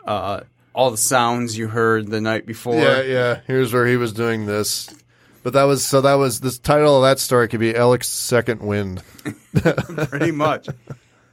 [0.05, 0.41] uh,
[0.73, 2.77] all the sounds you heard the night before.
[2.77, 3.41] Yeah, yeah.
[3.47, 4.89] Here's where he was doing this.
[5.43, 8.61] But that was so that was the title of that story could be Alec's second
[8.61, 9.03] wind.
[9.55, 10.69] pretty much.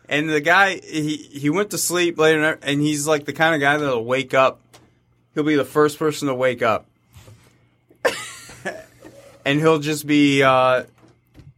[0.07, 3.61] And the guy, he he went to sleep later, and he's like the kind of
[3.61, 4.61] guy that'll wake up.
[5.33, 6.85] He'll be the first person to wake up,
[9.45, 10.83] and he'll just be uh,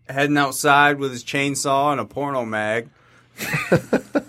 [0.09, 2.89] heading outside with his chainsaw and a porno mag.
[3.39, 3.79] I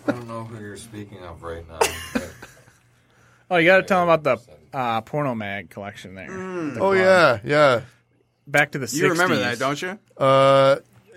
[0.07, 1.79] don't know who you're speaking of right now.
[3.51, 4.25] Oh, you got to tell him about
[4.71, 6.27] the uh, porno mag collection there.
[6.29, 6.97] The Oh club.
[6.97, 7.81] yeah, yeah.
[8.47, 8.85] back to the.
[8.85, 8.95] 60s.
[8.95, 9.99] You remember that, don't you?
[10.19, 10.77] Uh,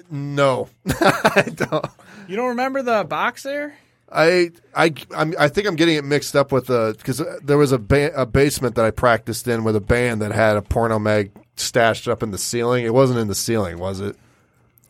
[0.09, 1.85] no, I don't.
[2.29, 3.75] You don't remember the box there?
[4.09, 7.73] I I I'm, I think I'm getting it mixed up with the because there was
[7.73, 10.99] a ba- a basement that I practiced in with a band that had a porno
[10.99, 12.85] mag stashed up in the ceiling.
[12.85, 14.15] It wasn't in the ceiling, was it?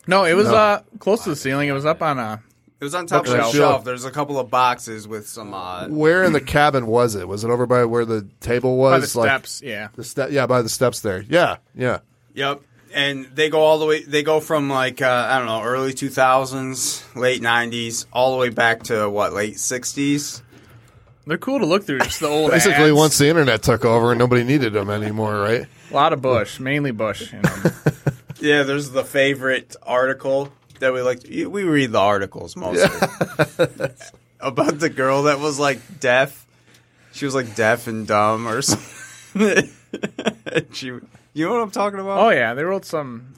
[0.06, 0.54] No, it was No.
[0.54, 1.68] uh close to the ceiling.
[1.68, 2.42] It was up on a.
[2.80, 3.54] It was on top of the Shelf.
[3.54, 3.84] shelf.
[3.84, 5.54] There's a couple of boxes with some.
[5.54, 7.28] Uh, Where in the cabin was it?
[7.28, 8.90] Was it over by where the table was?
[8.90, 9.88] By the Like, steps, yeah.
[9.94, 11.22] The ste- yeah, by the steps there.
[11.28, 12.00] Yeah, yeah.
[12.34, 12.62] Yep.
[12.92, 14.02] And they go all the way.
[14.02, 18.38] They go from like uh, I don't know, early two thousands, late nineties, all the
[18.38, 20.42] way back to what, late sixties.
[21.24, 22.00] They're cool to look through.
[22.00, 22.50] Just the old.
[22.50, 22.94] Basically, ads.
[22.94, 25.66] once the internet took over and nobody needed them anymore, right?
[25.90, 27.32] a lot of bush, mainly bush.
[27.32, 27.50] You know.
[28.42, 31.22] Yeah, there's the favorite article that we like.
[31.28, 32.88] We read the articles mostly
[34.40, 36.46] about the girl that was like deaf.
[37.12, 39.68] She was like deaf and dumb or something.
[40.72, 41.00] she, you
[41.34, 42.18] know what I'm talking about?
[42.18, 43.34] oh yeah, they wrote some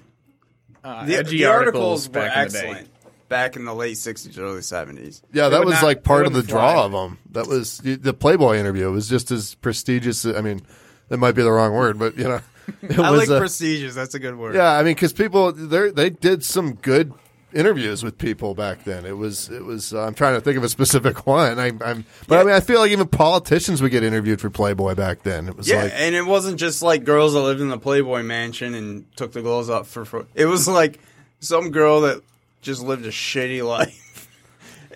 [0.82, 2.58] uh, the, edgy the articles articles were back in the day.
[2.68, 2.88] excellent
[3.28, 5.22] back in the late '60s, early '70s.
[5.32, 6.84] Yeah, that was not- like part of the wouldn't draw fly.
[6.84, 7.18] of them.
[7.32, 8.88] That was the Playboy interview.
[8.88, 10.24] It was just as prestigious.
[10.24, 10.62] I mean,
[11.08, 12.40] that might be the wrong word, but you know,
[12.82, 13.20] it I was.
[13.20, 13.94] like uh, prestigious.
[13.94, 14.54] That's a good word.
[14.54, 17.12] yeah, I mean, because people they they did some good
[17.52, 19.04] interviews with people back then.
[19.06, 19.94] It was it was.
[19.94, 21.58] Uh, I'm trying to think of a specific one.
[21.60, 24.94] I, I'm, but I mean, I feel like even politicians would get interviewed for Playboy
[24.94, 25.48] back then.
[25.48, 28.22] It was Yeah, like, and it wasn't just like girls that lived in the Playboy
[28.22, 30.26] mansion and took the clothes off for, for.
[30.34, 30.98] It was like
[31.40, 32.22] some girl that
[32.62, 34.28] just lived a shitty life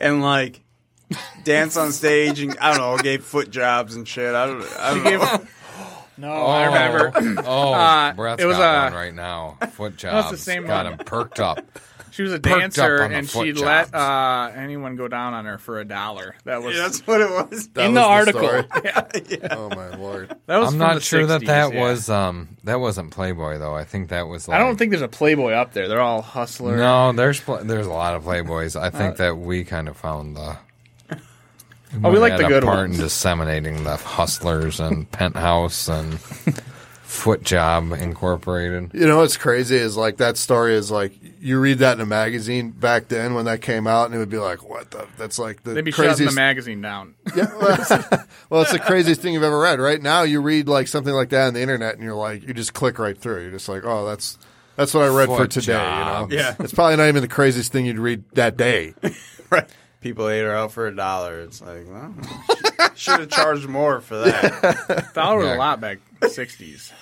[0.01, 0.61] and like
[1.45, 4.35] dance on stage and I don't know, gave foot jobs and shit.
[4.35, 4.79] I don't.
[4.79, 5.47] I don't know.
[6.19, 7.43] No, I remember.
[7.47, 9.57] Oh, Uh, Brett's it was got a- one right now.
[9.73, 10.31] Foot it's jobs.
[10.33, 10.95] the same got one.
[10.95, 11.65] him perked up.
[12.11, 13.93] She was a dancer, and she jobs.
[13.93, 16.35] let uh, anyone go down on her for a dollar.
[16.47, 17.69] That was Yeah, that's what it was.
[17.69, 18.49] that in was the article.
[18.49, 18.65] story.
[19.41, 20.35] yeah, Oh my lord!
[20.47, 20.73] that was.
[20.73, 21.81] I'm not sure that 60s, that yeah.
[21.81, 23.77] was um that wasn't Playboy though.
[23.77, 24.49] I think that was.
[24.49, 25.87] Like, I don't think there's a Playboy up there.
[25.87, 26.77] They're all hustler.
[26.77, 28.75] No, there's there's a lot of Playboys.
[28.75, 30.57] I think that we kind of found the.
[32.05, 32.97] Oh, we like had the a good part ones.
[32.99, 36.19] in disseminating the hustlers and penthouse and
[37.03, 38.91] foot job incorporated.
[38.93, 42.07] You know what's crazy is like that story is like you read that in a
[42.07, 45.07] magazine back then when that came out, and it would be like, what the?
[45.17, 47.15] That's like the They'd be shutting the magazine down.
[47.37, 49.81] Yeah, well, well, it's the craziest thing you've ever read.
[49.81, 52.53] Right now, you read like something like that on the internet, and you're like, you
[52.55, 53.43] just click right through.
[53.43, 54.37] You're just like, oh, that's
[54.77, 55.73] that's what I read for today.
[55.73, 56.33] jobs.
[56.33, 56.55] You know, Yeah.
[56.59, 58.95] it's probably not even the craziest thing you'd read that day.
[59.51, 59.67] Right.
[60.01, 61.41] People ate her out for a dollar.
[61.41, 62.15] It's like, well,
[62.95, 65.11] should have charged more for that.
[65.15, 66.93] Dollar was a lot back in the '60s.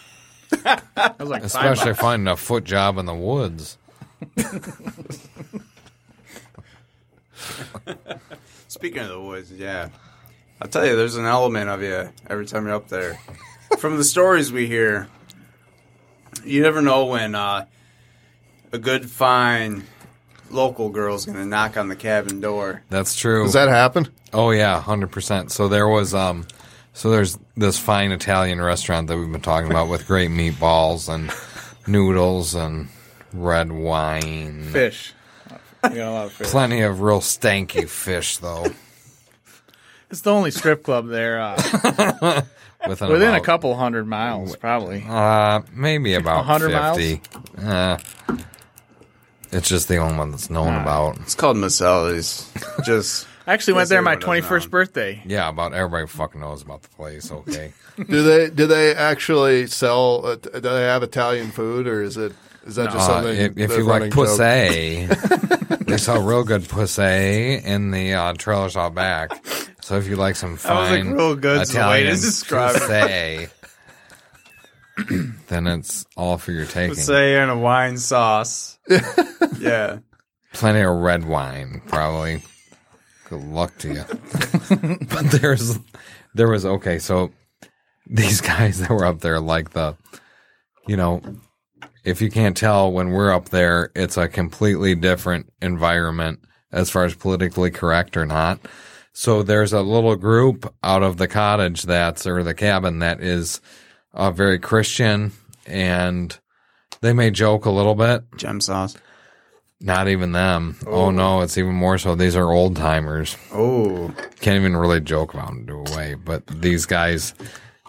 [0.63, 2.01] That was like five Especially bucks.
[2.01, 3.77] finding a foot job in the woods.
[8.69, 9.89] Speaking of the woods, yeah,
[10.61, 13.19] I'll tell you, there's an element of you every time you're up there.
[13.79, 15.09] From the stories we hear,
[16.45, 17.67] you never know when uh,
[18.73, 19.85] a good, fine
[20.51, 22.83] local girl's going to knock on the cabin door.
[22.91, 23.45] That's true.
[23.45, 24.09] Does that happen?
[24.33, 25.51] Oh yeah, hundred percent.
[25.53, 26.47] So there was um,
[26.93, 31.31] so there's this fine Italian restaurant that we've been talking about with great meatballs and
[31.87, 32.89] noodles and
[33.33, 34.65] red wine.
[34.73, 35.13] fish.
[35.83, 36.49] We got a lot of fish.
[36.49, 38.67] Plenty of real stanky fish though.
[40.11, 41.41] It's the only strip club there.
[41.41, 42.43] Uh,
[42.87, 45.05] Within, within a couple hundred miles, probably.
[45.09, 46.97] uh, maybe about 100 miles?
[46.99, 47.21] fifty.
[47.59, 47.99] Uh,
[49.57, 51.19] it's just the only one that's known about.
[51.21, 52.51] It's called Maselli's.
[52.85, 55.23] Just I actually went Yes, there my everyone does 21st birthday.
[55.25, 57.31] Yeah, about everybody fucking knows about the place.
[57.31, 57.73] Okay.
[57.97, 60.27] Do they do they actually sell?
[60.27, 62.33] Uh, do they have Italian food, or is it
[62.67, 63.35] is that just Uh, something?
[63.37, 64.27] if, if the you like running joke?
[64.27, 65.07] pussy,
[65.87, 69.31] they sell real good pussy in the uh, trailers out back.
[69.81, 72.77] So if you like some was like fine real good's the way to Italian describe
[72.77, 72.83] it.
[72.83, 73.56] pussy,
[75.49, 76.95] then it's all for your taking.
[76.95, 78.79] say in a wine sauce.
[79.59, 79.99] yeah.
[80.53, 82.43] Plenty of red wine, probably.
[83.29, 84.05] Good luck to you.
[85.11, 85.79] but there's,
[86.35, 86.99] there was okay.
[86.99, 87.33] So
[88.07, 89.97] these guys that were up there, like the,
[90.87, 91.21] you know,
[92.05, 96.41] if you can't tell when we're up there, it's a completely different environment
[96.73, 98.61] as far as politically correct or not.
[99.13, 103.61] So there's a little group out of the cottage that's or the cabin that is
[104.17, 105.33] uh, very Christian,
[105.67, 106.37] and
[107.01, 108.25] they may joke a little bit.
[108.37, 108.97] Gem sauce.
[109.79, 110.77] Not even them.
[110.87, 112.15] Oh, no, it's even more so.
[112.15, 113.37] These are old timers.
[113.53, 114.13] Oh.
[114.41, 116.15] Can't even really joke about them to away.
[116.15, 117.35] But these guys,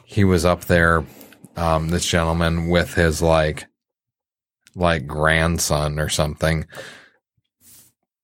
[0.03, 1.05] he was up there,
[1.55, 3.67] um, this gentleman with his like,
[4.75, 6.67] like grandson or something.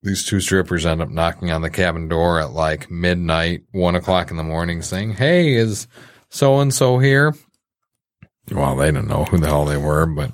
[0.02, 4.30] These two strippers end up knocking on the cabin door at like midnight, one o'clock
[4.30, 5.88] in the morning, saying, "Hey, is
[6.30, 7.34] so and so here?"
[8.52, 10.32] Well, they didn't know who the hell they were, but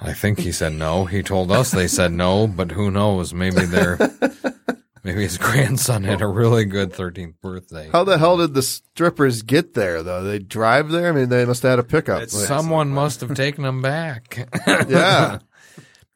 [0.00, 1.04] I think he said no.
[1.04, 3.32] He told us they said no, but who knows?
[3.32, 3.98] Maybe they're
[5.04, 7.90] maybe his grandson had a really good 13th birthday.
[7.92, 10.22] How the hell did the strippers get there though?
[10.24, 11.08] They drive there.
[11.08, 12.20] I mean, they must have had a pickup.
[12.20, 14.48] Like, Someone must have taken them back.
[14.66, 15.38] yeah.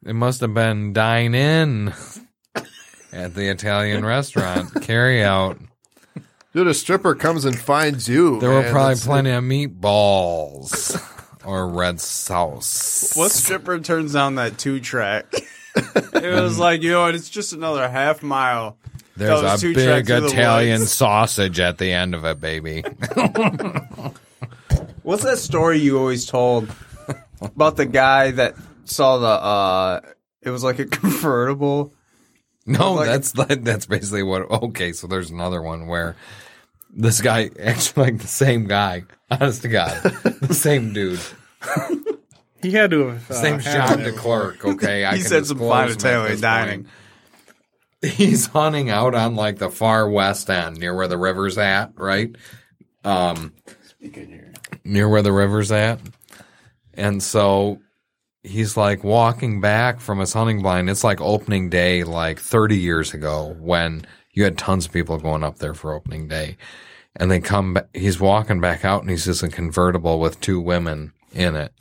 [0.04, 1.92] It must have been dine in
[3.12, 5.58] at the Italian restaurant, carry out.
[6.58, 8.40] Dude, a stripper comes and finds you.
[8.40, 11.00] There were probably That's- plenty of meatballs
[11.44, 13.12] or red sauce.
[13.14, 15.32] What stripper turns down that two track?
[15.76, 17.14] it was like, you know what?
[17.14, 18.76] It's just another half mile.
[19.16, 22.82] There's a big tracks through the Italian sausage at the end of it, baby.
[25.04, 26.68] What's that story you always told
[27.40, 29.26] about the guy that saw the?
[29.28, 30.00] uh
[30.42, 31.94] It was like a convertible.
[32.66, 34.42] No, Like- that's like, that's basically what.
[34.50, 36.16] Okay, so there's another one where
[36.98, 40.02] this guy, actually, like the same guy, honest to God,
[40.42, 41.20] the same dude.
[42.60, 43.26] He had to have.
[43.28, 44.14] His uh, name's had John it.
[44.14, 44.64] DeClerc.
[44.74, 46.84] Okay, I He said some disclose fine him Italian dining.
[46.84, 46.94] point.
[48.14, 52.34] He's hunting out on like the far west end, near where the river's at, right?
[53.04, 53.54] Um,
[54.84, 56.00] near where the river's at,
[56.94, 57.80] and so
[58.44, 60.88] he's like walking back from his hunting blind.
[60.90, 65.42] It's like opening day, like 30 years ago when you had tons of people going
[65.42, 66.56] up there for opening day.
[67.18, 70.60] And they come, ba- he's walking back out and he's just a convertible with two
[70.60, 71.72] women in it.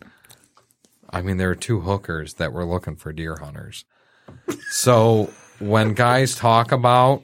[1.10, 3.86] I mean, there were two hookers that were looking for deer hunters.
[4.72, 7.24] So when guys talk about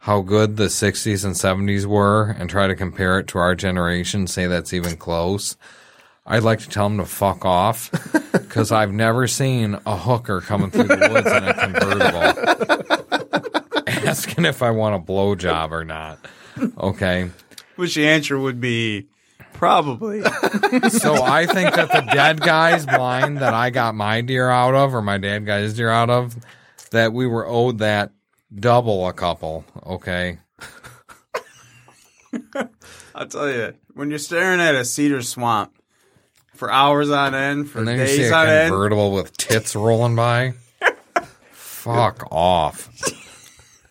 [0.00, 4.26] how good the 60s and 70s were and try to compare it to our generation,
[4.26, 5.56] say that's even close,
[6.26, 7.90] I'd like to tell them to fuck off
[8.32, 12.98] because I've never seen a hooker coming through the woods in a convertible
[14.08, 16.18] asking if I want a blowjob or not.
[16.78, 17.30] Okay.
[17.76, 19.08] Which the answer would be
[19.58, 20.22] probably.
[20.90, 24.94] So I think that the dead guy's blind that I got my deer out of,
[24.94, 26.36] or my dad got his deer out of,
[26.90, 28.12] that we were owed that
[28.54, 29.64] double a couple.
[29.84, 30.38] Okay.
[33.14, 35.72] I'll tell you, when you're staring at a cedar swamp
[36.54, 39.36] for hours on end, for And then you see days a on end, convertible with
[39.36, 40.54] tits rolling by.
[41.52, 42.88] Fuck off.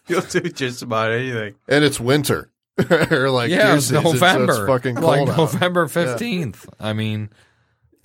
[0.08, 1.56] you'll do just about anything.
[1.68, 2.50] and it's winter
[3.12, 4.68] or like Yeah, it's deer season, so it's November.
[4.68, 5.38] fucking like out.
[5.38, 6.68] November 15th.
[6.80, 7.30] I mean,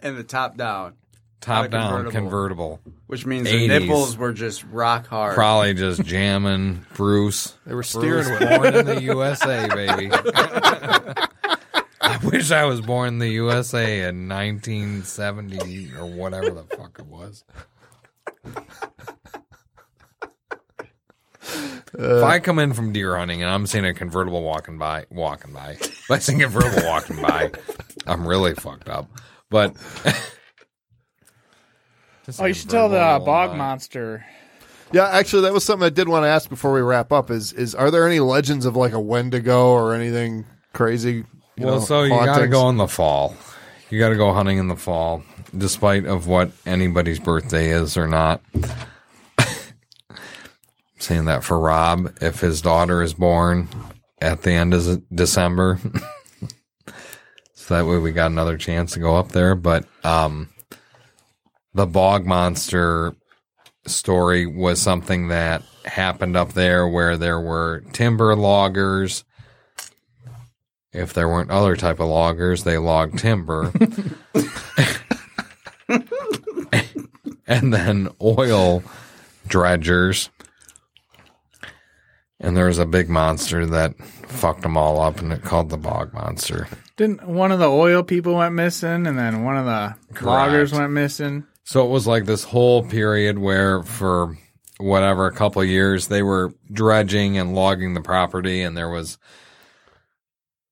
[0.01, 0.95] And the top down,
[1.41, 2.11] top down convertible.
[2.13, 2.81] convertible.
[3.07, 3.51] which means 80s.
[3.53, 5.35] the nipples were just rock hard.
[5.35, 7.55] Probably just jamming Bruce.
[7.67, 10.11] They were Bruce steering with born in the USA, baby.
[12.05, 17.07] I wish I was born in the USA in 1970 or whatever the fuck it
[17.07, 17.45] was.
[21.95, 25.53] If I come in from deer hunting and I'm seeing a convertible walking by, walking
[25.53, 27.51] by, if I see a convertible walking by,
[28.07, 29.11] I'm really fucked up.
[29.51, 29.77] But
[32.39, 33.57] Oh, you should tell the uh, bog by.
[33.57, 34.25] monster.
[34.93, 37.31] Yeah, actually, that was something I did want to ask before we wrap up.
[37.31, 41.25] Is is are there any legends of like a Wendigo or anything crazy?
[41.57, 43.35] you well, know, so you got to go in the fall.
[43.91, 45.23] You got to go hunting in the fall,
[45.57, 48.41] despite of what anybody's birthday is or not.
[51.03, 53.69] Saying that for Rob, if his daughter is born
[54.21, 55.81] at the end of December,
[57.55, 59.57] so that way we got another chance to go up there.
[59.57, 60.51] But um,
[61.75, 63.17] the bog monster
[63.85, 69.25] story was something that happened up there where there were timber loggers
[70.93, 73.73] if there weren't other type of loggers, they logged timber.
[77.47, 78.83] and then oil
[79.49, 80.29] dredgers.
[82.43, 85.77] And there was a big monster that fucked them all up, and it called the
[85.77, 86.67] bog monster.
[86.97, 90.93] Didn't one of the oil people went missing, and then one of the loggers went
[90.93, 91.47] missing?
[91.65, 94.37] So it was like this whole period where, for
[94.79, 99.19] whatever, a couple of years, they were dredging and logging the property, and there was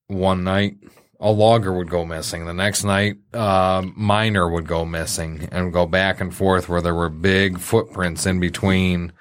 [0.09, 0.75] one night
[1.21, 2.47] a logger would go missing.
[2.47, 6.95] The next night, uh, miner would go missing and go back and forth where there
[6.95, 9.13] were big footprints in between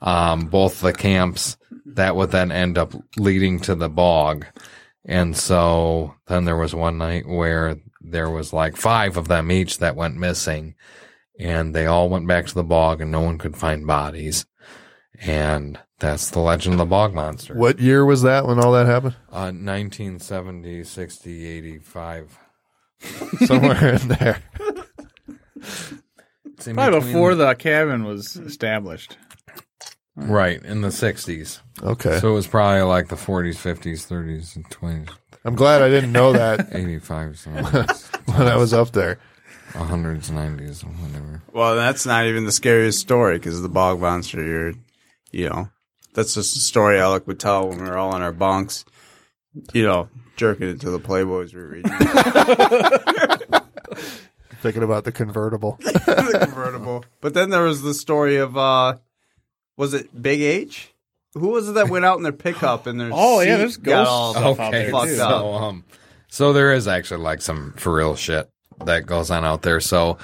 [0.00, 1.56] um, both the camps
[1.86, 4.46] that would then end up leading to the bog.
[5.04, 9.78] And so then there was one night where there was like five of them each
[9.78, 10.74] that went missing
[11.38, 14.46] and they all went back to the bog and no one could find bodies.
[15.20, 17.54] And that's the legend of the bog monster.
[17.54, 19.16] What year was that when all that happened?
[19.32, 22.38] Uh, 1970, 60, 85.
[23.46, 24.42] Somewhere in there.
[25.56, 29.16] It's in Probably between- before the cabin was established.
[30.16, 31.60] Right, in the 60s.
[31.82, 35.10] Okay, So it was probably like the 40s, 50s, 30s, and 20s,
[35.44, 39.18] I'm glad I didn't know that 85s, 90s, when I was up there.
[39.72, 41.42] 100s, 90s, whatever.
[41.52, 44.42] Well, that's not even the scariest story because the bog monster.
[44.42, 44.72] You're,
[45.32, 45.68] you know,
[46.14, 48.84] that's just a story Alec would tell when we were all in our bunks.
[49.72, 51.92] You know, jerking it to the Playboys we were reading.
[54.62, 55.76] Thinking about the convertible.
[55.80, 57.04] the convertible.
[57.20, 58.96] But then there was the story of, uh,
[59.76, 60.92] was it Big H?
[61.34, 63.76] Who was it that went out in their pickup and their Oh, yeah, seat there's
[63.76, 65.20] got ghost all stuff out Okay, there, fucked too.
[65.22, 65.30] up.
[65.30, 65.84] so um,
[66.28, 68.48] so there is actually like some for real shit
[68.84, 69.80] that goes on out there.
[69.80, 70.18] So,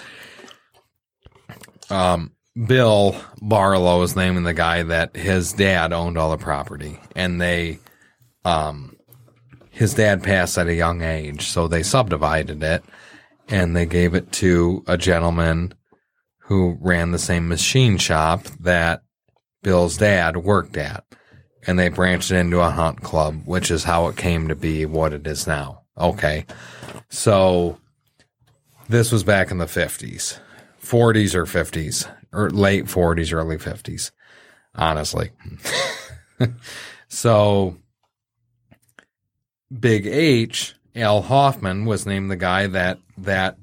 [1.90, 2.32] um,
[2.66, 7.78] Bill Barlow is naming the guy that his dad owned all the property, and they,
[8.44, 8.96] um,
[9.70, 12.84] his dad passed at a young age, so they subdivided it,
[13.48, 15.72] and they gave it to a gentleman
[16.40, 19.01] who ran the same machine shop that
[19.62, 21.04] Bill's dad worked at
[21.66, 24.84] and they branched it into a hunt club, which is how it came to be
[24.86, 25.82] what it is now.
[25.96, 26.46] Okay.
[27.08, 27.78] So
[28.88, 30.38] This was back in the 50s,
[30.82, 34.10] 40s or 50s, or late 40s, early 50s,
[34.74, 35.30] honestly.
[37.08, 37.76] so,
[39.78, 43.56] Big H, Al Hoffman, was named the guy that that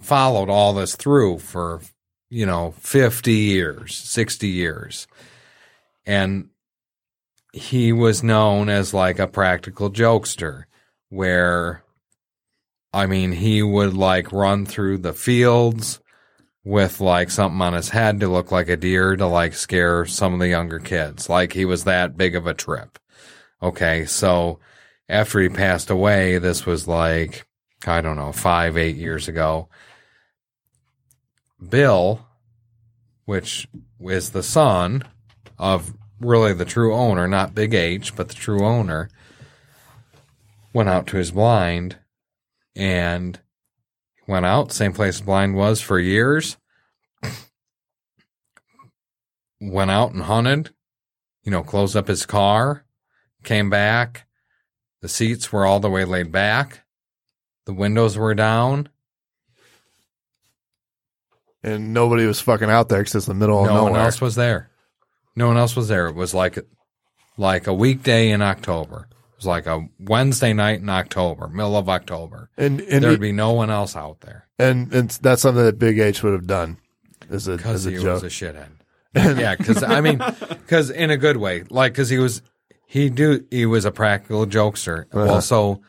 [0.00, 1.80] followed all this through for,
[2.28, 5.06] you know, 50 years, 60 years.
[6.04, 6.50] And
[7.52, 10.64] he was known as like a practical jokester
[11.08, 11.82] where
[12.96, 16.00] I mean, he would like run through the fields
[16.64, 20.32] with like something on his head to look like a deer to like scare some
[20.32, 21.28] of the younger kids.
[21.28, 22.98] Like he was that big of a trip.
[23.62, 24.06] Okay.
[24.06, 24.60] So
[25.10, 27.46] after he passed away, this was like,
[27.86, 29.68] I don't know, five, eight years ago.
[31.70, 32.26] Bill,
[33.24, 33.68] which
[34.00, 35.04] is the son
[35.58, 39.08] of really the true owner, not Big H, but the true owner,
[40.72, 41.96] went out to his blind
[42.74, 43.40] and
[44.26, 46.56] went out, same place blind was for years.
[49.60, 50.70] went out and hunted,
[51.44, 52.84] you know, closed up his car,
[53.42, 54.26] came back.
[55.02, 56.84] The seats were all the way laid back.
[57.64, 58.88] The windows were down.
[61.66, 63.74] And nobody was fucking out there because it's the middle of nowhere.
[63.74, 63.92] no nowhere.
[63.92, 64.70] one else was there.
[65.34, 66.06] No one else was there.
[66.06, 66.58] It was like
[67.36, 69.08] like a weekday in October.
[69.10, 72.48] It was like a Wednesday night in October, middle of October.
[72.56, 75.98] and and There'd be no one else out there and and that's something that Big
[75.98, 76.78] H would have done
[77.30, 78.22] as a because as a he joke.
[78.22, 78.70] was a shithead.
[79.14, 80.18] yeah, because I mean,
[80.48, 82.42] because in a good way, like because he was
[82.86, 85.04] he do he was a practical jokester.
[85.12, 85.26] Uh-huh.
[85.26, 85.82] Well, so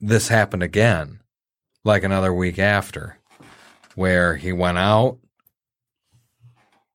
[0.00, 1.20] this happened again,
[1.84, 3.18] like another week after,
[3.96, 5.18] where he went out.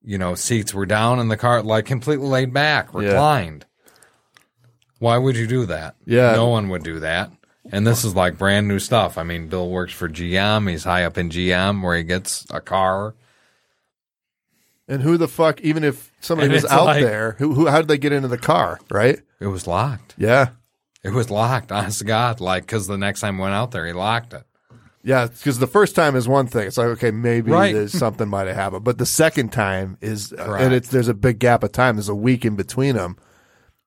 [0.03, 2.99] You know, seats were down in the car, like completely laid back, Yeah.
[3.01, 3.65] reclined.
[4.99, 5.95] Why would you do that?
[6.05, 6.31] Yeah.
[6.33, 7.31] no one would do that.
[7.71, 9.17] And this is like brand new stuff.
[9.17, 10.67] I mean, Bill works for GM.
[10.69, 13.13] He's high up in GM where he gets a car.
[14.87, 15.61] and who the fuck?
[15.61, 18.27] Even if somebody And was out like- there, who who how did they get into
[18.27, 18.79] the car?
[18.89, 19.19] Right?
[19.39, 20.15] It was locked.
[20.17, 20.49] Yeah,
[21.03, 21.71] It was locked.
[21.71, 24.43] Honest to God, like because the next time I went out there, he locked it.
[25.03, 25.27] Yeah.
[25.27, 26.67] Because the first time is one thing.
[26.67, 27.73] It's like okay, maybe Right.
[27.73, 30.63] there's something might have happened, but the second time is, uh, Correct.
[30.63, 31.95] and it's there's a big gap of time.
[31.95, 33.17] There's a week in between them.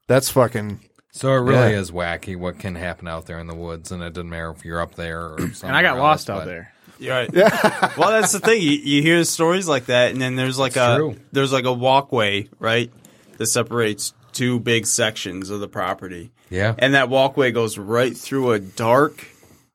[0.09, 0.81] That's fucking
[1.13, 1.79] So it really Yeah.
[1.81, 4.65] is wacky what can happen out there in the woods, and it doesn't matter if
[4.65, 5.69] you're up there or something.
[5.69, 6.73] And I got lost out there.
[6.99, 7.31] You're right.
[7.33, 7.93] Yeah.
[7.97, 8.61] well, that's the thing.
[8.63, 11.17] You, you hear stories like that, and then there's like a true.
[11.33, 12.91] there's like a walkway, right,
[13.39, 18.51] that separates two big sections of the property, Yeah, and that walkway goes right through
[18.53, 19.27] a dark,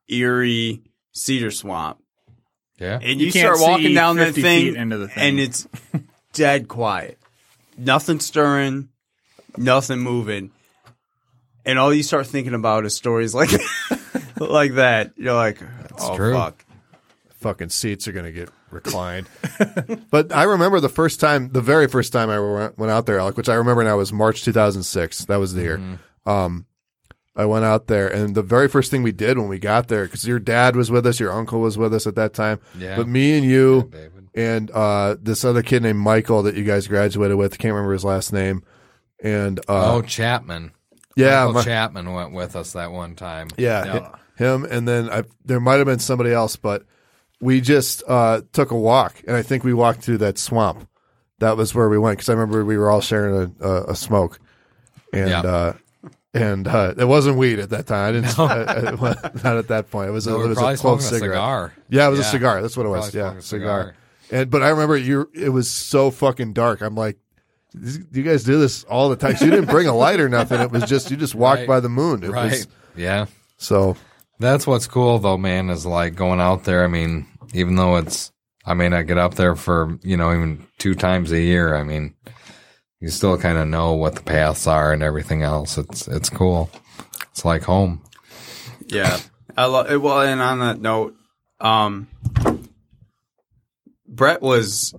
[0.08, 0.82] eerie
[1.20, 1.98] cedar swamp,
[2.78, 2.98] yeah.
[3.02, 5.22] and you, You can't start walking see down that thing, feet into the thing.
[5.22, 5.68] and it's
[6.32, 7.18] dead quiet,
[7.76, 8.88] nothing stirring,
[9.56, 10.50] nothing moving,
[11.64, 13.50] and all you start thinking about is stories like
[14.38, 15.12] like that.
[15.16, 15.58] You're like,
[15.98, 16.34] oh true.
[16.34, 16.64] fuck.
[17.40, 19.28] fucking seats are going to get reclined.
[20.10, 23.18] but I remember the first time, the very first time I went, went out there,
[23.18, 25.26] Alec, which I remember now was March 2006.
[25.26, 25.98] That was the year.
[26.24, 26.66] Um,
[27.36, 30.04] I went out there, and the very first thing we did when we got there,
[30.04, 32.96] because your dad was with us, your uncle was with us at that time, Yeah.
[32.96, 34.28] but me and you David.
[34.34, 38.04] and uh, this other kid named Michael that you guys graduated with, can't remember his
[38.04, 38.62] last name,
[39.22, 40.72] and uh, oh, Chapman.
[41.16, 43.48] yeah, Michael my- Chapman went with us that one time.
[43.56, 46.84] Yeah, hi- him, and then I, there might have been somebody else, but
[47.40, 50.88] we just uh, took a walk, and I think we walked through that swamp.
[51.38, 53.96] That was where we went because I remember we were all sharing a, a, a
[53.96, 54.40] smoke,
[55.12, 55.72] and Yeah.
[56.34, 58.08] And uh, it wasn't weed at that time.
[58.08, 60.08] I didn't, I, I- not at that point.
[60.08, 61.36] It was, No, it was a clove smoking a cigarette.
[61.36, 61.72] cigar.
[61.88, 62.62] Yeah, it was a cigar.
[62.62, 63.10] That's what it was.
[63.10, 63.94] Probably Yeah, a cigar.
[64.30, 65.28] And but I remember you.
[65.34, 66.82] It was so fucking dark.
[66.82, 67.18] I'm like,
[68.12, 69.32] you guys do this all the time.
[69.32, 70.60] 'Cause you didn't bring a light or nothing.
[70.60, 71.68] It was just you just walked Right.
[71.68, 72.22] by the moon.
[72.22, 72.50] It Right.
[72.50, 73.26] was Yeah.
[73.56, 73.96] so.
[74.38, 76.82] That's what's cool though, man, is like going out there.
[76.82, 78.32] I mean, even though it's,
[78.64, 81.74] I may not get up there for, you know, even two times a year.
[81.76, 82.14] I mean,
[83.00, 85.78] you still kind of know what the paths are and everything else.
[85.78, 86.70] It's, it's cool.
[87.30, 88.02] It's like home.
[88.86, 89.18] Yeah,
[89.56, 90.02] I love.
[90.02, 91.14] Well, and on that note,
[91.60, 92.08] um,
[94.06, 94.94] Brett was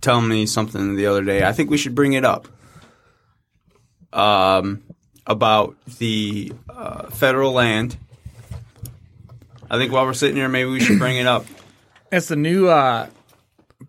[0.00, 1.44] telling me something the other day.
[1.44, 2.48] I think we should bring it up.
[4.12, 4.82] Um,
[5.28, 7.96] about the uh, federal land.
[9.70, 11.44] I think while we're sitting here, maybe we should bring it up.
[12.10, 13.08] It's the new uh,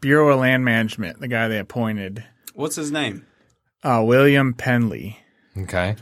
[0.01, 2.25] Bureau of Land Management, the guy they appointed,
[2.59, 3.25] What's his name?
[3.83, 5.15] uh, William Pendley,
[5.57, 5.95] Okay.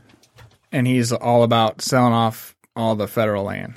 [0.71, 3.75] and he's all about selling off all the federal land.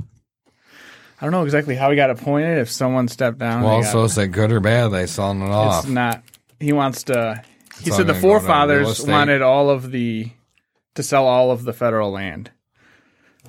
[0.00, 2.56] I don't know exactly how he got appointed.
[2.56, 4.88] If someone stepped down, Well, they got- so is it good or bad?
[4.88, 5.84] They selling it off.
[5.84, 6.22] it's not.
[6.58, 7.42] He wants to.
[7.82, 9.10] He all said the gonna go to real forefathers estate.
[9.10, 10.30] wanted all of the
[10.94, 12.50] to sell all of the federal land.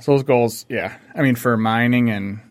[0.01, 0.97] So those goals, yeah.
[1.15, 2.41] I mean, for mining and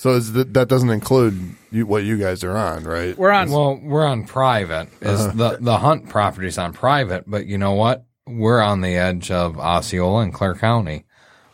[0.00, 3.14] So is that, that doesn't include you, what you guys are on, right?
[3.18, 3.50] We're on.
[3.50, 4.88] Well, we're on private.
[5.02, 5.32] Is Uh-huh.
[5.36, 8.06] the the hunt property's on private, but you know what?
[8.26, 11.04] We're on the edge of Osceola and Clare County,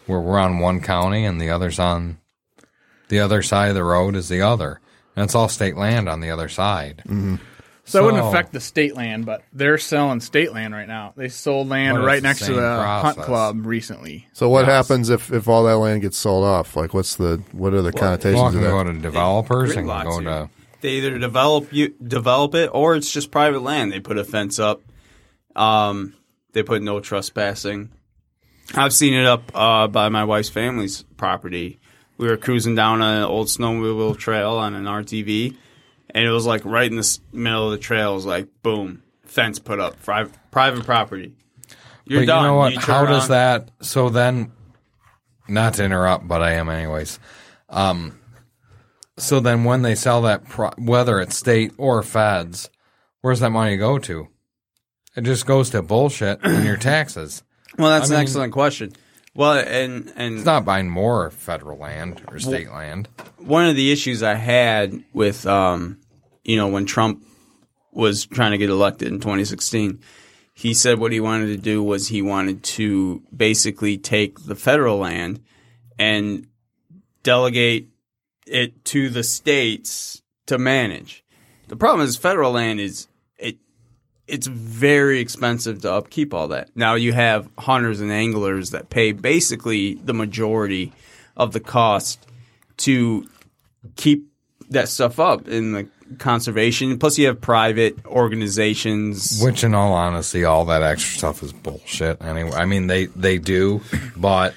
[0.06, 2.18] where we're on one county and the other's on
[3.08, 4.80] the other side of the road is the other,
[5.16, 7.02] and it's all state land on the other side.
[7.86, 11.14] So it wouldn't affect the state land, but they're selling state land right now.
[11.16, 14.26] They sold land right next to same the hunt club recently.
[14.32, 14.88] So what Yes.
[14.88, 16.76] happens if, if all that land gets sold off?
[16.76, 18.70] Like, what's the what are the connotations Well, it of that?
[18.70, 20.30] go to developers Grid and can go here.
[20.30, 20.50] to
[20.82, 23.92] They either develop you develop it or it's just private land.
[23.92, 24.82] They put a fence up.
[25.54, 26.14] Um,
[26.52, 27.90] they put no trespassing.
[28.74, 31.78] I've seen it up uh, by my wife's family's property.
[32.18, 35.56] We were cruising down an old snowmobile trail on an RTV,
[36.10, 38.12] and it was like right in the middle of the trail.
[38.12, 41.32] It was like boom, fence put up, pri- private property.
[42.04, 42.42] You're but done.
[42.42, 42.72] you know what?
[42.74, 43.70] turn How does that?
[43.82, 44.52] So then,
[45.48, 47.18] not to interrupt, but I am anyways.
[47.68, 48.18] Um,
[49.18, 52.70] so then, when they sell that, pro- whether it's state or feds,
[53.22, 54.28] where's that money go to?
[55.16, 57.42] It just goes to bullshit and your taxes.
[57.78, 58.92] Well, that's I an mean- excellent question.
[59.36, 63.08] Well, and and It's not buying more federal land or state land.
[63.38, 65.98] one of the issues I had with, um,
[66.42, 67.22] you know, when Trump
[67.92, 70.00] was trying to get elected in 2016,
[70.54, 74.98] he said what he wanted to do was he wanted to basically take the federal
[74.98, 75.40] land
[75.98, 76.46] and
[77.22, 77.90] delegate
[78.46, 81.24] it to the states to manage.
[81.68, 83.08] The problem is federal land is
[83.38, 83.58] it
[84.28, 86.70] it's very expensive to upkeep all that.
[86.74, 90.92] Now you have hunters and anglers that pay basically the majority
[91.36, 92.26] of the cost
[92.78, 93.26] to
[93.96, 94.26] keep
[94.70, 95.88] that stuff up in the
[96.18, 96.98] conservation.
[96.98, 99.40] Plus, you have private organizations.
[99.42, 102.20] Which, in all honesty, all that extra stuff is bullshit.
[102.22, 103.80] Anyway, I mean they they do,
[104.16, 104.54] but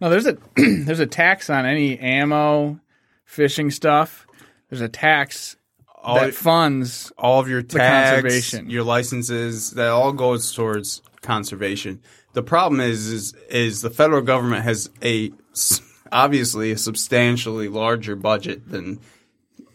[0.00, 2.80] No, there's a there's a tax on any ammo,
[3.24, 4.26] fishing stuff.
[4.68, 5.56] There's a tax
[6.02, 7.12] all, that funds.
[7.18, 8.70] all of your tags, conservation.
[8.70, 12.00] your licenses, that all goes towards conservation.
[12.32, 15.80] The problem is, is, is the federal government has a s-
[16.12, 19.00] obviously a substantially larger budget than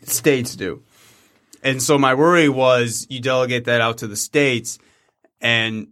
[0.03, 0.83] states do.
[1.63, 4.77] And so my worry was you delegate that out to the states
[5.41, 5.87] and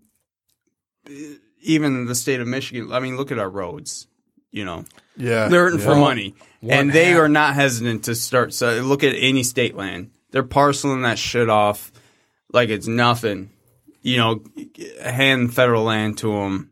[1.07, 1.13] uh,
[1.61, 2.91] even the state of Michigan.
[2.91, 4.07] I mean, look at our roads,
[4.51, 4.85] you know,
[5.17, 8.53] yeah, they're hurting for money, what and they hap- are not hesitant to start.
[8.53, 11.93] So look at any state land; they're parceling that shit off
[12.51, 13.51] like it's nothing.
[14.01, 14.43] You know,
[15.01, 16.71] hand federal land to them.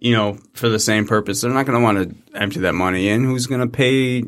[0.00, 1.98] You know, for the same purpose, they're not going to want
[2.32, 3.24] to empty that money in.
[3.24, 4.24] Who's going to pay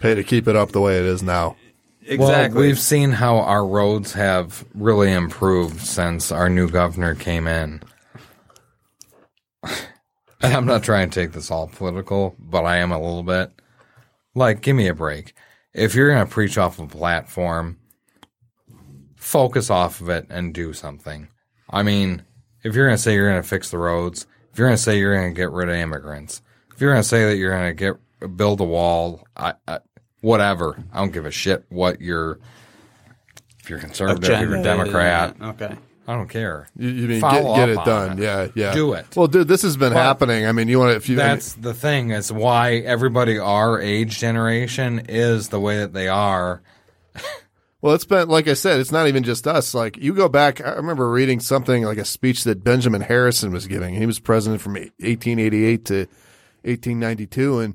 [0.00, 1.56] pay to keep it up the way it is now.
[2.02, 2.58] exactly?
[2.58, 7.80] Well, we've seen how our roads have really improved since our new governor came in.
[10.40, 13.50] And I'm not trying to take this all political, but I am a little bit.
[14.36, 15.34] Like, give me a break.
[15.78, 17.78] If you're going to preach off a platform,
[19.16, 21.28] focus off of it and do something.
[21.70, 22.22] I mean,
[22.62, 24.82] if you're going to say you're going to fix the roads, if you're going to
[24.82, 26.42] say you're going to get rid of immigrants,
[26.74, 29.78] if you're going to say that you're going to get build a wall, I, I,
[30.20, 30.82] whatever.
[30.92, 32.40] I don't give a shit what you're.
[33.60, 35.76] If you're conservative, if you're Democrat, Okay.
[36.08, 36.70] I don't care.
[36.74, 38.18] You, you mean Follow get, get it on done?
[38.18, 38.22] it.
[38.22, 38.72] Yeah, yeah.
[38.72, 39.14] Do it.
[39.14, 40.46] Well, dude, this has been happening.
[40.46, 42.12] I mean, you want to if you That's the thing.
[42.12, 46.62] It's why everybody our age generation is the way that they are.
[47.80, 49.72] Well, it's been like I said, it's not even just us.
[49.72, 53.68] Like you go back, I remember reading something like a speech that Benjamin Harrison was
[53.68, 53.94] giving.
[53.94, 55.94] He was president from 1888 to
[56.64, 57.74] 1892, and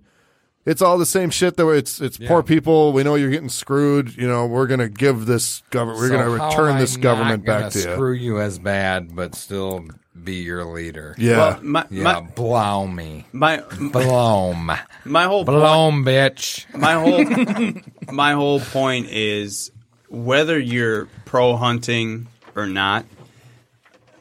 [0.65, 1.57] it's all the same shit.
[1.57, 2.93] That it's it's poor people.
[2.93, 4.15] We know you're getting screwed.
[4.15, 5.99] You know, we're gonna give this government.
[5.99, 7.83] We're So gonna return this government back to you.
[7.93, 9.85] Screw you as bad, but still
[10.23, 11.15] be your leader.
[11.17, 13.57] Yeah, Well, my, Yeah, blow me, my
[13.91, 14.75] blow me,
[15.05, 16.65] my whole point, blow 'em, bitch.
[16.77, 17.73] my whole
[18.15, 19.71] my whole point is
[20.09, 23.05] whether you're pro hunting or not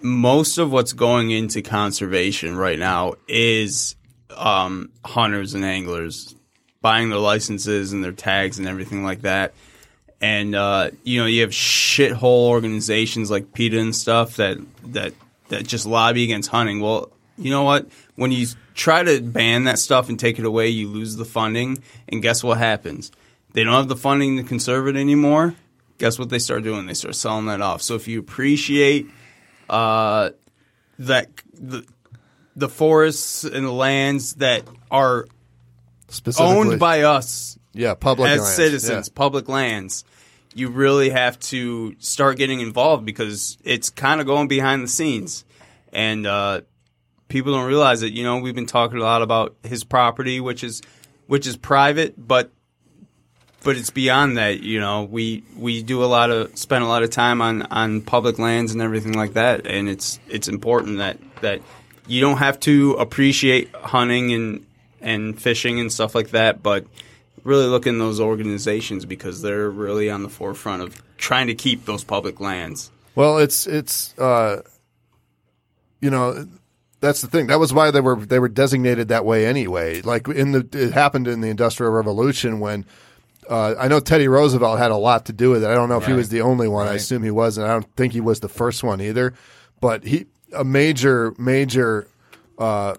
[0.01, 3.95] most of what's going into conservation right now is
[4.37, 6.35] um, hunters and anglers
[6.81, 9.55] buying their licenses and their tags and everything like that
[10.23, 15.13] and uh, you know you have shithole organizations like PETA and stuff that that
[15.49, 16.81] that just lobby against hunting.
[16.81, 17.89] Well, you know what?
[18.15, 21.83] When you try to ban that stuff and take it away, you lose the funding,
[22.09, 23.11] and guess what happens?
[23.53, 25.55] They don't have the funding to conserve it anymore.
[25.99, 26.87] Guess what they start doing?
[26.87, 27.83] They start selling that off.
[27.83, 29.09] So if you appreciate
[29.69, 30.31] uh,
[31.01, 31.85] that the
[32.57, 35.27] the forests and the lands that are
[36.09, 38.55] specifically owned by us yeah public as lands.
[38.55, 39.13] citizens, Yeah.
[39.15, 40.05] public lands,
[40.55, 45.45] you really have to start getting involved because it's kind of going behind the scenes,
[45.93, 46.61] and uh,
[47.29, 48.13] people don't realize it.
[48.13, 50.83] You know, we've been talking a lot about his property, which is
[51.27, 52.51] which is private, but
[53.65, 54.61] but it's beyond that.
[54.61, 58.03] You know, we we do a lot of spend a lot of time on on
[58.03, 61.63] public lands and everything like that, and it's it's important that that
[62.07, 64.67] you don't have to appreciate hunting and
[65.01, 66.87] and fishing and stuff like that, but
[67.45, 71.85] really look in those organizations because they're really on the forefront of trying to keep
[71.85, 72.91] those public lands.
[73.15, 74.63] Well, it's it's uh,
[76.01, 76.47] you know
[77.01, 77.49] that's the thing.
[77.49, 80.03] That was why they were they were designated that way anyway.
[80.03, 82.87] Like in the it happened in the Industrial Revolution when
[83.51, 85.67] uh, I know Teddy Roosevelt had a lot to do with it.
[85.69, 86.89] I don't know if he was the only one.
[86.89, 87.67] I assume he wasn't.
[87.67, 89.35] I don't think he was the first one either.
[89.81, 92.09] But he a major major
[92.59, 92.95] uh,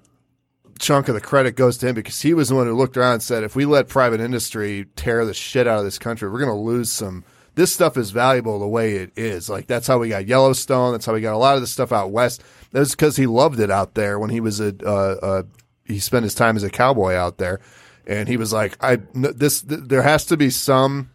[0.79, 3.13] chunk of the credit goes to him because he was the one who looked around
[3.13, 6.39] and said, if we let private industry tear the shit out of this country, we're
[6.39, 7.23] going to lose some.
[7.55, 9.49] This stuff is valuable the way it is.
[9.49, 10.91] Like that's how we got Yellowstone.
[10.91, 12.43] That's how we got a lot of the stuff out west.
[12.71, 14.75] That was because he loved it out there when he was a.
[14.83, 15.43] Uh, uh,
[15.85, 17.59] he spent his time as a cowboy out there,
[18.07, 19.61] and he was like, I this.
[19.61, 21.11] Th- there has to be some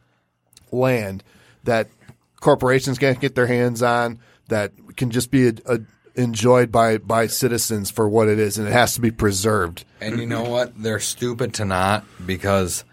[0.70, 1.24] land
[1.64, 1.88] that
[2.40, 5.80] corporations can't get their hands on that can just be a, a,
[6.18, 9.84] enjoyed by by citizens for what it is, and it has to be preserved.
[10.00, 10.80] And you know what?
[10.80, 12.84] They're stupid to not because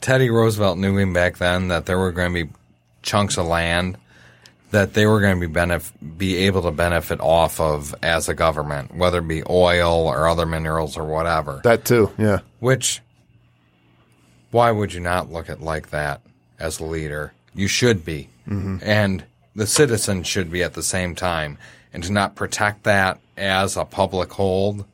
[0.00, 2.52] Teddy Roosevelt knew him back then that there were going to be
[3.02, 3.98] chunks of land
[4.74, 8.34] that they were going to be benef- be able to benefit off of as a
[8.34, 11.60] government, whether it be oil or other minerals or whatever.
[11.62, 12.40] That too, yeah.
[12.58, 13.00] Which,
[14.50, 16.22] why would you not look at like that
[16.58, 17.34] as a leader?
[17.54, 18.78] You should be, mm-hmm.
[18.82, 19.24] and
[19.54, 21.56] the citizens should be at the same time,
[21.94, 24.84] and to not protect that as a public hold.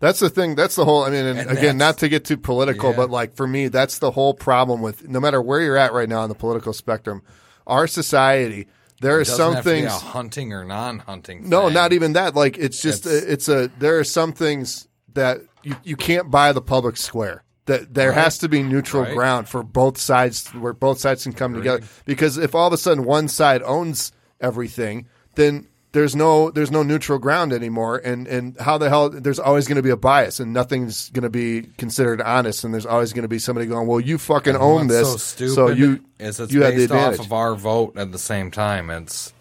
[0.00, 0.54] That's the thing.
[0.54, 1.04] That's the whole.
[1.04, 2.96] I mean, again, not to get too political, Yeah.
[2.96, 6.08] but like for me, that's the whole problem with no matter where you're at right
[6.08, 7.22] now on the political spectrum,
[7.66, 8.66] our society.
[9.00, 9.92] There are It doesn't some have to be things.
[9.92, 11.48] a hunting or non-hunting.
[11.48, 11.74] No, thing.
[11.74, 12.34] not even that.
[12.34, 16.52] Like it's just It's- it's, a there are some things that you, you can't buy
[16.52, 17.42] the public square.
[17.66, 19.14] That there has to be neutral Right.
[19.14, 21.80] ground for both sides where both sides can come together.
[22.04, 26.82] Because if all of a sudden one side owns everything, then there's no there's no
[26.82, 27.98] neutral ground anymore.
[27.98, 31.22] And and how the hell there's always going to be a bias and nothing's going
[31.22, 32.64] to be considered honest.
[32.64, 35.54] And there's always going to be somebody going, well, you fucking own this, so stupid
[35.54, 37.20] so you is it's you have the based advantage.
[37.20, 38.90] off of our vote at the same time.
[38.90, 39.32] It's,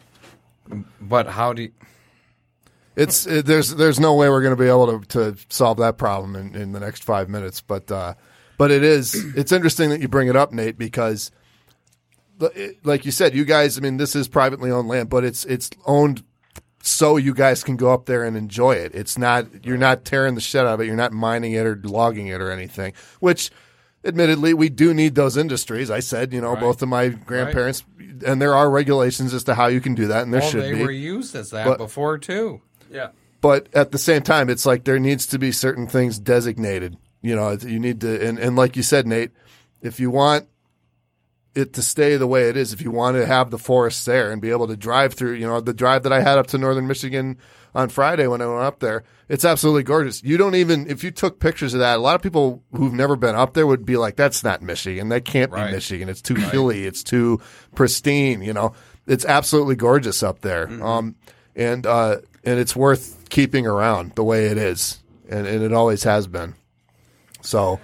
[1.02, 1.72] but how do you?
[2.95, 5.98] It's it, there's there's no way we're going to be able to, to solve that
[5.98, 7.61] problem in, in the next five minutes.
[7.61, 8.14] But uh,
[8.60, 11.32] but it is it's interesting that you bring it up, Nate, because
[12.84, 13.78] like you said, you guys.
[13.78, 16.24] I mean, this is privately owned land, but it's it's owned
[16.82, 18.94] so you guys can go up there and enjoy it.
[18.94, 20.86] It's not you're not tearing the shit out of it.
[20.88, 22.94] You're not mining it or logging it or anything.
[23.20, 23.52] Which,
[24.04, 25.90] admittedly, we do need those industries.
[25.90, 26.60] I said, you know, Right.
[26.60, 27.86] both of my grandparents,
[28.26, 30.64] and there are regulations as to how you can do that, and there Well, should
[30.64, 32.62] they be They were used as that But- before too.
[32.92, 33.10] Yeah.
[33.42, 36.98] but at the same time, it's like there needs to be certain things designated.
[37.22, 39.32] You know, you need to, and, and like you said, Nate,
[39.82, 40.48] if you want
[41.56, 44.32] it to stay the way it is, if you want to have the forests there
[44.32, 46.58] and be able to drive through, you know, the drive that I had up to
[46.58, 47.38] northern Michigan
[47.76, 50.24] on Friday when I went up there, it's absolutely gorgeous.
[50.24, 53.16] You don't even, if you took pictures of that, a lot of people who've never
[53.16, 55.10] been up there would be like, that's not Michigan.
[55.10, 55.68] That can't Right.
[55.68, 56.10] be Michigan.
[56.10, 56.86] It's too hilly.
[56.86, 57.40] It's too
[57.76, 58.42] pristine.
[58.42, 58.74] You know,
[59.08, 60.68] it's absolutely gorgeous up there.
[60.84, 61.16] Um,
[61.56, 65.00] and, uh, and it's worth keeping around the way it is.
[65.30, 66.56] And, and it always has been.
[67.42, 67.80] So,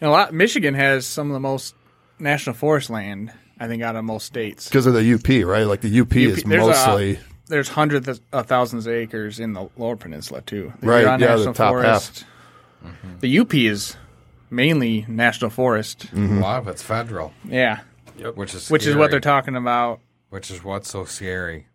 [0.00, 0.32] And a lot.
[0.34, 1.74] Michigan has some of the most
[2.18, 3.32] national forest land.
[3.58, 4.68] I think out of most states.
[4.68, 5.62] because of the UP, right?
[5.62, 9.68] Like the UP, is there's a- mostly There's hundreds of thousands of acres in the
[9.76, 10.72] Lower Peninsula too.
[10.78, 12.24] If Right, you're on yeah, the national top forest,
[13.20, 13.96] The UP is
[14.50, 16.06] mainly national forest.
[16.12, 16.38] Mm-hmm.
[16.38, 17.80] A lot of it's federal, Yeah,
[18.34, 20.00] which is which is what they're talking about.
[20.30, 21.68] Which is what's so scary.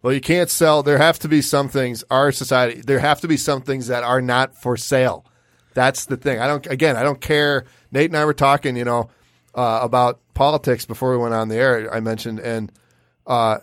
[0.00, 0.82] Well, you can't sell.
[0.82, 2.02] There have to be some things.
[2.10, 5.24] Our society, there have to be some things that are not for sale.
[5.74, 6.38] That's the thing.
[6.40, 6.66] I don't.
[6.66, 7.66] Again, I don't care.
[7.92, 9.10] Nate and I were talking, you know,
[9.54, 11.92] uh, about politics before we went on the air.
[11.92, 12.72] I mentioned, and
[13.26, 13.58] uh,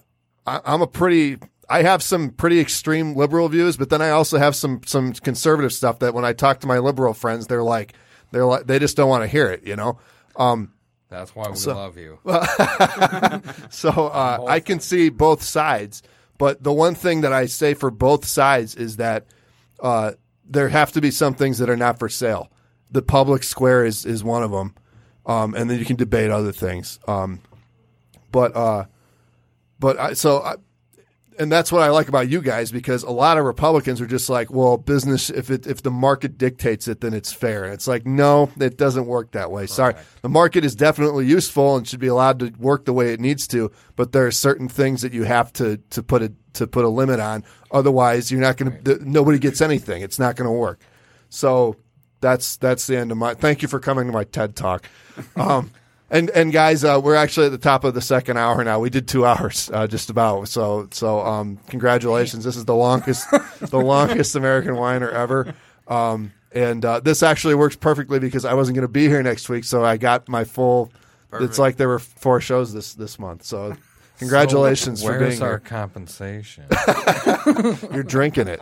[0.45, 1.38] I, I'm a pretty.
[1.72, 5.72] I have some pretty extreme liberal views, but then I also have some some conservative
[5.72, 7.94] stuff that when I talk to my liberal friends, they're like,
[8.32, 9.99] they're like, they just don't want to hear it, you know.
[10.36, 10.74] Um,
[11.10, 12.20] That's why we love you.
[13.72, 16.02] So uh, I can see both sides,
[16.38, 19.28] but the one thing that I say for both sides is that
[19.80, 20.14] uh,
[20.45, 22.52] there have to be some things that are not for sale.
[22.91, 24.74] The public square is is one of them,
[25.30, 26.99] um, and then you can debate other things.
[27.07, 27.39] Um,
[28.31, 28.85] but uh,
[29.80, 30.56] but I, so I,
[31.38, 34.27] and that's what I like about you guys because a lot of Republicans are just
[34.27, 37.64] like, well, business if it if the market dictates it, then it's fair.
[37.64, 39.68] And it's like, no, it doesn't work that way.
[39.68, 39.93] Sorry,
[40.23, 43.47] the market is definitely useful and should be allowed to work the way it needs
[43.49, 46.85] to, but there are certain things that you have to to put a to put
[46.85, 47.43] a limit on.
[47.69, 49.07] Otherwise, you're not going to.
[49.07, 50.01] Nobody gets anything.
[50.01, 50.81] It's not going to work.
[51.30, 51.76] So
[52.22, 53.34] that's that's the end of my.
[53.34, 54.86] Thank you for coming to my TED talk.
[55.36, 55.72] Um,
[56.10, 58.80] and and guys, uh, we're actually at the top of the second hour now.
[58.80, 60.48] We did two hours, uh, just about.
[60.48, 62.44] So so um, congratulations.
[62.44, 63.30] This is the longest
[63.62, 65.54] the longest American whiner ever.
[65.88, 69.50] Um, and uh, this actually works perfectly because I wasn't going to be here next
[69.50, 70.91] week, so I got my full.
[71.32, 73.44] It's like there were four shows this this month.
[73.44, 73.76] So
[74.18, 75.60] congratulations So for being where's our here.
[75.60, 76.66] compensation?
[77.94, 78.60] You're drinking it.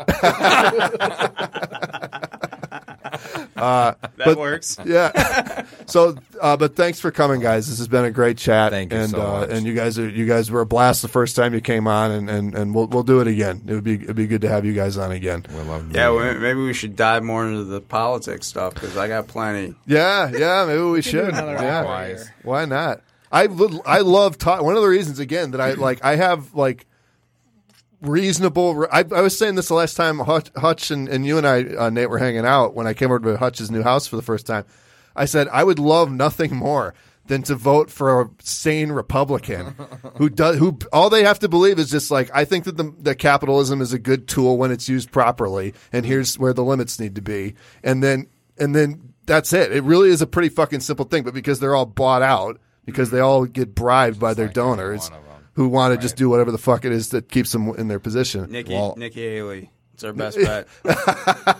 [4.17, 4.77] That But- works.
[4.85, 5.65] yeah.
[5.85, 7.67] So, uh, but thanks for coming, guys.
[7.69, 8.71] This has been a great chat.
[8.71, 9.49] Thank you and, so uh, much.
[9.51, 12.11] And you guys are you guys were a blast the first time you came on,
[12.11, 13.61] and, and, and we'll we'll do it again.
[13.67, 15.45] It would be it'd be good to have you guys on again.
[15.49, 19.07] we love Yeah, well, maybe we should dive more into the politics stuff because I
[19.07, 19.75] got plenty.
[19.85, 20.65] Yeah, yeah.
[20.65, 21.33] Maybe we should.
[21.33, 21.79] Yeah.
[21.81, 22.23] hour Wise.
[22.23, 22.35] here.
[22.43, 23.01] Why not?
[23.31, 24.63] I lo- I love talk.
[24.63, 26.86] One of the reasons again that I like I have like
[28.01, 28.87] reasonable.
[28.91, 31.63] I, I was saying this the last time Hutch, Hutch and, and you and I
[31.63, 34.21] uh, Nate were hanging out when I came over to Hutch's new house for the
[34.21, 34.65] first time.
[35.15, 36.93] I said I would love nothing more
[37.25, 39.75] than to vote for a sane Republican
[40.15, 42.93] who does who all they have to believe is just like I think that the
[43.01, 46.99] that capitalism is a good tool when it's used properly, and here's where the limits
[46.99, 49.71] need to be, and then and then that's it.
[49.71, 53.09] It really is a pretty fucking simple thing, but because they're all bought out, because
[53.09, 55.26] they all get bribed by their like donors one of 'em.
[55.57, 57.99] Who want to just do whatever the fuck it is that keeps them in their
[57.99, 58.49] position.
[58.49, 59.71] Nikki, Well- Nikki Haley.
[59.95, 60.67] It's our best bet.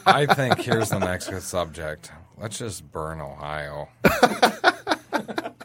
[0.05, 2.11] I think here's the next good subject.
[2.37, 3.89] Let's just burn Ohio.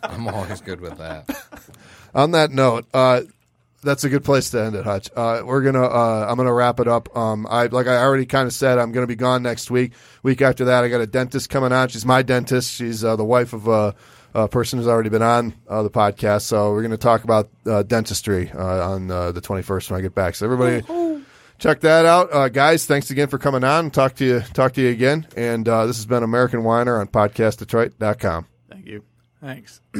[0.03, 1.29] I'm always good with that.
[2.15, 3.23] On that note, uh,
[3.83, 5.11] that's a good place to end it, Hutch.
[5.15, 7.15] Uh, we're gonna, uh, I'm gonna wrap it up.
[7.17, 9.93] Um, I like I already kind of said, I'm gonna be gone next week.
[10.23, 11.89] Week after that, I got a dentist coming on.
[11.89, 12.71] She's my dentist.
[12.73, 13.69] She's uh, the wife of
[14.35, 16.43] a, a person who's already been on uh, the podcast.
[16.43, 20.15] So we're gonna talk about uh, dentistry uh, on uh, the 21st when I get
[20.15, 20.35] back.
[20.35, 20.83] So everybody.
[21.59, 22.87] Check that out, uh, guys.
[22.87, 23.93] Thanks again for coming on.
[23.93, 24.41] Talk to you.
[24.41, 25.29] Talk to you again.
[25.37, 28.47] And uh, this has been American Whiner on PodcastDetroit.com.
[28.69, 29.05] Thank you.
[29.41, 29.81] Thanks.